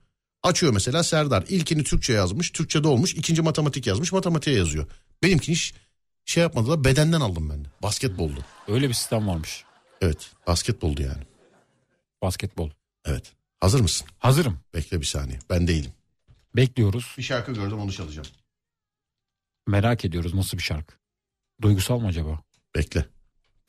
[0.43, 1.43] Açıyor mesela Serdar.
[1.49, 2.51] İlkini Türkçe yazmış.
[2.51, 3.13] Türkçe'de olmuş.
[3.15, 4.11] ikinci matematik yazmış.
[4.11, 4.87] Matematiğe yazıyor.
[5.23, 5.73] Benimkini hiç
[6.25, 6.83] şey yapmadılar.
[6.83, 7.67] Bedenden aldım ben de.
[7.83, 8.45] Basketboldu.
[8.67, 9.63] Öyle bir sistem varmış.
[10.01, 10.31] Evet.
[10.47, 11.23] Basketboldu yani.
[12.21, 12.69] Basketbol.
[13.05, 13.33] Evet.
[13.59, 14.07] Hazır mısın?
[14.19, 14.59] Hazırım.
[14.73, 15.39] Bekle bir saniye.
[15.49, 15.91] Ben değilim.
[16.55, 17.15] Bekliyoruz.
[17.17, 18.27] Bir şarkı gördüm onu çalacağım.
[19.67, 20.95] Merak ediyoruz nasıl bir şarkı.
[21.61, 22.39] Duygusal mı acaba?
[22.75, 23.05] Bekle.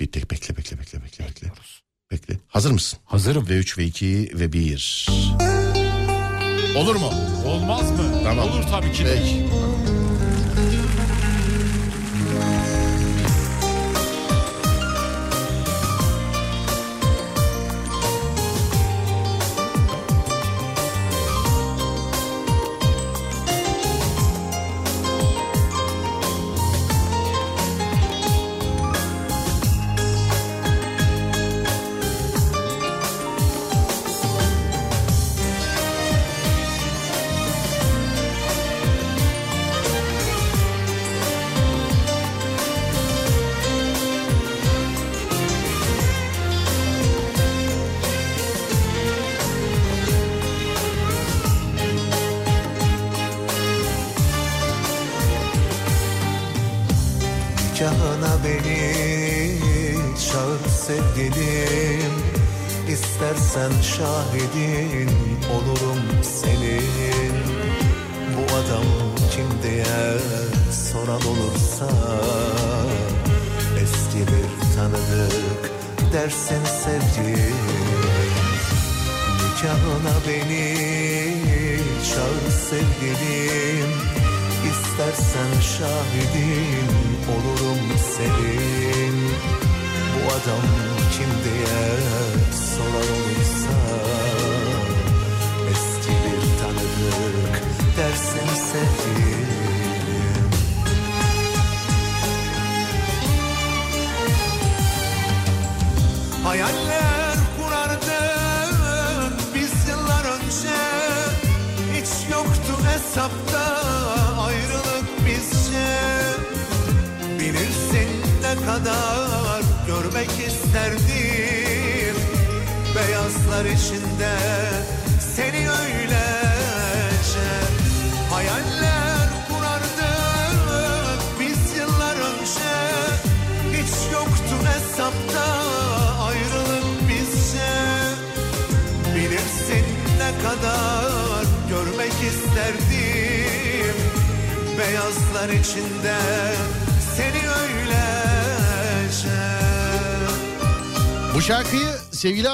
[0.00, 1.52] Bir tek bekle bekle bekle bekle bekle.
[2.10, 2.38] Bekle.
[2.48, 2.98] Hazır mısın?
[3.04, 3.48] Hazırım.
[3.48, 5.06] Ve 3 ve 2 ve 1.
[6.76, 7.10] Olur mu?
[7.46, 7.98] Olmaz mı?
[8.24, 8.48] Tamam.
[8.48, 9.04] Olur tabii ki.
[9.04, 9.14] de.
[9.14, 9.46] Peki.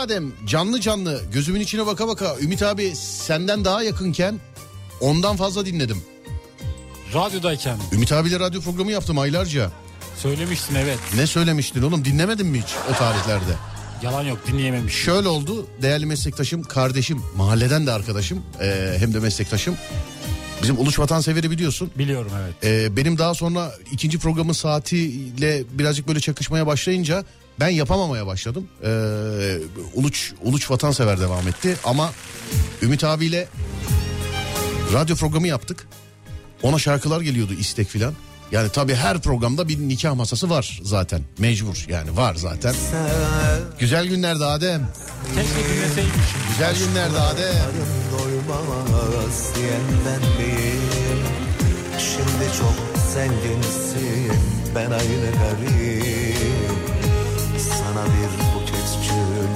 [0.09, 4.40] Sevgili Adem canlı canlı gözümün içine baka baka Ümit abi senden daha yakınken
[5.01, 6.02] ondan fazla dinledim.
[7.14, 9.70] Radyodayken Ümit abiyle radyo programı yaptım aylarca.
[10.16, 10.98] söylemiştin evet.
[11.16, 13.55] Ne söylemiştin oğlum dinlemedin mi hiç o tarihlerde?
[14.02, 14.94] Yalan yok dinleyememiş.
[14.94, 19.76] Şöyle oldu değerli meslektaşım kardeşim mahalleden de arkadaşım eee, hem de meslektaşım.
[20.62, 21.90] Bizim Uluç Vatansever'i biliyorsun.
[21.98, 22.55] Biliyorum evet.
[22.64, 27.24] Ee, benim daha sonra ikinci programın saatiyle birazcık böyle çakışmaya başlayınca
[27.60, 28.68] ben yapamamaya başladım.
[28.85, 29.59] Ee,
[29.94, 32.12] Uluç Uluç Vatansever devam etti ama
[32.82, 33.48] Ümit abiyle
[34.93, 35.86] radyo programı yaptık.
[36.62, 38.14] Ona şarkılar geliyordu istek filan.
[38.52, 41.20] Yani tabii her programda bir nikah masası var zaten.
[41.39, 42.74] Mecbur yani var zaten.
[43.78, 44.89] Güzel günlerde Adem.
[45.35, 46.40] Keşke dinleseymişim.
[46.48, 47.55] Güzel günlerde Adem.
[47.55, 50.78] Karın doymaz diyen ben miyim?
[51.98, 54.32] Şimdi çok zenginsin
[54.74, 56.07] ben aynı garip
[57.89, 59.52] Sana bir buket gül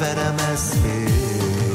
[0.00, 1.74] veremez miyim?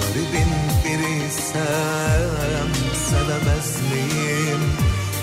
[0.00, 0.52] Garibin
[0.84, 2.70] biriysem
[3.10, 4.62] sevemez miyim?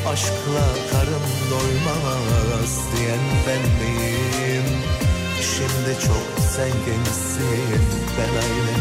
[0.08, 4.70] Aşkla karım doymaz diyen ben miyim?
[5.42, 7.82] Şimdi çok zenginsin
[8.18, 8.74] ben aynı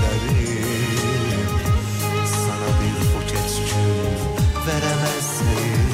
[2.26, 5.87] Sana bir buket gül veremez miyim?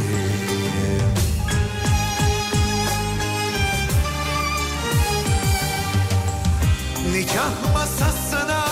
[7.84, 8.64] Masasına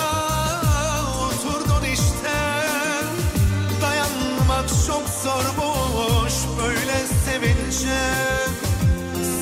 [1.26, 2.36] oturdun işte.
[3.82, 8.01] Dayanmak çok zormuş böyle sevince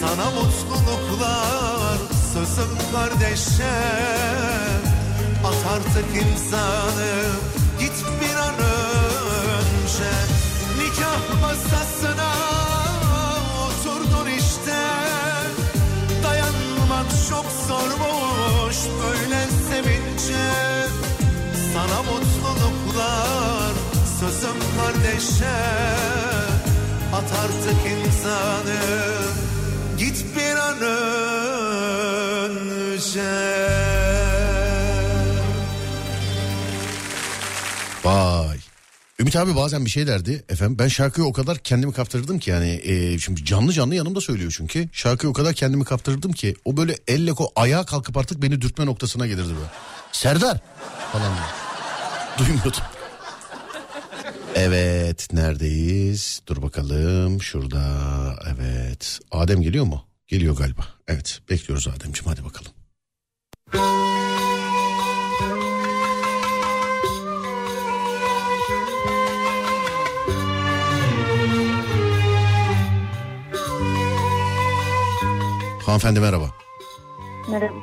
[0.00, 1.98] Sana mutluluklar
[2.34, 3.74] sözüm kardeşe.
[5.44, 7.22] At artık imzanı
[7.80, 10.10] git bir an önce.
[10.78, 12.32] Nikah masasına
[13.66, 14.80] oturdun işte.
[16.24, 19.49] Dayanmak çok zormuş böyle
[20.20, 20.86] sevince
[21.74, 23.72] Sana mutluluklar
[24.20, 25.58] sözüm kardeşe
[27.14, 28.80] At artık imzanı
[29.98, 30.82] git bir an
[32.92, 33.30] önce
[38.04, 38.58] Vay.
[39.20, 40.78] Ümit abi bazen bir şey derdi efendim.
[40.78, 44.88] Ben şarkıyı o kadar kendimi kaptırırdım ki yani e, şimdi canlı canlı yanımda söylüyor çünkü.
[44.92, 48.86] Şarkıyı o kadar kendimi kaptırırdım ki o böyle elle ko ayağa kalkıp artık beni dürtme
[48.86, 49.70] noktasına gelirdi böyle.
[50.12, 50.58] Serdar
[51.12, 51.32] falan.
[52.38, 52.82] Duymuyordum.
[54.54, 56.42] Evet neredeyiz?
[56.46, 57.82] Dur bakalım şurada
[58.46, 59.18] evet.
[59.30, 60.04] Adem geliyor mu?
[60.28, 60.82] Geliyor galiba.
[61.08, 62.72] Evet bekliyoruz Ademciğim hadi bakalım.
[75.86, 76.50] Hanımefendi merhaba.
[77.48, 77.74] Merhaba.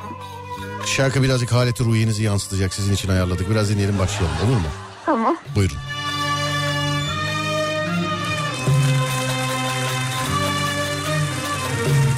[0.95, 3.49] Şarkı birazcık haleti ruhiyenizi yansıtacak sizin için ayarladık.
[3.49, 4.68] Biraz dinleyelim başlayalım olur mu?
[5.05, 5.38] Tamam.
[5.55, 5.77] Buyurun.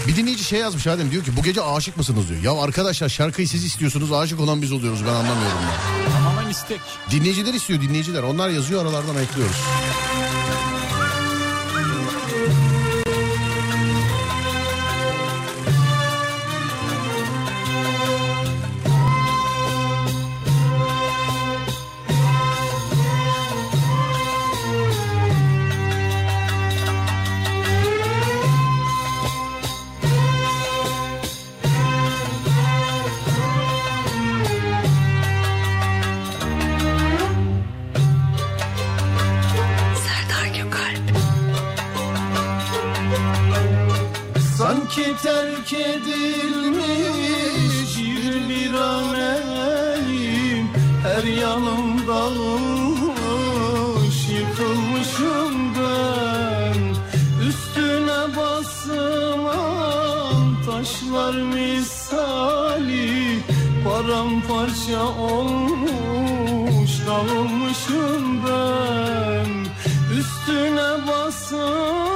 [0.08, 2.42] Bir dinleyici şey yazmış Adem diyor ki bu gece aşık mısınız diyor.
[2.42, 6.12] Ya arkadaşlar şarkıyı siz istiyorsunuz aşık olan biz oluyoruz ben anlamıyorum ya.
[6.14, 6.80] Tamamen istek.
[7.12, 9.58] Dinleyiciler istiyor dinleyiciler onlar yazıyor aralardan ekliyoruz.
[45.60, 46.80] Terk edilmiş
[47.98, 49.90] bir viraneyim
[51.04, 53.10] Her yanım dağılmış
[54.30, 56.80] yıkılmışım ben.
[57.48, 59.28] Üstüne basılan
[60.66, 63.10] taşlar misali
[63.84, 69.50] Paramparça olmuş dağılmışım ben.
[70.20, 72.09] Üstüne basılan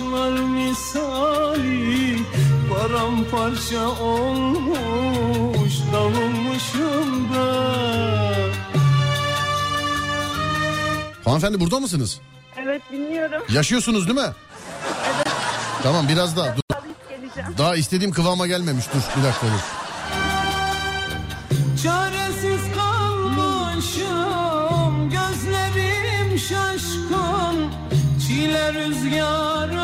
[0.00, 2.18] taşlar misali
[2.70, 8.50] Paramparça olmuş dağılmışım ben
[11.24, 12.20] Hanımefendi burada mısınız?
[12.56, 13.42] Evet dinliyorum.
[13.48, 14.32] Yaşıyorsunuz değil mi?
[15.82, 16.56] Tamam biraz daha.
[16.56, 16.62] Dur.
[17.58, 18.84] Daha istediğim kıvama gelmemiş.
[18.94, 19.60] Dur bir dakika dur.
[21.82, 24.00] Çaresiz kalmışım
[25.10, 27.70] Gözlerim şaşkın
[28.26, 29.79] Çile rüzgarında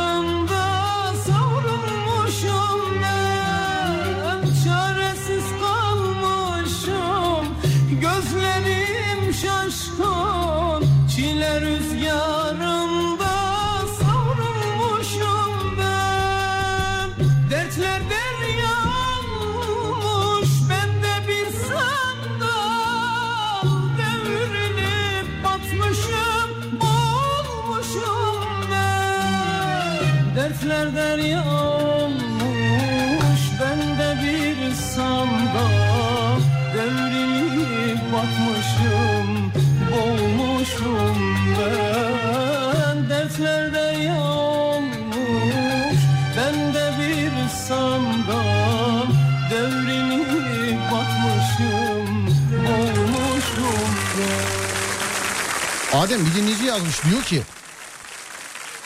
[56.06, 57.42] Adem bir dinleyici yazmış diyor ki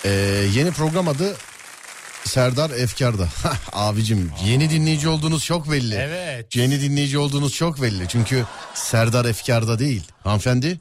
[0.05, 0.11] eee,
[0.55, 1.37] yeni program adı
[2.25, 3.29] Serdar Efkar'da.
[3.73, 5.95] Abicim yeni dinleyici olduğunuz çok belli.
[5.95, 6.57] Evet.
[6.57, 8.09] Yeni dinleyici olduğunuz çok belli.
[8.09, 8.45] Çünkü
[8.75, 10.03] Serdar Efkar'da değil.
[10.25, 10.81] Hanımefendi?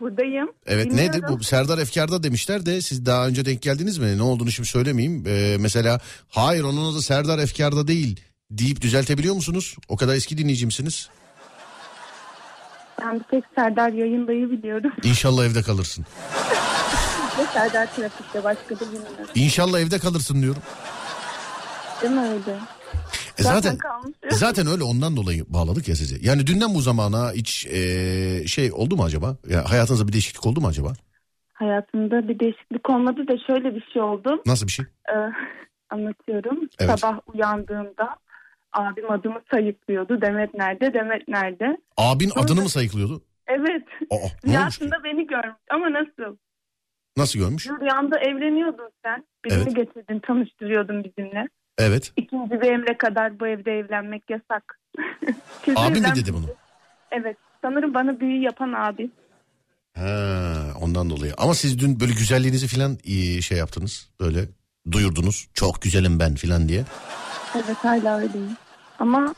[0.00, 0.52] Buradayım.
[0.66, 1.12] Evet Dinliyorum.
[1.22, 4.18] neydi bu Serdar Efkar'da demişler de siz daha önce denk geldiniz mi?
[4.18, 5.24] Ne olduğunu şimdi söylemeyeyim.
[5.26, 8.20] Ee, mesela hayır onun adı Serdar Efkar'da değil
[8.50, 9.76] deyip düzeltebiliyor musunuz?
[9.88, 11.08] O kadar eski dinleyici misiniz?
[13.00, 14.92] Ben bir tek Serdar yayındayı biliyorum.
[15.04, 16.04] İnşallah evde kalırsın.
[17.38, 19.26] Ve Serdar trafikte başka da bilmiyorum.
[19.34, 20.62] İnşallah evde kalırsın diyorum.
[22.02, 22.58] Değil mi öyle?
[23.38, 24.16] E zaten kalmış.
[24.30, 26.26] zaten öyle ondan dolayı bağladık ya sizi.
[26.26, 29.36] Yani dünden bu zamana hiç e, şey oldu mu acaba?
[29.48, 30.92] Ya hayatınızda bir değişiklik oldu mu acaba?
[31.52, 34.42] Hayatımda bir değişiklik olmadı da şöyle bir şey oldu.
[34.46, 34.86] Nasıl bir şey?
[35.08, 35.14] Ee,
[35.90, 36.58] anlatıyorum.
[36.78, 37.00] Evet.
[37.00, 38.16] Sabah uyandığımda
[38.72, 40.20] abim adımı sayıklıyordu.
[40.20, 40.94] Demet nerede?
[40.94, 41.76] Demet nerede?
[41.96, 43.22] Abin Sonra- adını mı sayıklıyordu?
[43.46, 43.84] Evet.
[44.10, 44.48] Aa?
[44.48, 45.56] Rüyasında beni görmüş.
[45.70, 46.36] Ama nasıl?
[47.16, 47.66] Nasıl görmüş?
[47.66, 49.24] Rüyanda evleniyordun sen.
[49.44, 49.76] Birini Evet.
[49.76, 51.48] getirdin, tanıştırıyordun bizimle.
[51.78, 52.12] Evet.
[52.16, 54.78] İkinci bir emre kadar bu evde evlenmek yasak.
[55.76, 56.46] Abin mi dedi bunu?
[57.10, 57.36] Evet.
[57.62, 59.10] Sanırım bana büyü yapan abi.
[59.96, 61.32] Ha, ondan dolayı.
[61.38, 64.10] Ama siz dün böyle güzelliğinizi filan iyi şey yaptınız.
[64.20, 64.38] Böyle
[64.92, 65.48] duyurdunuz.
[65.54, 66.84] Çok güzelim ben filan diye.
[67.54, 68.56] Evet hala öyleyim.
[68.98, 69.34] Ama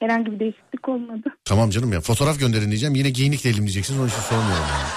[0.00, 1.28] herhangi bir değişiklik olmadı.
[1.44, 2.94] Tamam canım ya fotoğraf gönderin diyeceğim.
[2.94, 4.00] Yine giyinik değilim diyeceksiniz.
[4.00, 4.88] Onun için sormuyorum yani.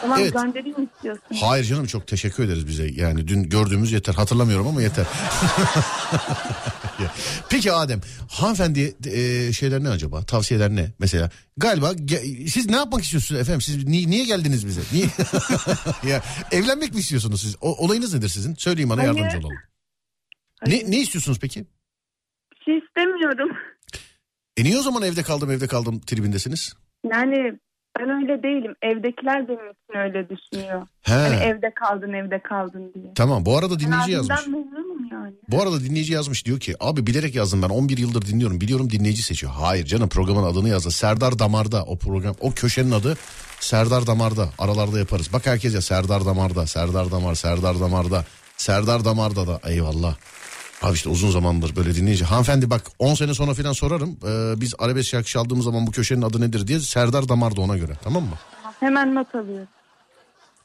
[0.00, 0.32] Tamam Evet.
[0.32, 1.22] göndereyim mi istiyorsun?
[1.40, 2.86] Hayır canım çok teşekkür ederiz bize.
[2.86, 4.14] Yani dün gördüğümüz yeter.
[4.14, 5.06] Hatırlamıyorum ama yeter.
[7.48, 8.00] Peki Adem,
[8.30, 10.22] hanımefendi e, şeyler ne acaba?
[10.22, 10.92] Tavsiyeler ne?
[10.98, 13.60] Mesela galiba ge- siz ne yapmak istiyorsunuz efendim?
[13.60, 14.80] Siz ni- niye geldiniz bize?
[14.92, 15.06] Niye?
[16.12, 16.22] ya
[16.52, 17.56] evlenmek mi istiyorsunuz siz?
[17.60, 18.54] O, olayınız nedir sizin?
[18.54, 19.14] Söyleyin bana Hayır.
[19.14, 19.56] yardımcı olalım.
[20.66, 21.64] Ne, ne istiyorsunuz peki?
[22.52, 23.56] Bir şey istemiyorum.
[24.56, 26.74] E niye o zaman evde kaldım evde kaldım tribindesiniz?
[27.12, 27.58] Yani
[27.98, 28.74] ben öyle değilim.
[28.82, 30.86] Evdekiler benim için öyle düşünüyor.
[31.02, 31.12] He.
[31.12, 33.14] Hani evde kaldın evde kaldın diye.
[33.14, 34.46] Tamam bu arada Ben dinleyici yazmış.
[34.46, 35.34] memnunum yani.
[35.48, 39.22] Bu arada dinleyici yazmış diyor ki abi bilerek yazdım ben 11 yıldır dinliyorum biliyorum dinleyici
[39.22, 39.52] seçiyor.
[39.52, 40.90] Hayır canım programın adını yazdı.
[40.90, 43.16] Serdar Damar'da o program o köşenin adı
[43.60, 45.32] Serdar Damar'da aralarda yaparız.
[45.32, 48.24] Bak herkes ya Serdar Damar'da Serdar Damar Serdar Damar'da
[48.56, 50.16] Serdar Damar'da da eyvallah.
[50.82, 52.24] Abi işte uzun zamandır böyle dinleyici.
[52.24, 54.10] Hanımefendi bak 10 sene sonra falan sorarım.
[54.26, 57.92] Ee, biz arabesk şarkı çaldığımız zaman bu köşenin adı nedir diye Serdar Damar'da ona göre
[58.04, 58.34] tamam mı?
[58.80, 59.68] Hemen not alıyorum.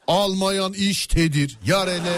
[0.07, 2.11] Almayan iştedir yar ele.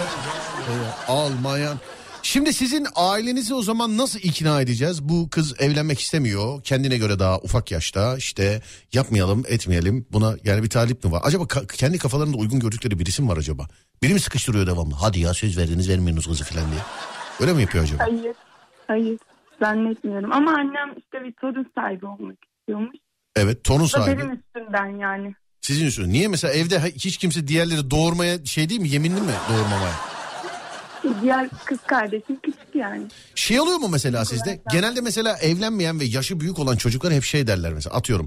[0.69, 1.79] Ee, almayan.
[2.23, 5.03] Şimdi sizin ailenizi o zaman nasıl ikna edeceğiz?
[5.03, 6.63] Bu kız evlenmek istemiyor.
[6.63, 8.17] Kendine göre daha ufak yaşta.
[8.17, 8.61] işte
[8.93, 10.05] yapmayalım etmeyelim.
[10.11, 11.21] Buna yani bir talip mi var?
[11.25, 13.67] Acaba ka- kendi kafalarında uygun gördükleri birisi mi var acaba?
[14.03, 14.95] Biri mi sıkıştırıyor devamlı?
[14.95, 16.81] Hadi ya söz verdiniz vermiyorsunuz kızı falan diye.
[17.39, 18.03] Öyle mi yapıyor acaba?
[18.03, 18.35] Hayır.
[18.87, 19.17] Hayır.
[19.61, 20.31] Zannetmiyorum.
[20.33, 22.95] Ama annem işte bir torun sahibi olmak istiyormuş.
[23.35, 24.17] Evet torun sahibi.
[24.17, 25.35] benim üstümden yani.
[25.61, 26.07] Sizin üstünüz.
[26.09, 28.89] Niye mesela evde hiç kimse diğerleri doğurmaya şey değil mi?
[28.89, 29.93] Yeminli mi doğurmamaya?
[31.21, 33.03] Diğer kız kardeşim küçük yani.
[33.35, 34.61] Şey oluyor mu mesela sizde?
[34.71, 38.25] Genelde mesela evlenmeyen ve yaşı büyük olan çocuklar hep şey derler mesela atıyorum.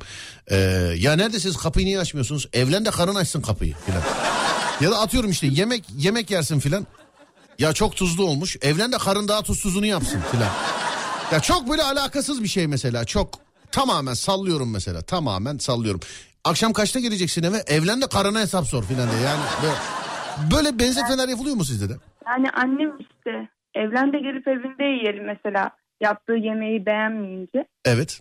[0.51, 0.56] Ee,
[0.97, 2.48] ya neredesiniz kapıyı niye açmıyorsunuz?
[2.52, 4.02] Evlen de karın açsın kapıyı filan.
[4.80, 6.86] ya da atıyorum işte yemek yemek yersin filan.
[7.59, 8.56] Ya çok tuzlu olmuş.
[8.62, 10.51] Evlen de karın daha tuzsuzunu yapsın filan.
[11.32, 13.05] Ya çok böyle alakasız bir şey mesela.
[13.05, 13.28] Çok
[13.72, 15.02] tamamen sallıyorum mesela.
[15.02, 16.01] Tamamen sallıyorum.
[16.44, 17.56] Akşam kaçta geleceksin eve?
[17.66, 19.20] Evlen de karına hesap sor filan diye.
[19.20, 19.74] Yani böyle,
[20.55, 21.97] böyle benzetmeler yapılıyor mu sizde de?
[22.26, 25.70] Yani annem işte evlen de gelip evinde yiyelim mesela.
[26.01, 27.66] Yaptığı yemeği beğenmeyince.
[27.85, 28.20] Evet.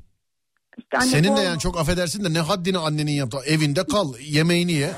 [0.78, 3.38] İşte Senin de yani çok affedersin de ne haddini annenin yaptı.
[3.46, 4.92] Evinde kal yemeğini ye.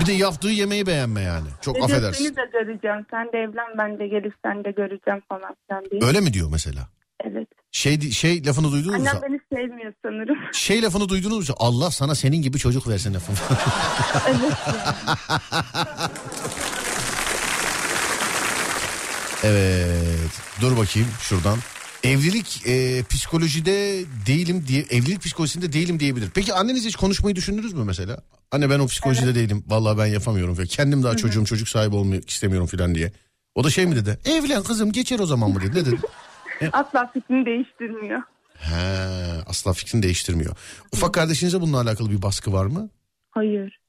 [0.00, 1.48] Bir de yaptığı yemeği beğenme yani.
[1.60, 2.24] Çok Gece affedersin.
[2.24, 3.06] Seni de göreceğim.
[3.10, 6.04] Sen de evlen ben de gelip sen de göreceğim falan filan diye.
[6.04, 6.88] Öyle mi diyor mesela?
[7.24, 7.48] Evet.
[7.72, 9.08] Şey şey lafını duydunuz mu?
[9.10, 10.38] Annem beni sevmiyor sanırım.
[10.52, 11.56] Şey lafını duydunuz mu?
[11.58, 13.36] Allah sana senin gibi çocuk versin lafını.
[19.44, 20.42] evet evet.
[20.60, 21.58] Dur bakayım şuradan.
[22.04, 26.30] Evlilik e, psikolojide değilim diye evlilik psikolojisinde değilim diyebilir.
[26.34, 28.18] Peki anneniz hiç konuşmayı düşündünüz mü mesela?
[28.50, 29.64] Anne ben o psikolojide değilim.
[29.66, 33.12] Vallahi ben yapamıyorum ve kendim daha çocuğum çocuk sahibi olmak istemiyorum falan diye.
[33.54, 34.18] O da şey mi dedi?
[34.24, 35.70] Evlen kızım geçer o zaman mı dedi.
[35.78, 35.96] Ne dedi?
[36.72, 38.22] Asla fikrini değiştirmiyor.
[38.54, 38.74] He,
[39.46, 40.56] asla fikrini değiştirmiyor.
[40.92, 42.90] Ufak kardeşinize bununla alakalı bir baskı var mı?
[43.30, 43.80] Hayır.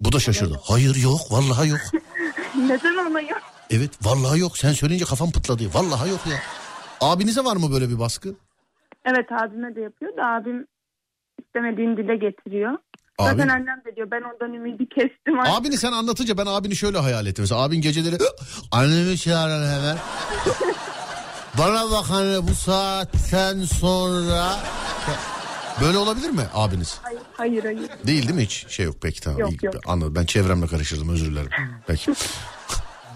[0.00, 0.60] Bu da şaşırdı.
[0.62, 1.80] Hayır yok vallahi yok.
[2.58, 3.40] Neden ona yok?
[3.70, 4.58] Evet vallahi yok.
[4.58, 5.74] Sen söyleyince kafam pıtladı.
[5.74, 6.38] Vallahi yok ya.
[7.02, 8.34] Abinize var mı böyle bir baskı?
[9.04, 10.66] Evet abime de yapıyor da abim
[11.46, 12.72] istemediğini dile getiriyor.
[13.18, 15.40] Abi, Zaten annem de diyor ben ondan ümidi kestim.
[15.40, 15.54] artık.
[15.54, 17.42] abini sen anlatınca ben abini şöyle hayal ettim.
[17.42, 18.16] Mesela abin geceleri
[18.72, 19.96] annemi çağırın hemen.
[21.58, 24.56] Bana bak anne bu saatten sonra.
[25.84, 27.00] Böyle olabilir mi abiniz?
[27.02, 27.64] Hayır hayır.
[27.64, 27.88] hayır.
[28.06, 28.66] Değil değil mi hiç?
[28.68, 29.38] Şey yok peki tamam.
[29.40, 29.74] Yok, İyi, yok.
[29.86, 31.50] Anladım ben çevremle karıştırdım özür dilerim.
[31.86, 32.12] Peki.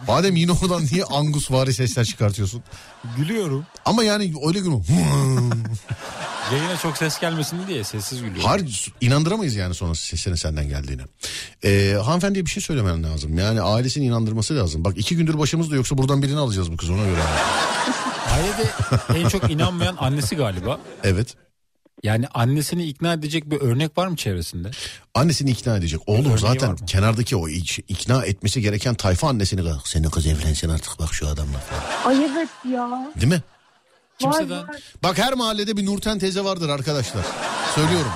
[0.09, 2.63] Madem yine oradan niye angus vari sesler çıkartıyorsun?
[3.17, 3.67] Gülüyorum.
[3.85, 4.73] Ama yani öyle gülüm.
[6.53, 8.45] Yayına çok ses gelmesin diye sessiz gülüyorum.
[8.45, 11.03] Hayır inandıramayız yani sonra sesinin senden geldiğine.
[11.65, 13.39] Ee, hanımefendiye bir şey söylemen lazım.
[13.39, 14.85] Yani ailesini inandırması lazım.
[14.85, 17.21] Bak iki gündür başımızda yoksa buradan birini alacağız bu kız ona göre.
[18.33, 18.71] Ailede
[19.25, 20.81] en çok inanmayan annesi galiba.
[21.05, 21.35] Evet.
[22.07, 24.71] Yani annesini ikna edecek bir örnek var mı çevresinde?
[25.15, 26.01] Annesini ikna edecek.
[26.07, 29.71] Oğlum Örneği zaten kenardaki o iç- ikna etmesi gereken tayfa annesini.
[29.85, 32.11] Senin kız evlensin artık bak şu adamla falan.
[32.11, 33.13] Ay evet ya.
[33.21, 33.43] Değil mi?
[34.19, 34.83] Kimseden Var, var.
[35.03, 37.25] Bak her mahallede bir Nurten teyze vardır arkadaşlar.
[37.75, 38.13] Söylüyorum.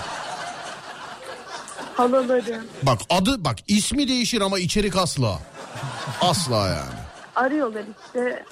[1.95, 2.65] Halalarım.
[2.83, 5.41] Bak adı bak ismi değişir ama içerik asla.
[6.21, 7.01] Asla yani.
[7.37, 8.45] Arıyorlar işte.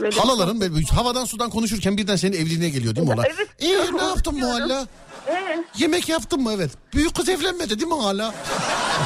[0.00, 3.22] Böyle Halaların böyle havadan sudan konuşurken birden senin evliliğine geliyor değil mi ola?
[3.26, 3.48] Evet.
[3.60, 4.86] İyi ne yaptın bu hala?
[5.28, 6.70] Ee, Yemek yaptın mı evet.
[6.94, 8.34] Büyük kız evlenmedi değil mi hala?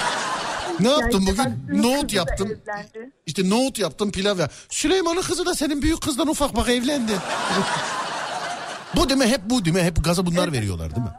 [0.81, 1.33] ne yaptın işte
[1.67, 1.83] bugün?
[1.83, 2.49] Nohut yaptım.
[2.49, 3.13] evlendi.
[3.27, 4.49] İşte nohut yaptım pilav ya.
[4.69, 7.13] Süleyman'ın kızı da senin büyük kızdan ufak bak evlendi.
[8.97, 9.27] bu mi?
[9.27, 9.83] Hep bu mi?
[9.83, 11.13] Hep gaza bunlar veriyorlar değil mi?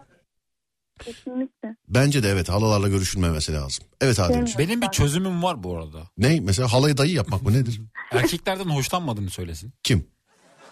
[1.05, 1.75] Kesinlikle.
[1.87, 3.85] Bence de evet halalarla görüşülmemesi lazım.
[4.01, 4.59] Evet Ademciğim.
[4.59, 5.99] Benim bir çözümüm var bu arada.
[6.17, 6.39] Ne?
[6.39, 7.81] Mesela halayı dayı yapmak mı nedir?
[8.11, 9.73] Erkeklerden hoşlanmadığını söylesin.
[9.83, 10.07] Kim?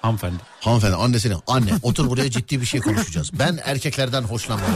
[0.01, 0.37] Hanımefendi.
[0.59, 3.31] Hanımefendi annesine anne otur buraya ciddi bir şey konuşacağız.
[3.39, 4.75] Ben erkeklerden hoşlanmıyorum.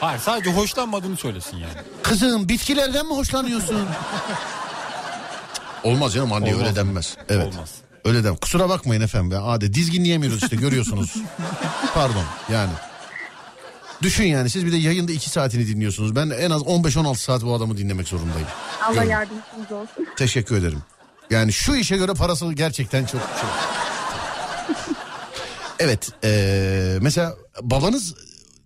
[0.00, 1.72] Hayır sadece hoşlanmadığını söylesin yani.
[2.02, 3.86] Kızım bitkilerden mi hoşlanıyorsun?
[5.84, 6.66] Olmaz canım anne Olmaz.
[6.66, 7.16] öyle denmez.
[7.28, 7.54] Evet.
[7.54, 7.74] Olmaz.
[8.04, 8.36] Öyle dem.
[8.36, 9.34] Kusura bakmayın efendim be.
[9.36, 11.14] Hadi dizginleyemiyoruz işte görüyorsunuz.
[11.94, 12.72] Pardon yani.
[14.02, 16.16] Düşün yani siz bir de yayında iki saatini dinliyorsunuz.
[16.16, 18.48] Ben en az 15-16 saat bu adamı dinlemek zorundayım.
[18.82, 19.08] Allah Görün.
[19.10, 20.06] yardımcınız olsun.
[20.16, 20.78] Teşekkür ederim.
[21.30, 23.50] Yani şu işe göre parası gerçekten çok çok.
[25.78, 28.14] Evet eee, mesela babanız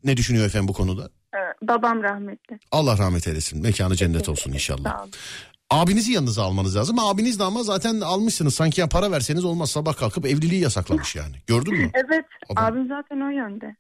[0.05, 1.11] ne düşünüyor efendim bu konuda?
[1.35, 2.59] Evet, babam rahmetli.
[2.73, 3.63] Allah rahmet eylesin.
[3.63, 4.91] Mekanı cennet olsun inşallah.
[4.99, 5.11] Sağ olun.
[5.71, 6.99] Abinizi yanınıza almanız lazım.
[6.99, 8.55] Abiniz de ama zaten almışsınız.
[8.55, 9.71] Sanki ya para verseniz olmaz.
[9.71, 11.37] Sabah kalkıp evliliği yasaklamış yani.
[11.47, 11.91] Gördün mü?
[11.95, 13.77] Evet Adam- abim zaten o yönde.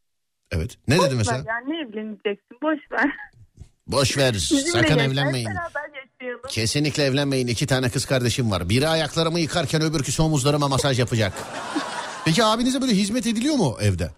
[0.52, 0.78] Evet.
[0.88, 1.44] Ne dedi Boş ver mesela?
[1.48, 3.10] yani ne evleneceksin boş ver.
[3.86, 4.34] Boş ver.
[4.34, 5.48] Bizimle Sakın evlenmeyin.
[6.48, 7.46] Kesinlikle evlenmeyin.
[7.46, 8.68] İki tane kız kardeşim var.
[8.68, 11.32] Biri ayaklarımı yıkarken öbürküsü omuzlarıma masaj yapacak.
[12.24, 14.10] Peki abinize böyle hizmet ediliyor mu evde?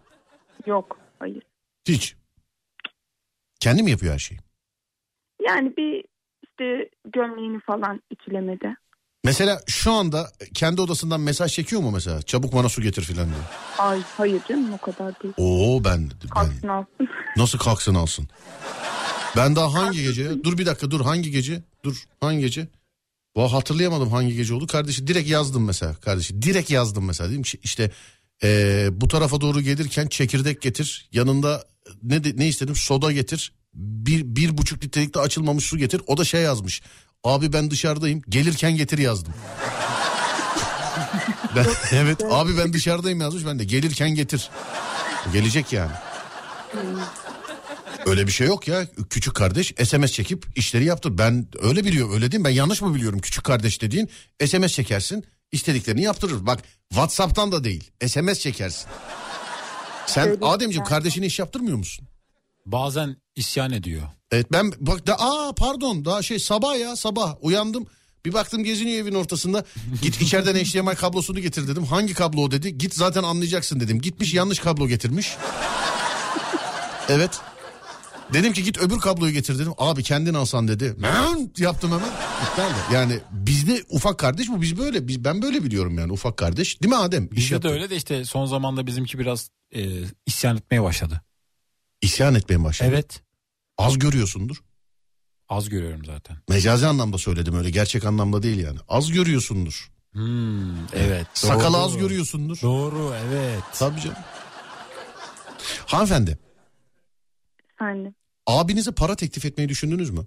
[0.67, 1.43] Yok hayır.
[1.89, 2.17] Hiç.
[3.61, 4.41] Kendi mi yapıyor her şeyi?
[5.41, 6.05] Yani bir
[6.43, 8.75] işte gömleğini falan ikilemedi.
[9.25, 12.23] Mesela şu anda kendi odasından mesaj çekiyor mu mesela?
[12.23, 13.43] Çabuk bana su getir filan diye.
[13.79, 15.35] Ay hayır canım o kadar değil.
[15.37, 17.09] Oo ben, ben Kalksın alsın.
[17.37, 18.29] nasıl kalksın alsın?
[19.37, 20.45] Ben daha hangi gece?
[20.45, 21.63] Dur bir dakika dur hangi gece?
[21.85, 22.69] Dur hangi gece?
[23.37, 24.67] Bu hatırlayamadım hangi gece oldu.
[24.67, 26.43] Kardeşi direkt yazdım mesela kardeşi.
[26.43, 27.91] Direkt yazdım mesela dedim ki işte
[28.43, 31.09] eee, bu tarafa doğru gelirken çekirdek getir.
[31.13, 31.65] Yanında
[32.03, 32.77] ne ne istedim?
[32.77, 33.53] Soda getir.
[33.75, 36.03] Bir, bir buçuk litrelik de açılmamış su getir.
[36.07, 36.83] O da şey yazmış.
[37.25, 39.35] Abi ben dışarıdayım gelirken getir yazdım.
[41.57, 44.51] ben, evet abi ben dışarıdayım yazmış ben de gelirken getir.
[45.33, 45.91] Gelecek yani.
[48.07, 48.87] Öyle bir şey yok ya.
[49.11, 51.19] Küçük kardeş SMS çekip işleri yaptır.
[51.19, 52.45] Ben öyle biliyorum öyle değil mi?
[52.45, 53.19] Ben yanlış mı biliyorum?
[53.19, 54.11] Küçük kardeş dediğin
[54.47, 56.47] SMS çekersin istediklerini yaptırır.
[56.47, 58.89] Bak Whatsapp'tan da değil SMS çekersin.
[60.07, 62.09] Sen Ademciğim kardeşine iş yaptırmıyor musun?
[62.67, 64.03] Bazen isyan ediyor.
[64.31, 67.87] Evet ben bak da aa pardon daha şey sabah ya sabah uyandım.
[68.25, 69.65] Bir baktım geziniyor evin ortasında.
[70.03, 71.85] Git içeriden HDMI kablosunu getir dedim.
[71.85, 72.79] Hangi kablo o dedi.
[72.79, 74.01] Git zaten anlayacaksın dedim.
[74.01, 75.37] Gitmiş yanlış kablo getirmiş.
[77.09, 77.41] Evet.
[78.33, 79.73] Dedim ki git öbür kabloyu getir dedim.
[79.79, 80.95] Abi kendin alsan dedi.
[81.03, 82.11] Ben yaptım hemen.
[82.51, 82.95] İptal de.
[82.95, 85.09] Yani bizde ufak kardeş bu biz böyle.
[85.09, 86.83] Biz, ben böyle biliyorum yani ufak kardeş.
[86.83, 87.25] Değil mi Adem?
[87.25, 87.69] İş Bizde de yaptı.
[87.69, 89.81] öyle de işte son zamanda bizimki biraz e,
[90.27, 91.21] isyan etmeye başladı.
[92.03, 92.89] İsyan etmeye başladı.
[92.93, 93.23] Evet.
[93.87, 94.57] Az görüyorsundur.
[95.49, 96.37] Az görüyorum zaten.
[96.49, 98.79] Mecazi anlamda söyledim öyle gerçek anlamda değil yani.
[98.89, 99.91] Az görüyorsundur.
[100.13, 101.27] Hmm, evet.
[101.35, 101.83] Sakalı doğru.
[101.83, 102.59] az görüyorsundur.
[102.63, 103.63] Doğru evet.
[103.75, 104.17] Tabii canım.
[105.87, 106.39] Hanımefendi
[107.75, 108.15] Efendim.
[108.47, 110.27] abinize para teklif etmeyi düşündünüz mü?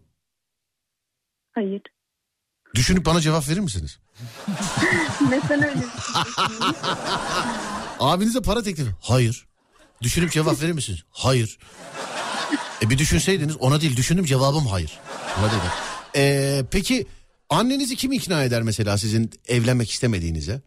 [1.52, 1.82] Hayır.
[2.76, 4.00] Düşünüp bana cevap verir misiniz?
[5.30, 6.76] Neden öyle düşünüyorsunuz?
[8.00, 9.46] Abinize para teklif Hayır.
[10.02, 11.04] Düşünüp cevap verir misiniz?
[11.10, 11.58] Hayır.
[12.84, 15.00] E bir düşünseydiniz ona değil düşündüm cevabım hayır.
[15.40, 15.62] Ona değil.
[16.16, 17.06] Ee, peki
[17.50, 20.62] annenizi kim ikna eder mesela sizin evlenmek istemediğinize?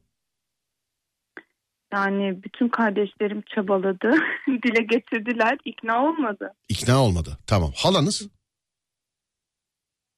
[1.93, 4.15] Yani bütün kardeşlerim çabaladı.
[4.49, 5.59] Dile getirdiler.
[5.65, 6.55] ikna olmadı.
[6.69, 7.39] İkna olmadı.
[7.47, 7.73] Tamam.
[7.77, 8.29] Halanız?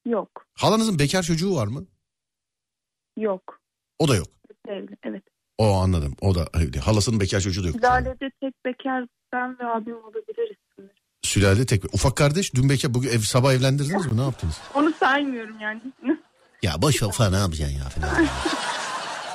[0.05, 0.45] Yok.
[0.53, 1.85] Halanızın bekar çocuğu var mı?
[3.17, 3.59] Yok.
[3.99, 4.27] O da yok.
[4.67, 4.97] Evli.
[5.03, 5.23] Evet.
[5.57, 6.15] O anladım.
[6.21, 6.79] O da evli.
[6.79, 7.83] Halasının bekar çocuğu da yok.
[7.83, 10.57] Lale'de tek bekar ben ve abim olabiliriz.
[11.29, 11.93] Sülale tek.
[11.93, 14.17] Ufak kardeş dün bekar bugün ev, sabah evlendirdiniz mi?
[14.17, 14.55] Ne yaptınız?
[14.75, 15.81] Onu saymıyorum yani.
[16.63, 18.27] Ya boş ver falan ne yapacaksın ya falan.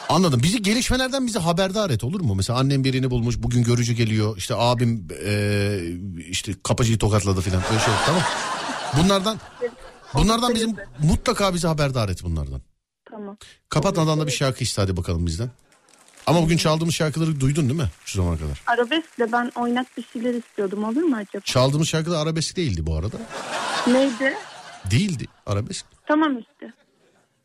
[0.09, 0.41] Anladım.
[0.43, 2.35] Bizi gelişmelerden bizi haberdar et olur mu?
[2.35, 4.37] Mesela annem birini bulmuş bugün görücü geliyor.
[4.37, 5.81] İşte abim eee,
[6.29, 7.62] işte kapıcıyı tokatladı falan.
[7.71, 8.23] Böyle şey tamam.
[8.99, 9.39] Bunlardan
[10.15, 12.61] bunlardan bizim mutlaka bizi haberdar et bunlardan.
[13.11, 13.37] tamam.
[13.69, 15.51] Kapatmadan da bir şarkı iste hadi bakalım bizden.
[16.27, 18.63] Ama bugün çaldığımız şarkıları duydun değil mi şu zamana kadar?
[18.67, 21.45] Arabeskle ben oynak bir şeyler istiyordum olur mu acaba?
[21.45, 23.17] Çaldığımız şarkı da arabesk değildi bu arada.
[23.87, 24.35] Neydi?
[24.91, 25.87] Değildi arabesk.
[26.07, 26.73] Tamam işte.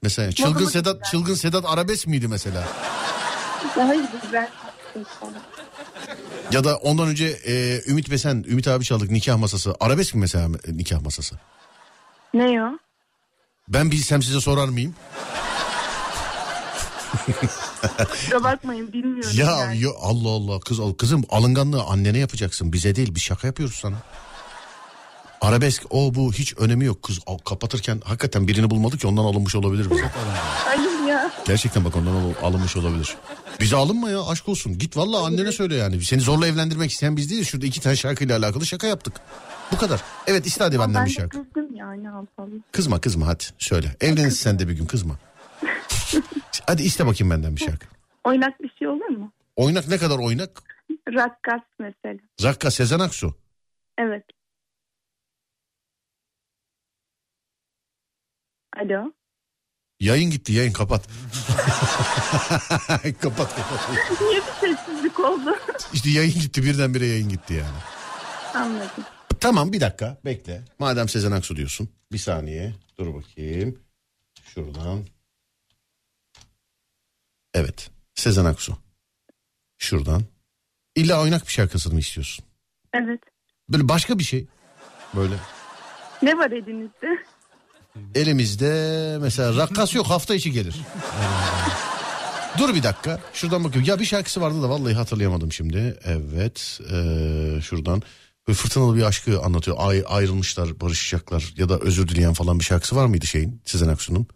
[0.01, 0.71] Mesela çılgın Bakalım.
[0.71, 2.67] Sedat çılgın Sedat arabesk miydi mesela?
[3.75, 4.49] Daha güzel.
[6.51, 9.75] Ya da ondan önce e, Ümit Besen, Ümit abi çaldık nikah masası.
[9.79, 11.35] Arabesk mi mesela e, nikah masası?
[12.33, 12.77] Ne o?
[13.67, 14.95] Ben bilsem size sorar mıyım?
[18.11, 19.31] Kusura bakmayın bilmiyorum.
[19.33, 19.79] Ya, yani.
[19.79, 23.95] ya Allah Allah kız kızım alınganlığı annene yapacaksın bize değil bir şaka yapıyoruz sana.
[25.41, 29.55] Arabesk o bu hiç önemi yok kız al- kapatırken hakikaten birini bulmadı ki ondan alınmış
[29.55, 30.11] olabilir bize.
[30.65, 31.31] Hayır ya.
[31.47, 33.15] Gerçekten bak ondan al- alınmış olabilir.
[33.59, 34.77] Bize alınma ya aşk olsun.
[34.77, 36.01] Git valla annene söyle yani.
[36.03, 37.47] Seni zorla evlendirmek isteyen biz değiliz.
[37.47, 39.13] Şurada iki tane şarkıyla alakalı şaka yaptık.
[39.71, 40.01] Bu kadar.
[40.27, 41.37] Evet iste hadi benden ben bir şarkı.
[41.37, 42.63] kızdım ya ne yapalım.
[42.71, 43.95] Kızma kızma hadi söyle.
[44.01, 45.15] Evlenirsin sen de bir gün kızma.
[46.69, 47.87] hadi iste bakayım benden bir şarkı.
[48.23, 49.31] Oynak bir şey olur mu?
[49.55, 50.63] Oynak ne kadar oynak?
[51.13, 52.19] Rakkas mesela.
[52.37, 53.35] Zakka Sezen Aksu.
[53.97, 54.23] Evet.
[58.77, 59.11] Alo.
[59.99, 61.07] Yayın gitti yayın kapat.
[63.21, 63.89] kapat kapat.
[64.21, 65.55] Niye bir sessizlik oldu?
[65.93, 67.77] İşte yayın gitti birdenbire yayın gitti yani.
[68.53, 69.05] Anladım.
[69.39, 70.61] Tamam bir dakika bekle.
[70.79, 71.89] Madem Sezen Aksu diyorsun.
[72.11, 73.79] Bir saniye dur bakayım.
[74.43, 75.05] Şuradan.
[77.53, 78.77] Evet Sezen Aksu.
[79.77, 80.23] Şuradan.
[80.95, 82.45] İlla oynak bir şarkısını mı istiyorsun?
[82.93, 83.19] Evet.
[83.69, 84.47] Böyle başka bir şey.
[85.15, 85.35] Böyle.
[86.21, 87.07] Ne var elinizde?
[88.15, 90.75] Elimizde mesela rakkas yok hafta içi gelir.
[92.57, 93.89] Dur bir dakika şuradan bakıyorum.
[93.89, 95.99] Ya bir şarkısı vardı da vallahi hatırlayamadım şimdi.
[96.03, 98.01] Evet eee, şuradan.
[98.47, 99.77] Böyle fırtınalı bir aşkı anlatıyor.
[99.79, 104.27] Ay, ayrılmışlar barışacaklar ya da özür dileyen falan bir şarkısı var mıydı şeyin Sezen Aksu'nun?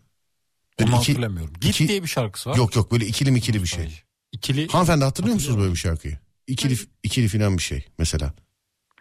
[0.79, 1.53] Böyle Onu iki- hatırlamıyorum.
[1.61, 2.55] Git iki- diye bir şarkısı var.
[2.57, 4.01] Yok yok böyle ikili mikili bir şey.
[4.31, 4.67] İkili.
[4.67, 6.17] Hanımefendi hatırlıyor musunuz böyle bir şarkıyı?
[6.47, 8.33] İkili, ikili filan bir şey mesela.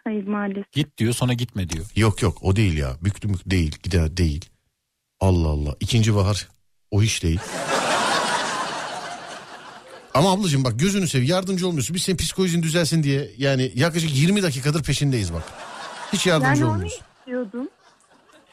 [0.03, 0.71] Hayır maalesef.
[0.71, 1.85] Git diyor sonra gitme diyor.
[1.95, 2.95] Yok yok o değil ya.
[3.01, 3.77] Büklü mük değil.
[3.83, 4.45] Gider değil.
[5.19, 5.75] Allah Allah.
[5.79, 6.47] İkinci bahar
[6.91, 7.39] o hiç değil.
[10.13, 11.95] Ama ablacığım bak gözünü sev yardımcı olmuyorsun.
[11.95, 15.43] Biz senin psikolojin düzelsin diye yani yaklaşık 20 dakikadır peşindeyiz bak.
[16.13, 16.99] Hiç yardımcı Yani onu olmuyorsun.
[17.19, 17.67] istiyordum.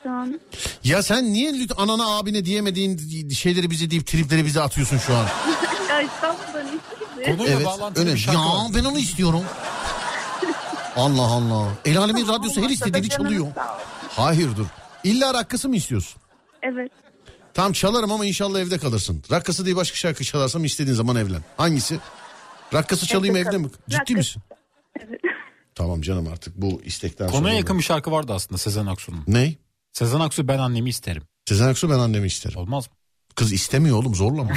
[0.08, 0.40] An.
[0.84, 5.26] Ya sen niye lütfen anana abine diyemediğin şeyleri bize deyip tripleri bize atıyorsun şu an?
[5.88, 7.26] ya İstanbul'dan iyisiniz.
[7.38, 8.14] Konuyla Evet bağlantılı öyle.
[8.14, 8.66] bir şarkı Ya var.
[8.74, 9.42] ben onu istiyorum.
[10.96, 11.68] Allah Allah.
[11.84, 13.46] El alemin radyosu her istediğini çalıyor.
[14.08, 14.66] Hayır dur.
[15.04, 16.22] İlla rakkası mı istiyorsun?
[16.62, 16.92] Evet.
[17.54, 19.22] Tamam çalarım ama inşallah evde kalırsın.
[19.30, 21.42] Rakkası diye başka şarkı çalarsam istediğin zaman evlen.
[21.56, 21.98] Hangisi?
[22.74, 23.68] Rakkası çalayım Evde mi?
[23.88, 24.14] Ciddi Rakkası.
[24.14, 24.42] misin?
[25.74, 27.38] Tamam canım artık bu istekten sonra.
[27.38, 29.24] Konuya yakın bir şarkı vardı aslında Sezen Aksu'nun.
[29.26, 29.54] Ne?
[29.92, 31.22] Sezen Aksu ben annemi isterim.
[31.48, 32.58] Sezen Aksu ben annemi isterim.
[32.58, 32.92] Olmaz mı?
[33.36, 34.50] Kız istemiyor oğlum zorla mı?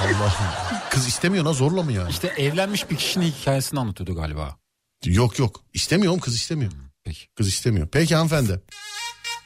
[0.00, 0.46] Allah'ım.
[0.90, 2.10] Kız istemiyor lan zorla mı yani?
[2.10, 4.56] İşte evlenmiş bir kişinin hikayesini anlatıyordu galiba.
[5.04, 6.72] Yok yok istemiyorum kız istemiyor.
[7.04, 7.26] Peki.
[7.36, 7.88] Kız istemiyor.
[7.92, 8.60] Peki hanımefendi.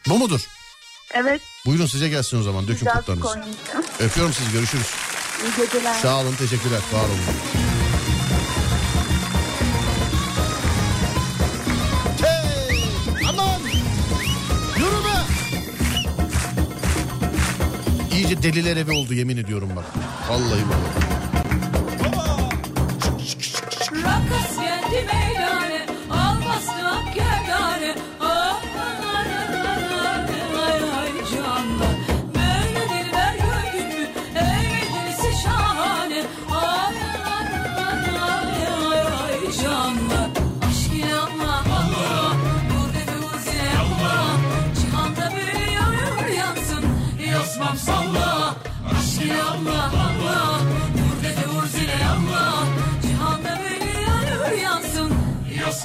[0.09, 0.47] Bu mudur?
[1.15, 1.41] Evet.
[1.67, 3.43] Buyurun size gelsin o zaman dökün Güzel kurtlarınızı.
[4.01, 4.87] Öpüyorum sizi görüşürüz.
[5.43, 5.95] İyi geceler.
[5.95, 7.76] Sağ olun teşekkürler var olun.
[18.27, 19.85] İyice deliler evi oldu yemin ediyorum bak.
[20.29, 21.16] Vallahi bak.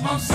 [0.03, 0.30] maximum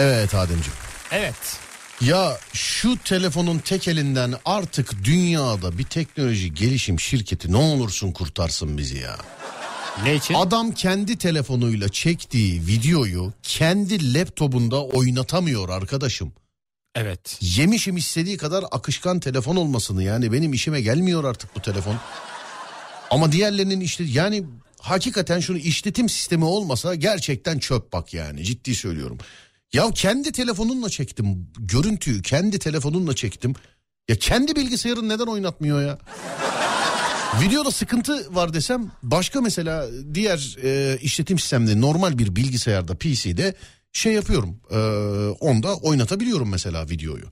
[0.00, 0.78] Evet Ademciğim.
[1.12, 1.58] Evet.
[2.00, 8.98] Ya şu telefonun tek elinden artık dünyada bir teknoloji gelişim şirketi ne olursun kurtarsın bizi
[8.98, 9.16] ya.
[10.04, 10.34] Ne için?
[10.34, 16.32] Adam kendi telefonuyla çektiği videoyu kendi laptopunda oynatamıyor arkadaşım.
[16.94, 17.38] Evet.
[17.40, 21.96] Yemişim istediği kadar akışkan telefon olmasını yani benim işime gelmiyor artık bu telefon.
[23.10, 24.44] Ama diğerlerinin işte yani
[24.80, 29.18] hakikaten şunu işletim sistemi olmasa gerçekten çöp bak yani ciddi söylüyorum.
[29.72, 33.54] Ya kendi telefonunla çektim görüntüyü kendi telefonunla çektim.
[34.08, 35.98] Ya kendi bilgisayarın neden oynatmıyor ya?
[37.42, 43.54] Videoda sıkıntı var desem başka mesela diğer e, işletim sistemde normal bir bilgisayarda PC'de
[43.92, 44.60] şey yapıyorum.
[44.70, 44.78] E,
[45.40, 47.24] onda oynatabiliyorum mesela videoyu.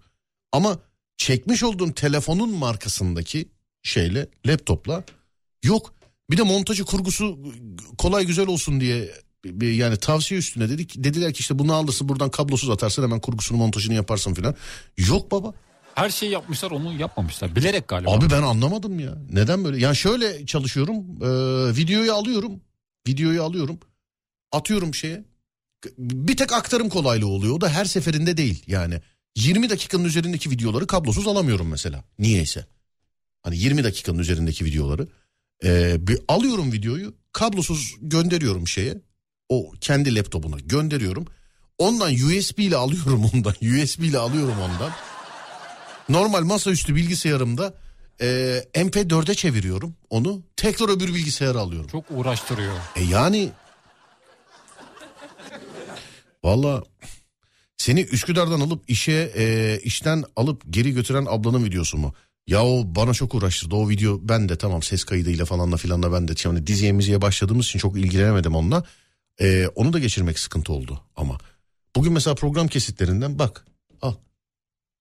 [0.52, 0.78] Ama
[1.16, 3.48] çekmiş olduğum telefonun markasındaki
[3.82, 5.05] şeyle laptopla
[5.62, 5.94] yok.
[6.31, 7.39] Bir de montajı kurgusu
[7.98, 9.10] kolay güzel olsun diye
[9.62, 10.94] yani tavsiye üstüne dedik.
[11.05, 14.55] Dediler ki işte bunu alırsın buradan kablosuz atarsın hemen kurgusunu montajını yaparsın filan.
[14.98, 15.55] Yok baba.
[15.94, 17.56] Her şeyi yapmışlar onu yapmamışlar.
[17.56, 18.10] Bilerek galiba.
[18.10, 19.19] Abi ben anlamadım ya.
[19.31, 19.78] Neden böyle?
[19.81, 20.97] Yani şöyle çalışıyorum.
[21.23, 22.60] e, videoyu alıyorum.
[23.09, 23.78] Videoyu alıyorum.
[24.52, 25.24] Atıyorum şeye.
[25.98, 27.55] Bir tek aktarım kolaylığı oluyor.
[27.55, 29.01] O da her seferinde değil yani.
[29.36, 32.05] 20 dakikanın üzerindeki videoları kablosuz alamıyorum mesela.
[32.19, 32.66] Niyeyse.
[33.43, 35.09] Hani 20 dakikanın üzerindeki videoları.
[35.65, 37.15] e, bir alıyorum videoyu.
[37.32, 38.94] Kablosuz gönderiyorum şeye.
[39.49, 41.27] O kendi laptopuna gönderiyorum.
[41.79, 43.53] Ondan USB ile alıyorum ondan.
[43.83, 44.93] USB ile alıyorum ondan.
[46.09, 47.75] Normal masaüstü bilgisayarımda
[48.20, 48.27] e,
[48.75, 50.43] MP4'e çeviriyorum onu.
[50.57, 51.89] Tekrar öbür bilgisayara alıyorum.
[51.89, 52.75] Çok uğraştırıyor.
[52.97, 53.51] E yani
[56.45, 56.83] valla
[57.77, 62.15] seni Üsküdar'dan alıp işe e, işten alıp geri götüren ablanın videosu mu?
[62.47, 66.29] Ya o bana çok uğraştırdı o video ben de tamam ses kaydıyla falanla filanla ben
[66.29, 68.85] de yani diziye müziğe başladığımız için çok ilgilenemedim onunla.
[69.40, 71.39] E, onu da geçirmek sıkıntı oldu ama.
[71.97, 73.66] Bugün mesela program kesitlerinden bak
[74.02, 74.15] al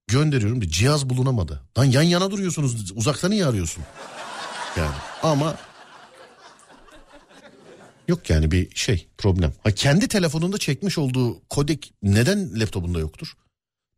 [0.08, 1.62] gönderiyorum bir cihaz bulunamadı.
[1.78, 3.84] Lan yan yana duruyorsunuz uzaktan niye arıyorsun?
[4.78, 5.58] Yani ama
[8.08, 9.54] Yok yani bir şey problem.
[9.64, 13.34] Ha kendi telefonunda çekmiş olduğu kodek neden laptopunda yoktur?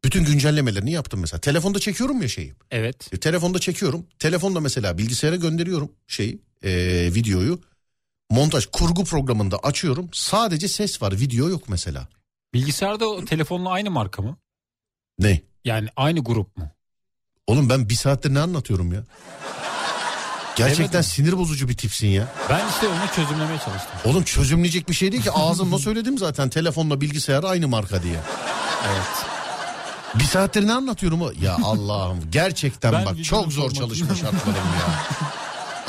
[0.03, 1.41] Bütün güncellemelerini yaptım mesela.
[1.41, 2.53] Telefonda çekiyorum ya şeyi.
[2.71, 3.09] Evet.
[3.13, 4.05] E, telefonda çekiyorum.
[4.19, 6.71] Telefonda mesela bilgisayara gönderiyorum şeyi, e,
[7.15, 7.61] videoyu.
[8.31, 10.09] Montaj kurgu programında açıyorum.
[10.13, 12.07] Sadece ses var, video yok mesela.
[12.53, 14.37] Bilgisayarda telefonla aynı marka mı?
[15.19, 15.41] Ne?
[15.65, 16.69] Yani aynı grup mu?
[17.47, 19.03] Oğlum ben bir saattir ne anlatıyorum ya?
[20.55, 21.03] Gerçekten Demedim.
[21.03, 22.27] sinir bozucu bir tipsin ya.
[22.49, 23.91] Ben işte onu çözümlemeye çalıştım.
[24.05, 28.19] Oğlum çözümleyecek bir şey değil ki ağzımla söyledim zaten telefonla bilgisayar aynı marka diye.
[28.87, 29.25] Evet.
[30.15, 31.31] Bir saattir ne anlatıyorum o?
[31.41, 35.19] Ya Allah'ım gerçekten Ben bak çok zor çalışma şartlarım ya.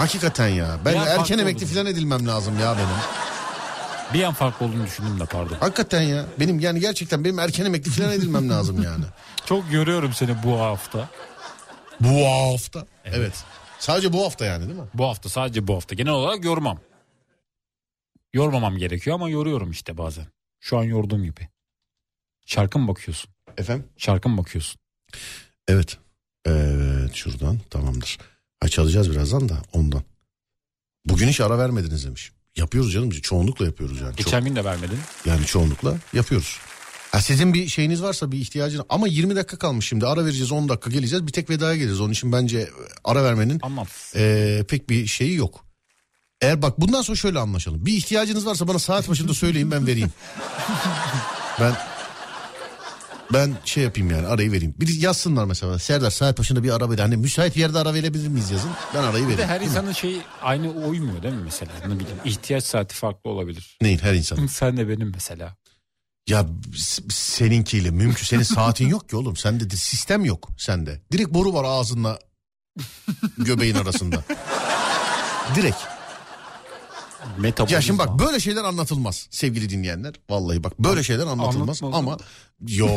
[0.01, 0.79] Hakikaten ya.
[0.85, 1.75] Ben erken farklı emekli oldu.
[1.75, 2.89] falan edilmem lazım ya benim.
[4.15, 5.57] Bir an farklı olduğunu düşündüm de pardon.
[5.61, 6.27] Hakikaten ya.
[6.41, 9.05] Benim yani gerçekten benim erken emekli falan edilmem lazım yani.
[9.47, 11.09] Çok görüyorum seni bu hafta.
[12.01, 12.87] Bu hafta.
[13.05, 13.45] Evet.
[13.79, 14.89] Sadece bu hafta yani değil mi?
[14.95, 15.95] Bu hafta sadece bu hafta.
[15.95, 16.81] Genel olarak yormam.
[18.33, 20.27] Yormamam gerekiyor ama yoruyorum işte bazen.
[20.61, 21.49] Şu an yorduğum gibi.
[22.47, 23.31] Şarkı mı bakıyorsun?
[23.59, 23.89] Efendim?
[23.97, 24.81] Şarkı mı bakıyorsun?
[25.69, 25.99] Evet.
[26.45, 28.19] Evet şuradan tamamdır.
[28.61, 30.03] Ha çalacağız birazdan da ondan.
[31.05, 32.33] Bugün hiç ara vermediniz demiş.
[32.57, 34.17] Yapıyoruz canım çoğunlukla yapıyoruz yani.
[34.17, 34.99] Çok- Geçen gün de vermedin.
[35.27, 36.59] Yani çoğunlukla yapıyoruz.
[37.13, 40.69] Ha sizin bir şeyiniz varsa bir ihtiyacınız ama 20 dakika kalmış şimdi ara vereceğiz 10
[40.69, 42.01] dakika geleceğiz bir tek vedaya geliriz.
[42.01, 42.71] Onun için bence
[43.05, 43.59] ara vermenin
[44.15, 45.65] eee, pek bir şeyi yok.
[46.41, 47.87] Eğer bak bundan sonra şöyle anlaşalım.
[47.87, 50.11] Bir ihtiyacınız varsa bana saat başında söyleyin ben vereyim.
[51.61, 51.77] ben
[53.33, 54.75] ben şey yapayım yani arayı vereyim.
[54.81, 56.99] Bir yazsınlar mesela Serdar saat başında bir ara ver.
[56.99, 58.71] Hani müsait bir yerde ara verebilir miyiz yazın.
[58.95, 59.51] Ben arayı Bir de vereyim.
[59.51, 61.73] her insanın şeyi aynı uymuyor değil mi mesela?
[61.87, 63.79] Ne bileyim ihtiyaç saati farklı olabilir.
[63.83, 64.47] Neyin her insan.
[64.51, 65.57] Sen de benim mesela.
[66.29, 66.47] Ya
[67.11, 68.25] seninkiyle mümkün.
[68.25, 69.37] Senin saatin yok ki oğlum.
[69.37, 71.01] Sende de sistem yok sende.
[71.13, 72.19] Direkt boru var ağzınla
[73.39, 74.25] göbeğin arasında.
[75.57, 75.77] Direkt.
[77.39, 77.77] Metabolizma.
[77.77, 80.15] Ya şimdi bak böyle şeyler anlatılmaz sevgili dinleyenler.
[80.31, 82.17] Vallahi bak böyle şeyler anlatılmaz Anlatma ama
[82.69, 82.89] yo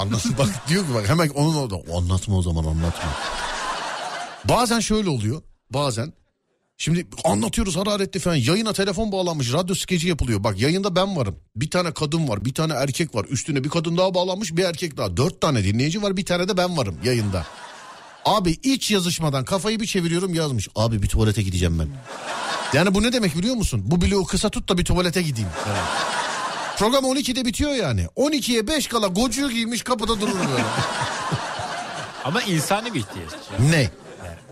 [0.00, 3.10] anlat bak diyor ki bak hemen onun orada anlatma o zaman anlatma.
[4.44, 5.42] Bazen şöyle oluyor.
[5.70, 6.12] Bazen
[6.80, 8.36] Şimdi anlatıyoruz hararetli falan.
[8.36, 9.52] Yayına telefon bağlanmış.
[9.52, 10.44] Radyo skeci yapılıyor.
[10.44, 11.36] Bak yayında ben varım.
[11.56, 12.44] Bir tane kadın var.
[12.44, 13.24] Bir tane erkek var.
[13.24, 14.56] Üstüne bir kadın daha bağlanmış.
[14.56, 15.16] Bir erkek daha.
[15.16, 16.16] Dört tane dinleyici var.
[16.16, 17.46] Bir tane de ben varım yayında.
[18.24, 20.68] Abi iç yazışmadan kafayı bir çeviriyorum yazmış.
[20.74, 21.88] Abi bir tuvalete gideceğim ben.
[22.72, 23.82] Yani bu ne demek biliyor musun?
[23.84, 25.48] Bu bloğu kısa tut da bir tuvalete gideyim.
[25.68, 25.80] Evet.
[26.78, 28.06] Program 12'de bitiyor yani.
[28.16, 30.62] 12'ye 5 kala gocuğu giymiş kapıda durur böyle.
[32.24, 33.30] Ama insani bir ihtiyaç.
[33.70, 33.76] ne?
[33.80, 33.90] Yani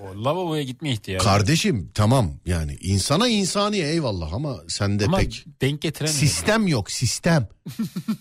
[0.02, 1.24] o lavaboya gitme ihtiyacı.
[1.24, 6.20] Kardeşim tamam yani insana insaniye eyvallah ama sende Ama pek denk getiremiyorum.
[6.28, 7.48] sistem yok sistem.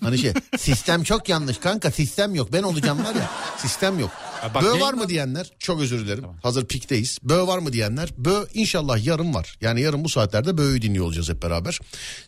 [0.02, 4.12] Hani şey sistem çok yanlış kanka sistem yok ben olacağım var ya sistem yok.
[4.44, 7.18] Ya bak Bö var mı diyenler çok özür dilerim hazır pikteyiz.
[7.24, 9.58] Bö var mı diyenler bö inşallah yarın var.
[9.62, 11.80] Yani yarın bu saatlerde bö'yü dinliyor olacağız hep beraber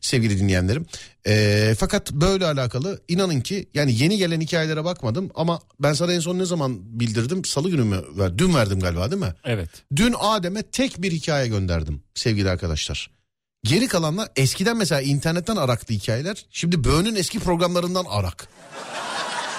[0.01, 0.85] sevgili dinleyenlerim.
[1.27, 6.19] Ee, fakat böyle alakalı inanın ki yani yeni gelen hikayelere bakmadım ama ben sana en
[6.19, 9.33] son ne zaman bildirdim salı günü mü ver, dün verdim galiba değil mi?
[9.43, 9.69] Evet.
[9.95, 13.18] Dün Adem'e tek bir hikaye gönderdim sevgili arkadaşlar.
[13.63, 16.45] Geri kalanlar eskiden mesela internetten araktı hikayeler.
[16.51, 18.47] Şimdi Böğün'ün eski programlarından arak.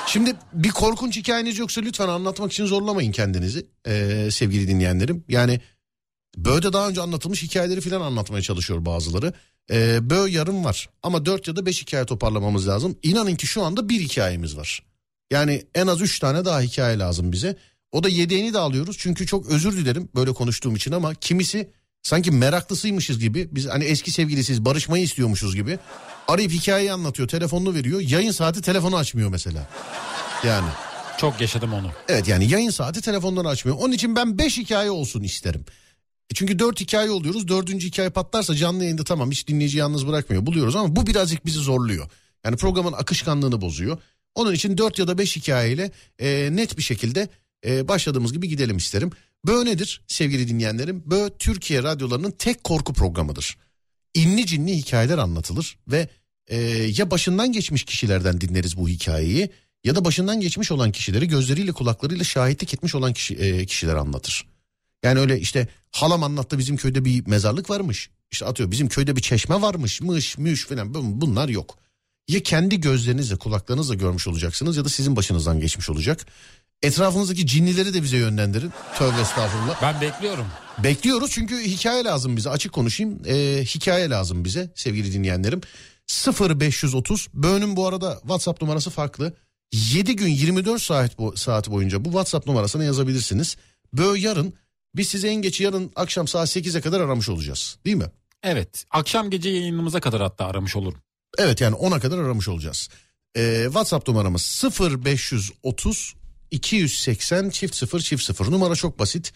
[0.06, 5.24] Şimdi bir korkunç hikayeniz yoksa lütfen anlatmak için zorlamayın kendinizi ee, sevgili dinleyenlerim.
[5.28, 5.60] Yani
[6.36, 9.32] Böğ'de daha önce anlatılmış hikayeleri falan anlatmaya çalışıyor bazıları.
[9.70, 12.98] Ee, Böğ yarım var ama dört ya da beş hikaye toparlamamız lazım.
[13.02, 14.82] İnanın ki şu anda bir hikayemiz var.
[15.30, 17.56] Yani en az üç tane daha hikaye lazım bize.
[17.92, 18.96] O da yedeğini de alıyoruz.
[18.98, 21.70] Çünkü çok özür dilerim böyle konuştuğum için ama kimisi
[22.02, 23.48] sanki meraklısıymışız gibi.
[23.52, 25.78] Biz hani eski sevgilisiz barışmayı istiyormuşuz gibi.
[26.28, 27.28] Arayıp hikayeyi anlatıyor.
[27.28, 28.00] Telefonunu veriyor.
[28.00, 29.68] Yayın saati telefonu açmıyor mesela.
[30.44, 30.68] Yani.
[31.18, 31.90] Çok yaşadım onu.
[32.08, 33.78] Evet yani yayın saati telefonları açmıyor.
[33.80, 35.64] Onun için ben 5 hikaye olsun isterim.
[36.30, 37.48] E Çünkü 4 hikaye oluyoruz.
[37.48, 40.46] Dördüncü hikaye patlarsa canlı yayında tamam hiç dinleyici yalnız bırakmıyor.
[40.46, 42.10] Buluyoruz ama bu birazcık bizi zorluyor.
[42.44, 43.98] Yani programın akışkanlığını bozuyor.
[44.34, 47.28] Onun için 4 ya da 5 hikayeyle e, net bir şekilde
[47.66, 49.10] e, başladığımız gibi gidelim isterim.
[49.46, 51.02] Bö nedir sevgili dinleyenlerim?
[51.06, 53.56] Bö Türkiye radyolarının tek korku programıdır.
[54.14, 56.08] İnli cinli hikayeler anlatılır ve
[56.46, 56.56] e,
[56.96, 59.50] ya başından geçmiş kişilerden dinleriz bu hikayeyi
[59.84, 64.46] ya da başından geçmiş olan kişileri gözleriyle kulaklarıyla şahitlik etmiş olan kişi, e, kişiler anlatır.
[65.02, 68.10] Yani öyle işte halam anlattı bizim köyde bir mezarlık varmış.
[68.30, 71.78] İşte atıyor bizim köyde bir çeşme varmış mış müş falan Bun- bunlar yok.
[72.28, 76.26] Ya kendi gözlerinizle kulaklarınızla görmüş olacaksınız ya da sizin başınızdan geçmiş olacak.
[76.82, 78.72] Etrafınızdaki cinlileri de bize yönlendirin.
[78.98, 79.82] Tövbe estağfurullah.
[79.82, 80.46] Ben bekliyorum.
[80.84, 83.22] Bekliyoruz çünkü hikaye lazım bize açık konuşayım.
[83.26, 85.60] Ee, hikaye lazım bize sevgili dinleyenlerim.
[86.60, 89.32] 0530 Böğünün bu arada WhatsApp numarası farklı.
[89.72, 93.56] 7 gün 24 saat bu, saat boyunca bu WhatsApp numarasına yazabilirsiniz.
[93.92, 94.54] Bö yarın
[94.94, 97.78] biz size en geç yarın akşam saat 8'e kadar aramış olacağız.
[97.86, 98.10] Değil mi?
[98.42, 98.84] Evet.
[98.90, 100.98] Akşam gece yayınımıza kadar hatta aramış olurum.
[101.38, 102.88] Evet yani 10'a kadar aramış olacağız.
[103.36, 106.14] Ee, WhatsApp numaramız 0530
[106.50, 109.32] 280 çift 0 çift 0 numara çok basit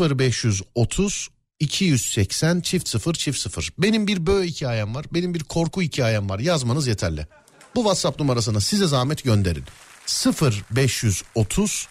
[0.00, 1.28] 0530
[1.60, 6.38] 280 çift 0 çift 0 benim bir böğ hikayem var benim bir korku hikayem var
[6.38, 7.26] yazmanız yeterli
[7.74, 9.64] bu WhatsApp numarasına size zahmet gönderin
[10.06, 11.88] 0530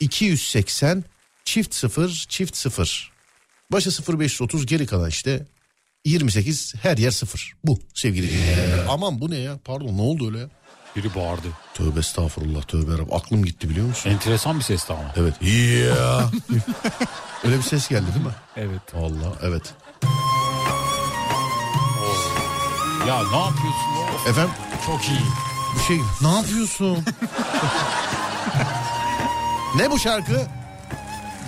[0.00, 1.04] 280
[1.44, 3.12] çift 0 çift 0
[3.72, 5.46] başa 0530 geri kalan işte
[6.04, 7.52] 28 her yer sıfır.
[7.64, 8.86] Bu sevgili dinleyenler.
[8.88, 9.58] Aman bu ne ya?
[9.64, 10.50] Pardon ne oldu öyle ya?
[10.98, 11.48] Biri bağırdı.
[11.74, 13.14] Tövbe estağfurullah tövbe Rabbim.
[13.14, 14.10] Aklım gitti biliyor musun?
[14.10, 15.02] Enteresan bir sesti ama.
[15.16, 15.34] Evet.
[15.42, 16.18] Ya.
[17.44, 18.32] öyle bir ses geldi değil mi?
[18.56, 18.94] Evet.
[18.94, 19.62] Allah evet.
[23.08, 24.14] Ya ne yapıyorsun?
[24.14, 24.50] Of, Efendim
[24.86, 25.20] Çok iyi.
[25.76, 27.04] bu şey ne yapıyorsun?
[29.76, 30.46] ne bu şarkı?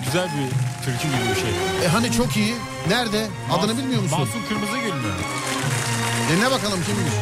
[0.05, 0.49] Güzel bir
[0.85, 1.85] türkü gibi bir şey.
[1.85, 2.55] E hani çok iyi.
[2.87, 3.27] Nerede?
[3.51, 4.19] Adını bilmiyor musun?
[4.19, 5.13] Masum Kırmızıgül mü?
[6.29, 7.13] Dinle bakalım kimmiş?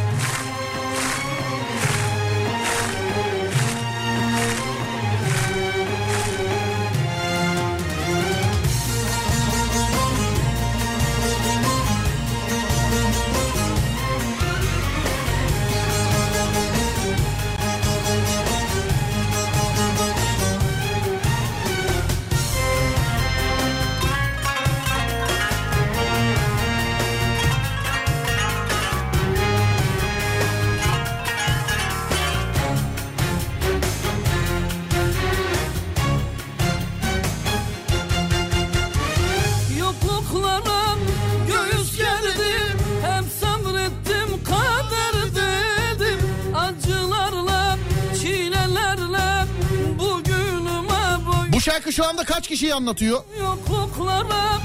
[52.19, 53.23] Anda kaç kişiyi anlatıyor?
[53.39, 54.59] Yokluklara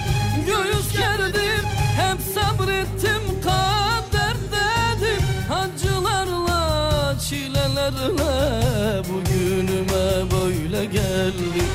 [0.46, 1.64] göğüs gerdim
[1.96, 5.24] Hep sabrettim kader dedim.
[5.52, 11.70] Acılarla çilelerle Bugünüme böyle geldim.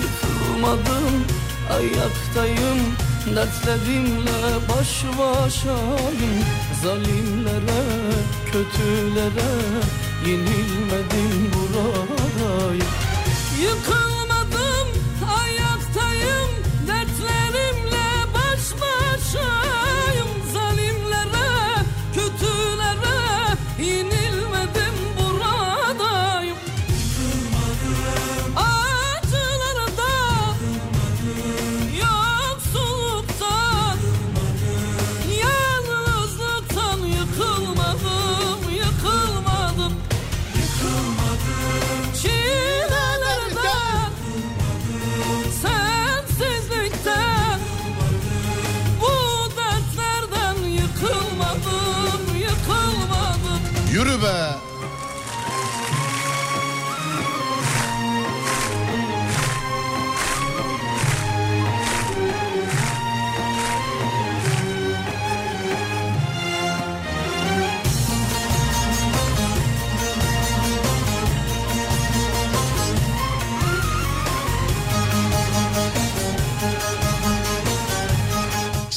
[0.00, 1.24] Yıkılmadım
[1.70, 2.78] ayaktayım
[3.36, 6.44] Dertlerimle baş başayım.
[6.82, 7.82] Zalimlere,
[8.46, 9.50] kötülere
[10.26, 12.86] Yenilmedim buradayım
[13.62, 14.09] Yıkılmadım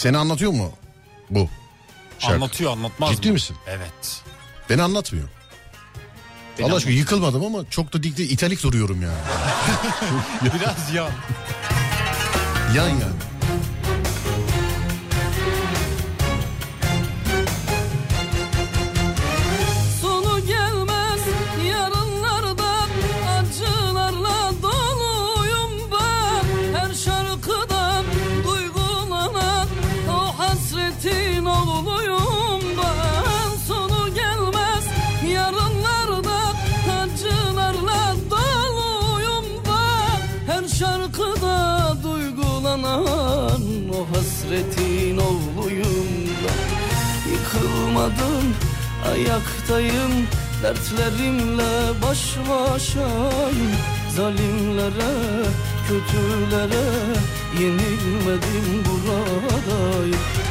[0.04, 0.72] Seni anlatıyor mu
[1.30, 1.50] bu
[2.20, 2.36] şarkı?
[2.36, 3.34] Anlatıyor anlatmaz Ciddi mı?
[3.34, 3.58] misin?
[3.68, 4.22] Evet.
[4.70, 5.30] Beni anlatmıyor.
[6.60, 9.18] Beni Allah aşkına yıkılmadım ama çok da dikti italik duruyorum yani.
[10.60, 11.12] Biraz yan.
[12.76, 13.14] Yan yan.
[49.14, 50.28] Ayaktayım.
[50.64, 53.72] Dertlerimle baş başayım.
[54.16, 55.14] Zalimlere,
[55.88, 56.84] kötülere
[57.60, 60.43] Yenilmedim buradayım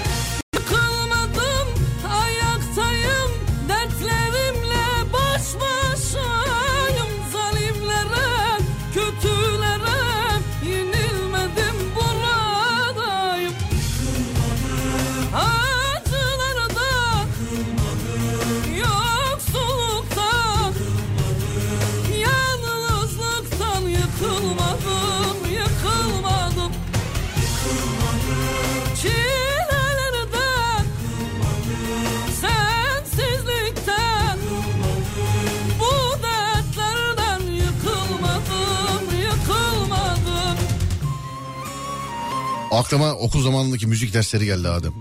[42.93, 44.93] Aklıma okul zamanındaki müzik dersleri geldi Adem.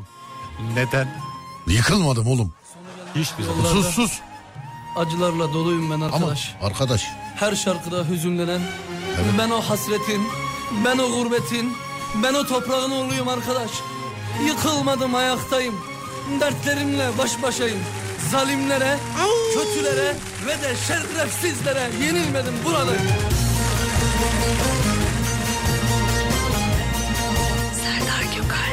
[0.76, 1.18] Neden?
[1.68, 2.53] Yıkılmadım oğlum.
[3.15, 3.63] Hiçbir zaman.
[3.63, 4.19] Sus sus.
[4.95, 6.55] Acılarla doluyum ben Ama arkadaş.
[6.61, 7.07] arkadaş.
[7.35, 8.61] Her şarkıda hüzünlenen.
[9.38, 10.22] Ben o hasretin,
[10.85, 11.73] ben o gurbetin,
[12.23, 13.72] ben o toprağın oğluyum arkadaş.
[14.47, 15.76] Yıkılmadım ayaktayım.
[16.39, 17.80] Dertlerimle baş başayım.
[18.31, 18.97] Zalimlere,
[19.53, 20.15] kötülere
[20.45, 23.01] ve de şerefsizlere yenilmedim buradayım.
[27.91, 28.72] Serdar Gökal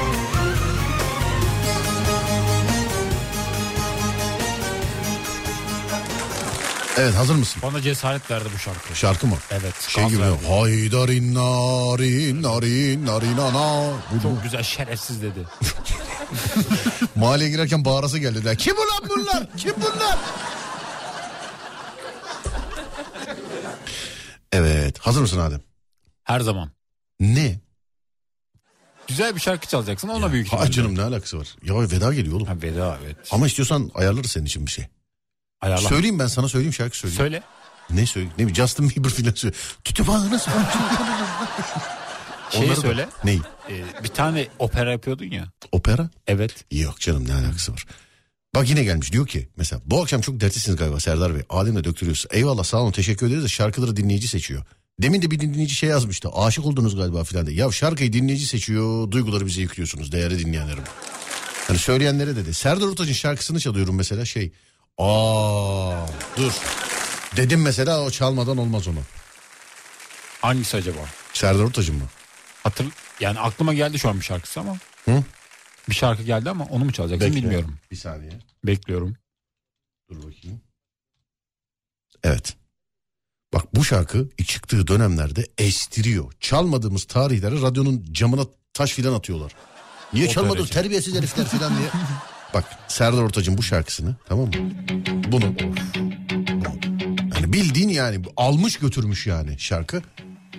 [6.99, 7.63] Evet hazır mısın?
[7.63, 8.97] Bana cesaret verdi bu şarkı.
[8.97, 9.37] Şarkı mı?
[9.51, 9.75] Evet.
[9.89, 10.21] Şey gibi.
[10.21, 10.37] verdi.
[10.49, 13.93] Haydarin narin narin narin ana.
[14.15, 15.47] Bu- Çok güzel şerefsiz dedi.
[17.15, 18.45] Mahalleye girerken bağırası geldi.
[18.45, 18.59] Der.
[18.59, 19.47] Kim ulan bunlar?
[19.57, 20.19] Kim bunlar?
[24.53, 24.99] evet.
[24.99, 25.61] Hazır mısın Adem?
[26.25, 26.71] Her zaman.
[27.21, 27.61] Ne?
[29.09, 30.73] Güzel bir şarkı çalacaksın ona büyük Ha ihtimalle.
[30.73, 31.49] canım ne alakası var?
[31.63, 32.47] Ya veda geliyor oğlum.
[32.47, 33.17] Ha, veda evet.
[33.31, 34.87] Ama istiyorsan ayarlarız senin için bir şey.
[35.61, 35.89] Ayarla.
[35.89, 37.19] Söyleyeyim ben sana söyleyeyim şarkı söyleyeyim.
[37.19, 37.43] Söyle.
[37.91, 38.33] Ne söyleyeyim?
[38.39, 39.55] Ne bileyim Justin Bieber filan söyle.
[39.85, 40.39] Tütübağına
[42.51, 43.09] Şey Onları da- söyle.
[43.25, 43.41] Neyi?
[43.71, 45.45] Ee, bir tane opera yapıyordun ya.
[45.73, 46.11] Opera?
[46.27, 46.65] Evet.
[46.73, 47.87] Yok canım ne alakası var.
[48.55, 51.43] Bak yine gelmiş diyor ki mesela bu akşam çok dertlisiniz galiba Serdar Bey.
[51.51, 52.27] Adem'le döktürüyoruz.
[52.31, 54.65] Eyvallah sağ olun teşekkür ederiz de şarkıları dinleyici seçiyor.
[55.03, 56.29] Demin de bir dinleyici şey yazmıştı.
[56.29, 57.57] Aşık oldunuz galiba filan diye.
[57.57, 59.11] Ya şarkıyı dinleyici seçiyor.
[59.11, 60.83] Duyguları bize yüklüyorsunuz değerli dinleyenlerim.
[61.67, 62.55] Hani söyleyenlere dedi.
[62.55, 64.53] Serdar Ortaç'ın şarkısını çalıyorum mesela şey.
[64.99, 66.07] Aa
[66.37, 66.53] dur.
[67.37, 68.99] Dedim mesela o çalmadan olmaz onu.
[70.43, 70.99] Hangisi acaba?
[71.33, 72.05] Serdar Ortaç'ın mı?
[72.63, 72.87] Hatır
[73.21, 74.77] yani aklıma geldi şu an bir şarkısı ama.
[75.05, 75.25] Hı?
[75.89, 77.43] Bir şarkı geldi ama onu mu çalacaksın Bekle.
[77.43, 77.79] bilmiyorum.
[77.91, 78.33] Bir saniye.
[78.65, 79.17] Bekliyorum.
[80.11, 80.61] Dur bakayım.
[82.25, 82.57] Evet.
[83.55, 86.33] Bak bu şarkı çıktığı dönemlerde estiriyor.
[86.41, 88.43] Çalmadığımız tarihlere radyonun camına
[88.75, 89.53] taş filan atıyorlar.
[90.13, 90.73] Niye O çalmadın derece.
[90.75, 91.89] terbiyesiz herifler filan diye.
[92.55, 94.53] Bak Serdar Ortaç'ın bu şarkısını tamam mı?
[95.33, 95.45] Bunu.
[97.35, 100.03] Yani bildiğin yani almış götürmüş yani şarkı.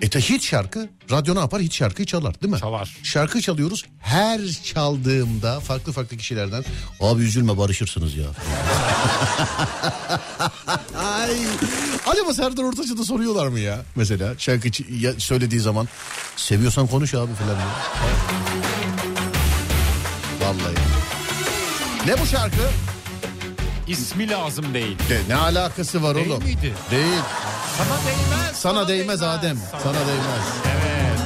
[0.02, 2.60] Ete hit şarkı radyo ne yapar hit şarkıyı çalar değil mi?
[2.60, 2.96] Çalar.
[3.02, 6.64] Şarkı çalıyoruz her çaldığımda farklı farklı kişilerden
[7.00, 8.24] abi üzülme barışırsınız ya.
[10.98, 11.36] Ay.
[12.06, 13.82] Acaba Serdar Ortaç'a da soruyorlar mı ya?
[13.96, 14.68] Mesela şarkı
[15.00, 15.88] ya- söylediği zaman
[16.36, 17.66] seviyorsan konuş abi falan diye.
[20.40, 20.74] Vallahi.
[22.06, 22.70] Ne bu şarkı?
[23.88, 24.96] İsmi lazım değil.
[25.08, 26.44] De, ne alakası var Değil oğlum?
[26.44, 26.74] miydi?
[26.90, 27.20] Değil.
[27.80, 28.56] Sana değmez.
[28.56, 29.58] Sana değmez Adem.
[29.82, 30.46] Sana değmez.
[30.66, 31.20] Evet.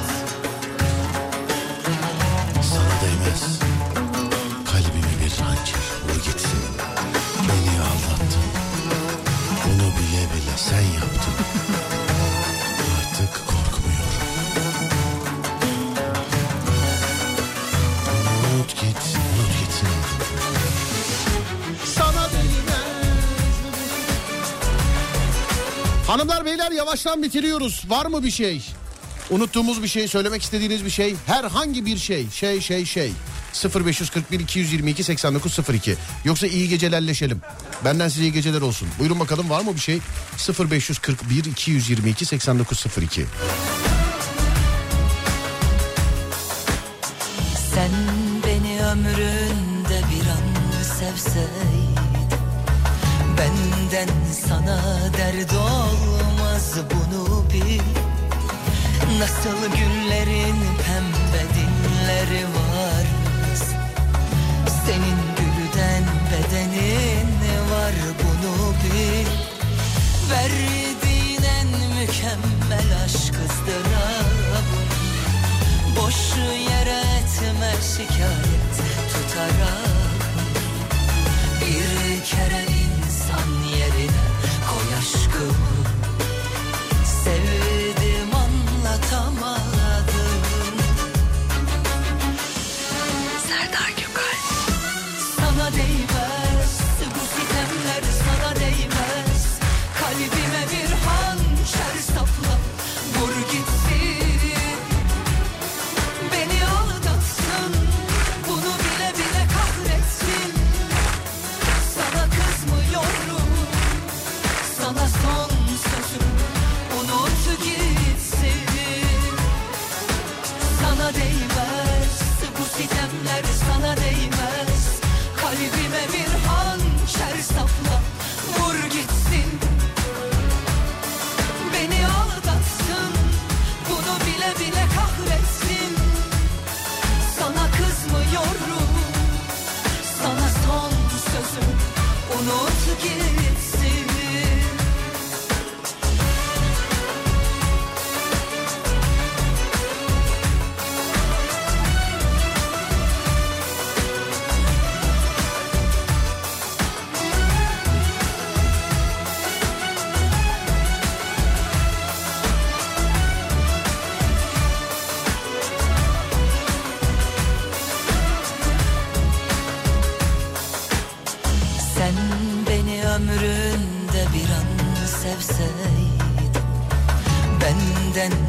[2.62, 3.58] Sana değmez.
[4.72, 6.60] Kalbimi bir hançer vur gitsin.
[7.38, 8.44] Beni aldattın.
[9.64, 11.34] Bunu bile bile sen yaptın.
[26.14, 27.84] Hanımlar beyler yavaştan bitiriyoruz.
[27.88, 28.62] Var mı bir şey?
[29.30, 33.12] Unuttuğumuz bir şey, söylemek istediğiniz bir şey, herhangi bir şey, şey şey şey.
[33.74, 35.96] 0541 222 8902.
[36.24, 37.40] Yoksa iyi gecelerleşelim.
[37.84, 38.88] Benden size iyi geceler olsun.
[38.98, 40.00] Buyurun bakalım var mı bir şey?
[40.70, 43.26] 0541 222 8902.
[47.74, 47.90] Sen
[48.46, 51.83] beni ömründe bir an sevseydin
[53.38, 54.08] Benden
[54.48, 54.80] sana
[55.18, 57.80] dert olmaz bunu bil.
[59.18, 63.06] Nasıl güllerin pembe dinleri var?
[64.86, 67.28] Senin gülden bedenin
[67.70, 69.26] var bunu bil.
[70.30, 71.66] Verdiğin en
[71.98, 74.58] mükemmel aşk ızdırabı.
[75.96, 76.36] Boş
[76.70, 78.74] yere etme şikayet
[79.12, 80.04] tutarak.
[81.60, 82.74] Bir kere
[83.34, 84.10] insan yerine
[84.68, 85.83] koy aşkımı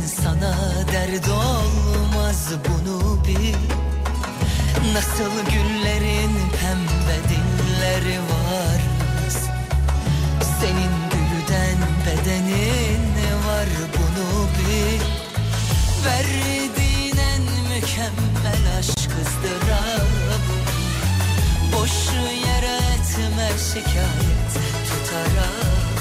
[0.08, 0.56] sana
[0.94, 3.56] dert olmaz bunu bil.
[4.94, 8.82] Nasıl güllerin pembe dilleri var.
[10.60, 13.16] Senin gülden bedenin
[13.48, 13.68] var
[13.98, 15.02] bunu bil.
[16.06, 20.36] Verdiğin en mükemmel aşk ızdırabı
[21.74, 21.92] Boş
[22.48, 24.52] yere etme şikayet
[24.88, 25.96] tutarak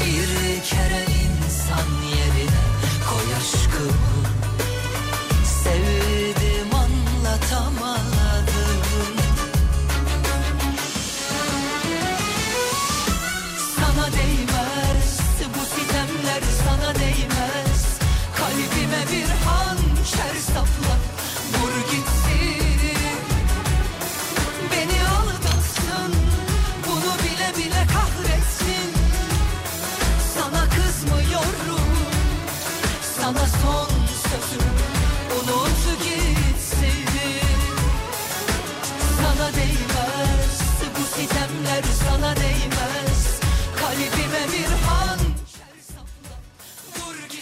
[0.00, 1.27] Bir kere
[1.68, 2.60] insan yerine
[3.10, 4.17] koy aşkımı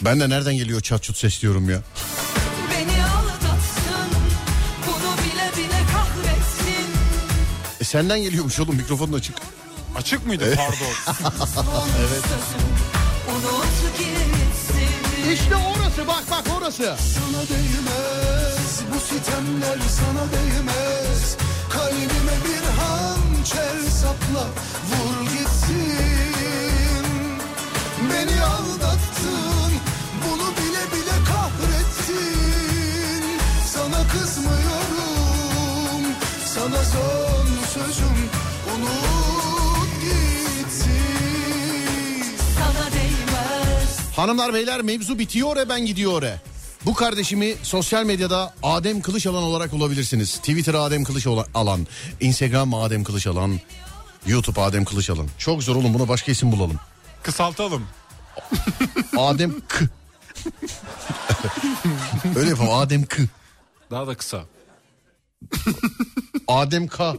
[0.07, 1.79] Ben de nereden geliyor çat çut ses diyorum ya.
[7.81, 9.37] E senden geliyormuş oğlum mikrofonun açık.
[9.97, 11.19] Açık mıydı pardon?
[11.99, 12.25] evet.
[13.31, 16.83] Unut gitsin İşte orası bak bak orası.
[16.83, 21.37] Sana değmez bu sitemler sana değmez
[21.71, 24.47] Kalbime bir hançer sapla
[24.89, 25.93] vur gitsin
[28.11, 28.76] Beni aldattın
[36.67, 38.17] sana son sözüm
[38.75, 40.91] unut gitsin
[42.59, 46.41] Sana değmez Hanımlar beyler mevzu bitiyor e ben gidiyor e.
[46.85, 50.37] Bu kardeşimi sosyal medyada Adem Kılıçalan olarak bulabilirsiniz.
[50.37, 51.87] Twitter Adem Kılıçalan,
[52.21, 53.61] Instagram Adem Kılıçalan,
[54.27, 55.27] YouTube Adem Kılıçalan.
[55.39, 56.77] Çok zor oğlum buna başka isim bulalım.
[57.23, 57.87] Kısaltalım.
[59.19, 59.85] Adem K.
[62.37, 63.23] Öyle yapalım Adem K.
[63.91, 64.56] Daha da kısa.
[66.49, 67.17] Adem K.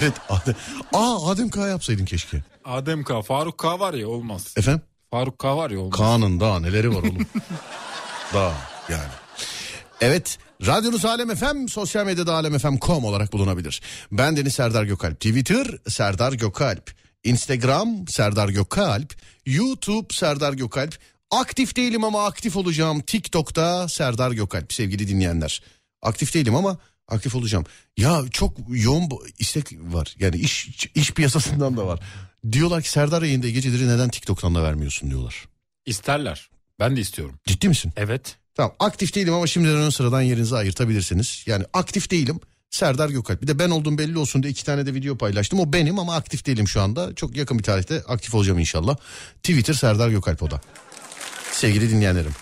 [0.00, 0.54] evet Adem.
[0.92, 2.44] Aa Adem K yapsaydın keşke.
[2.64, 3.22] Adem K.
[3.22, 4.54] Faruk K var ya olmaz.
[4.56, 4.82] Efendim?
[5.10, 5.98] Faruk K var ya olmaz.
[5.98, 7.26] Kaan'ın daha neleri var oğlum.
[8.34, 8.54] daha
[8.88, 9.12] yani.
[10.00, 13.82] Evet Radyonuz Alem FM, sosyal medyada alemfm.com olarak bulunabilir.
[14.12, 15.14] Ben Deniz Serdar Gökalp.
[15.20, 16.90] Twitter Serdar Gökalp.
[17.24, 19.14] Instagram Serdar Gökalp.
[19.46, 20.98] YouTube Serdar Gökalp.
[21.30, 23.00] Aktif değilim ama aktif olacağım.
[23.00, 25.62] TikTok'ta Serdar Gökalp sevgili dinleyenler.
[26.02, 26.78] Aktif değilim ama
[27.08, 27.64] aktif olacağım.
[27.96, 30.14] Ya çok yoğun istek var.
[30.18, 32.00] Yani iş iş piyasasından da var.
[32.52, 35.44] Diyorlar ki Serdar yayında geceleri neden TikTok'tan da vermiyorsun diyorlar.
[35.86, 36.50] İsterler.
[36.78, 37.38] Ben de istiyorum.
[37.46, 37.92] Ciddi misin?
[37.96, 38.36] Evet.
[38.54, 41.44] Tamam aktif değilim ama şimdiden ön sıradan yerinizi ayırtabilirsiniz.
[41.46, 42.40] Yani aktif değilim.
[42.70, 43.42] Serdar Gökalp.
[43.42, 45.60] Bir de ben olduğum belli olsun diye iki tane de video paylaştım.
[45.60, 47.14] O benim ama aktif değilim şu anda.
[47.14, 48.96] Çok yakın bir tarihte aktif olacağım inşallah.
[49.34, 50.60] Twitter Serdar Gökalp o da.
[51.52, 52.32] Sevgili dinleyenlerim.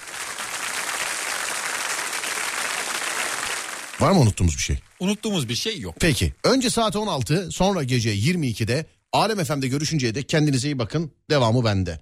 [4.01, 4.77] Var mı unuttuğumuz bir şey?
[5.01, 5.95] Unuttuğumuz bir şey yok.
[6.01, 6.33] Peki.
[6.45, 11.12] Önce saat 16 sonra gece 22'de Alem FM'de görüşünceye dek kendinize iyi bakın.
[11.31, 12.01] Devamı bende.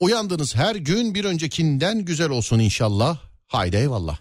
[0.00, 3.18] Uyandığınız her gün bir öncekinden güzel olsun inşallah.
[3.46, 4.18] Haydi eyvallah.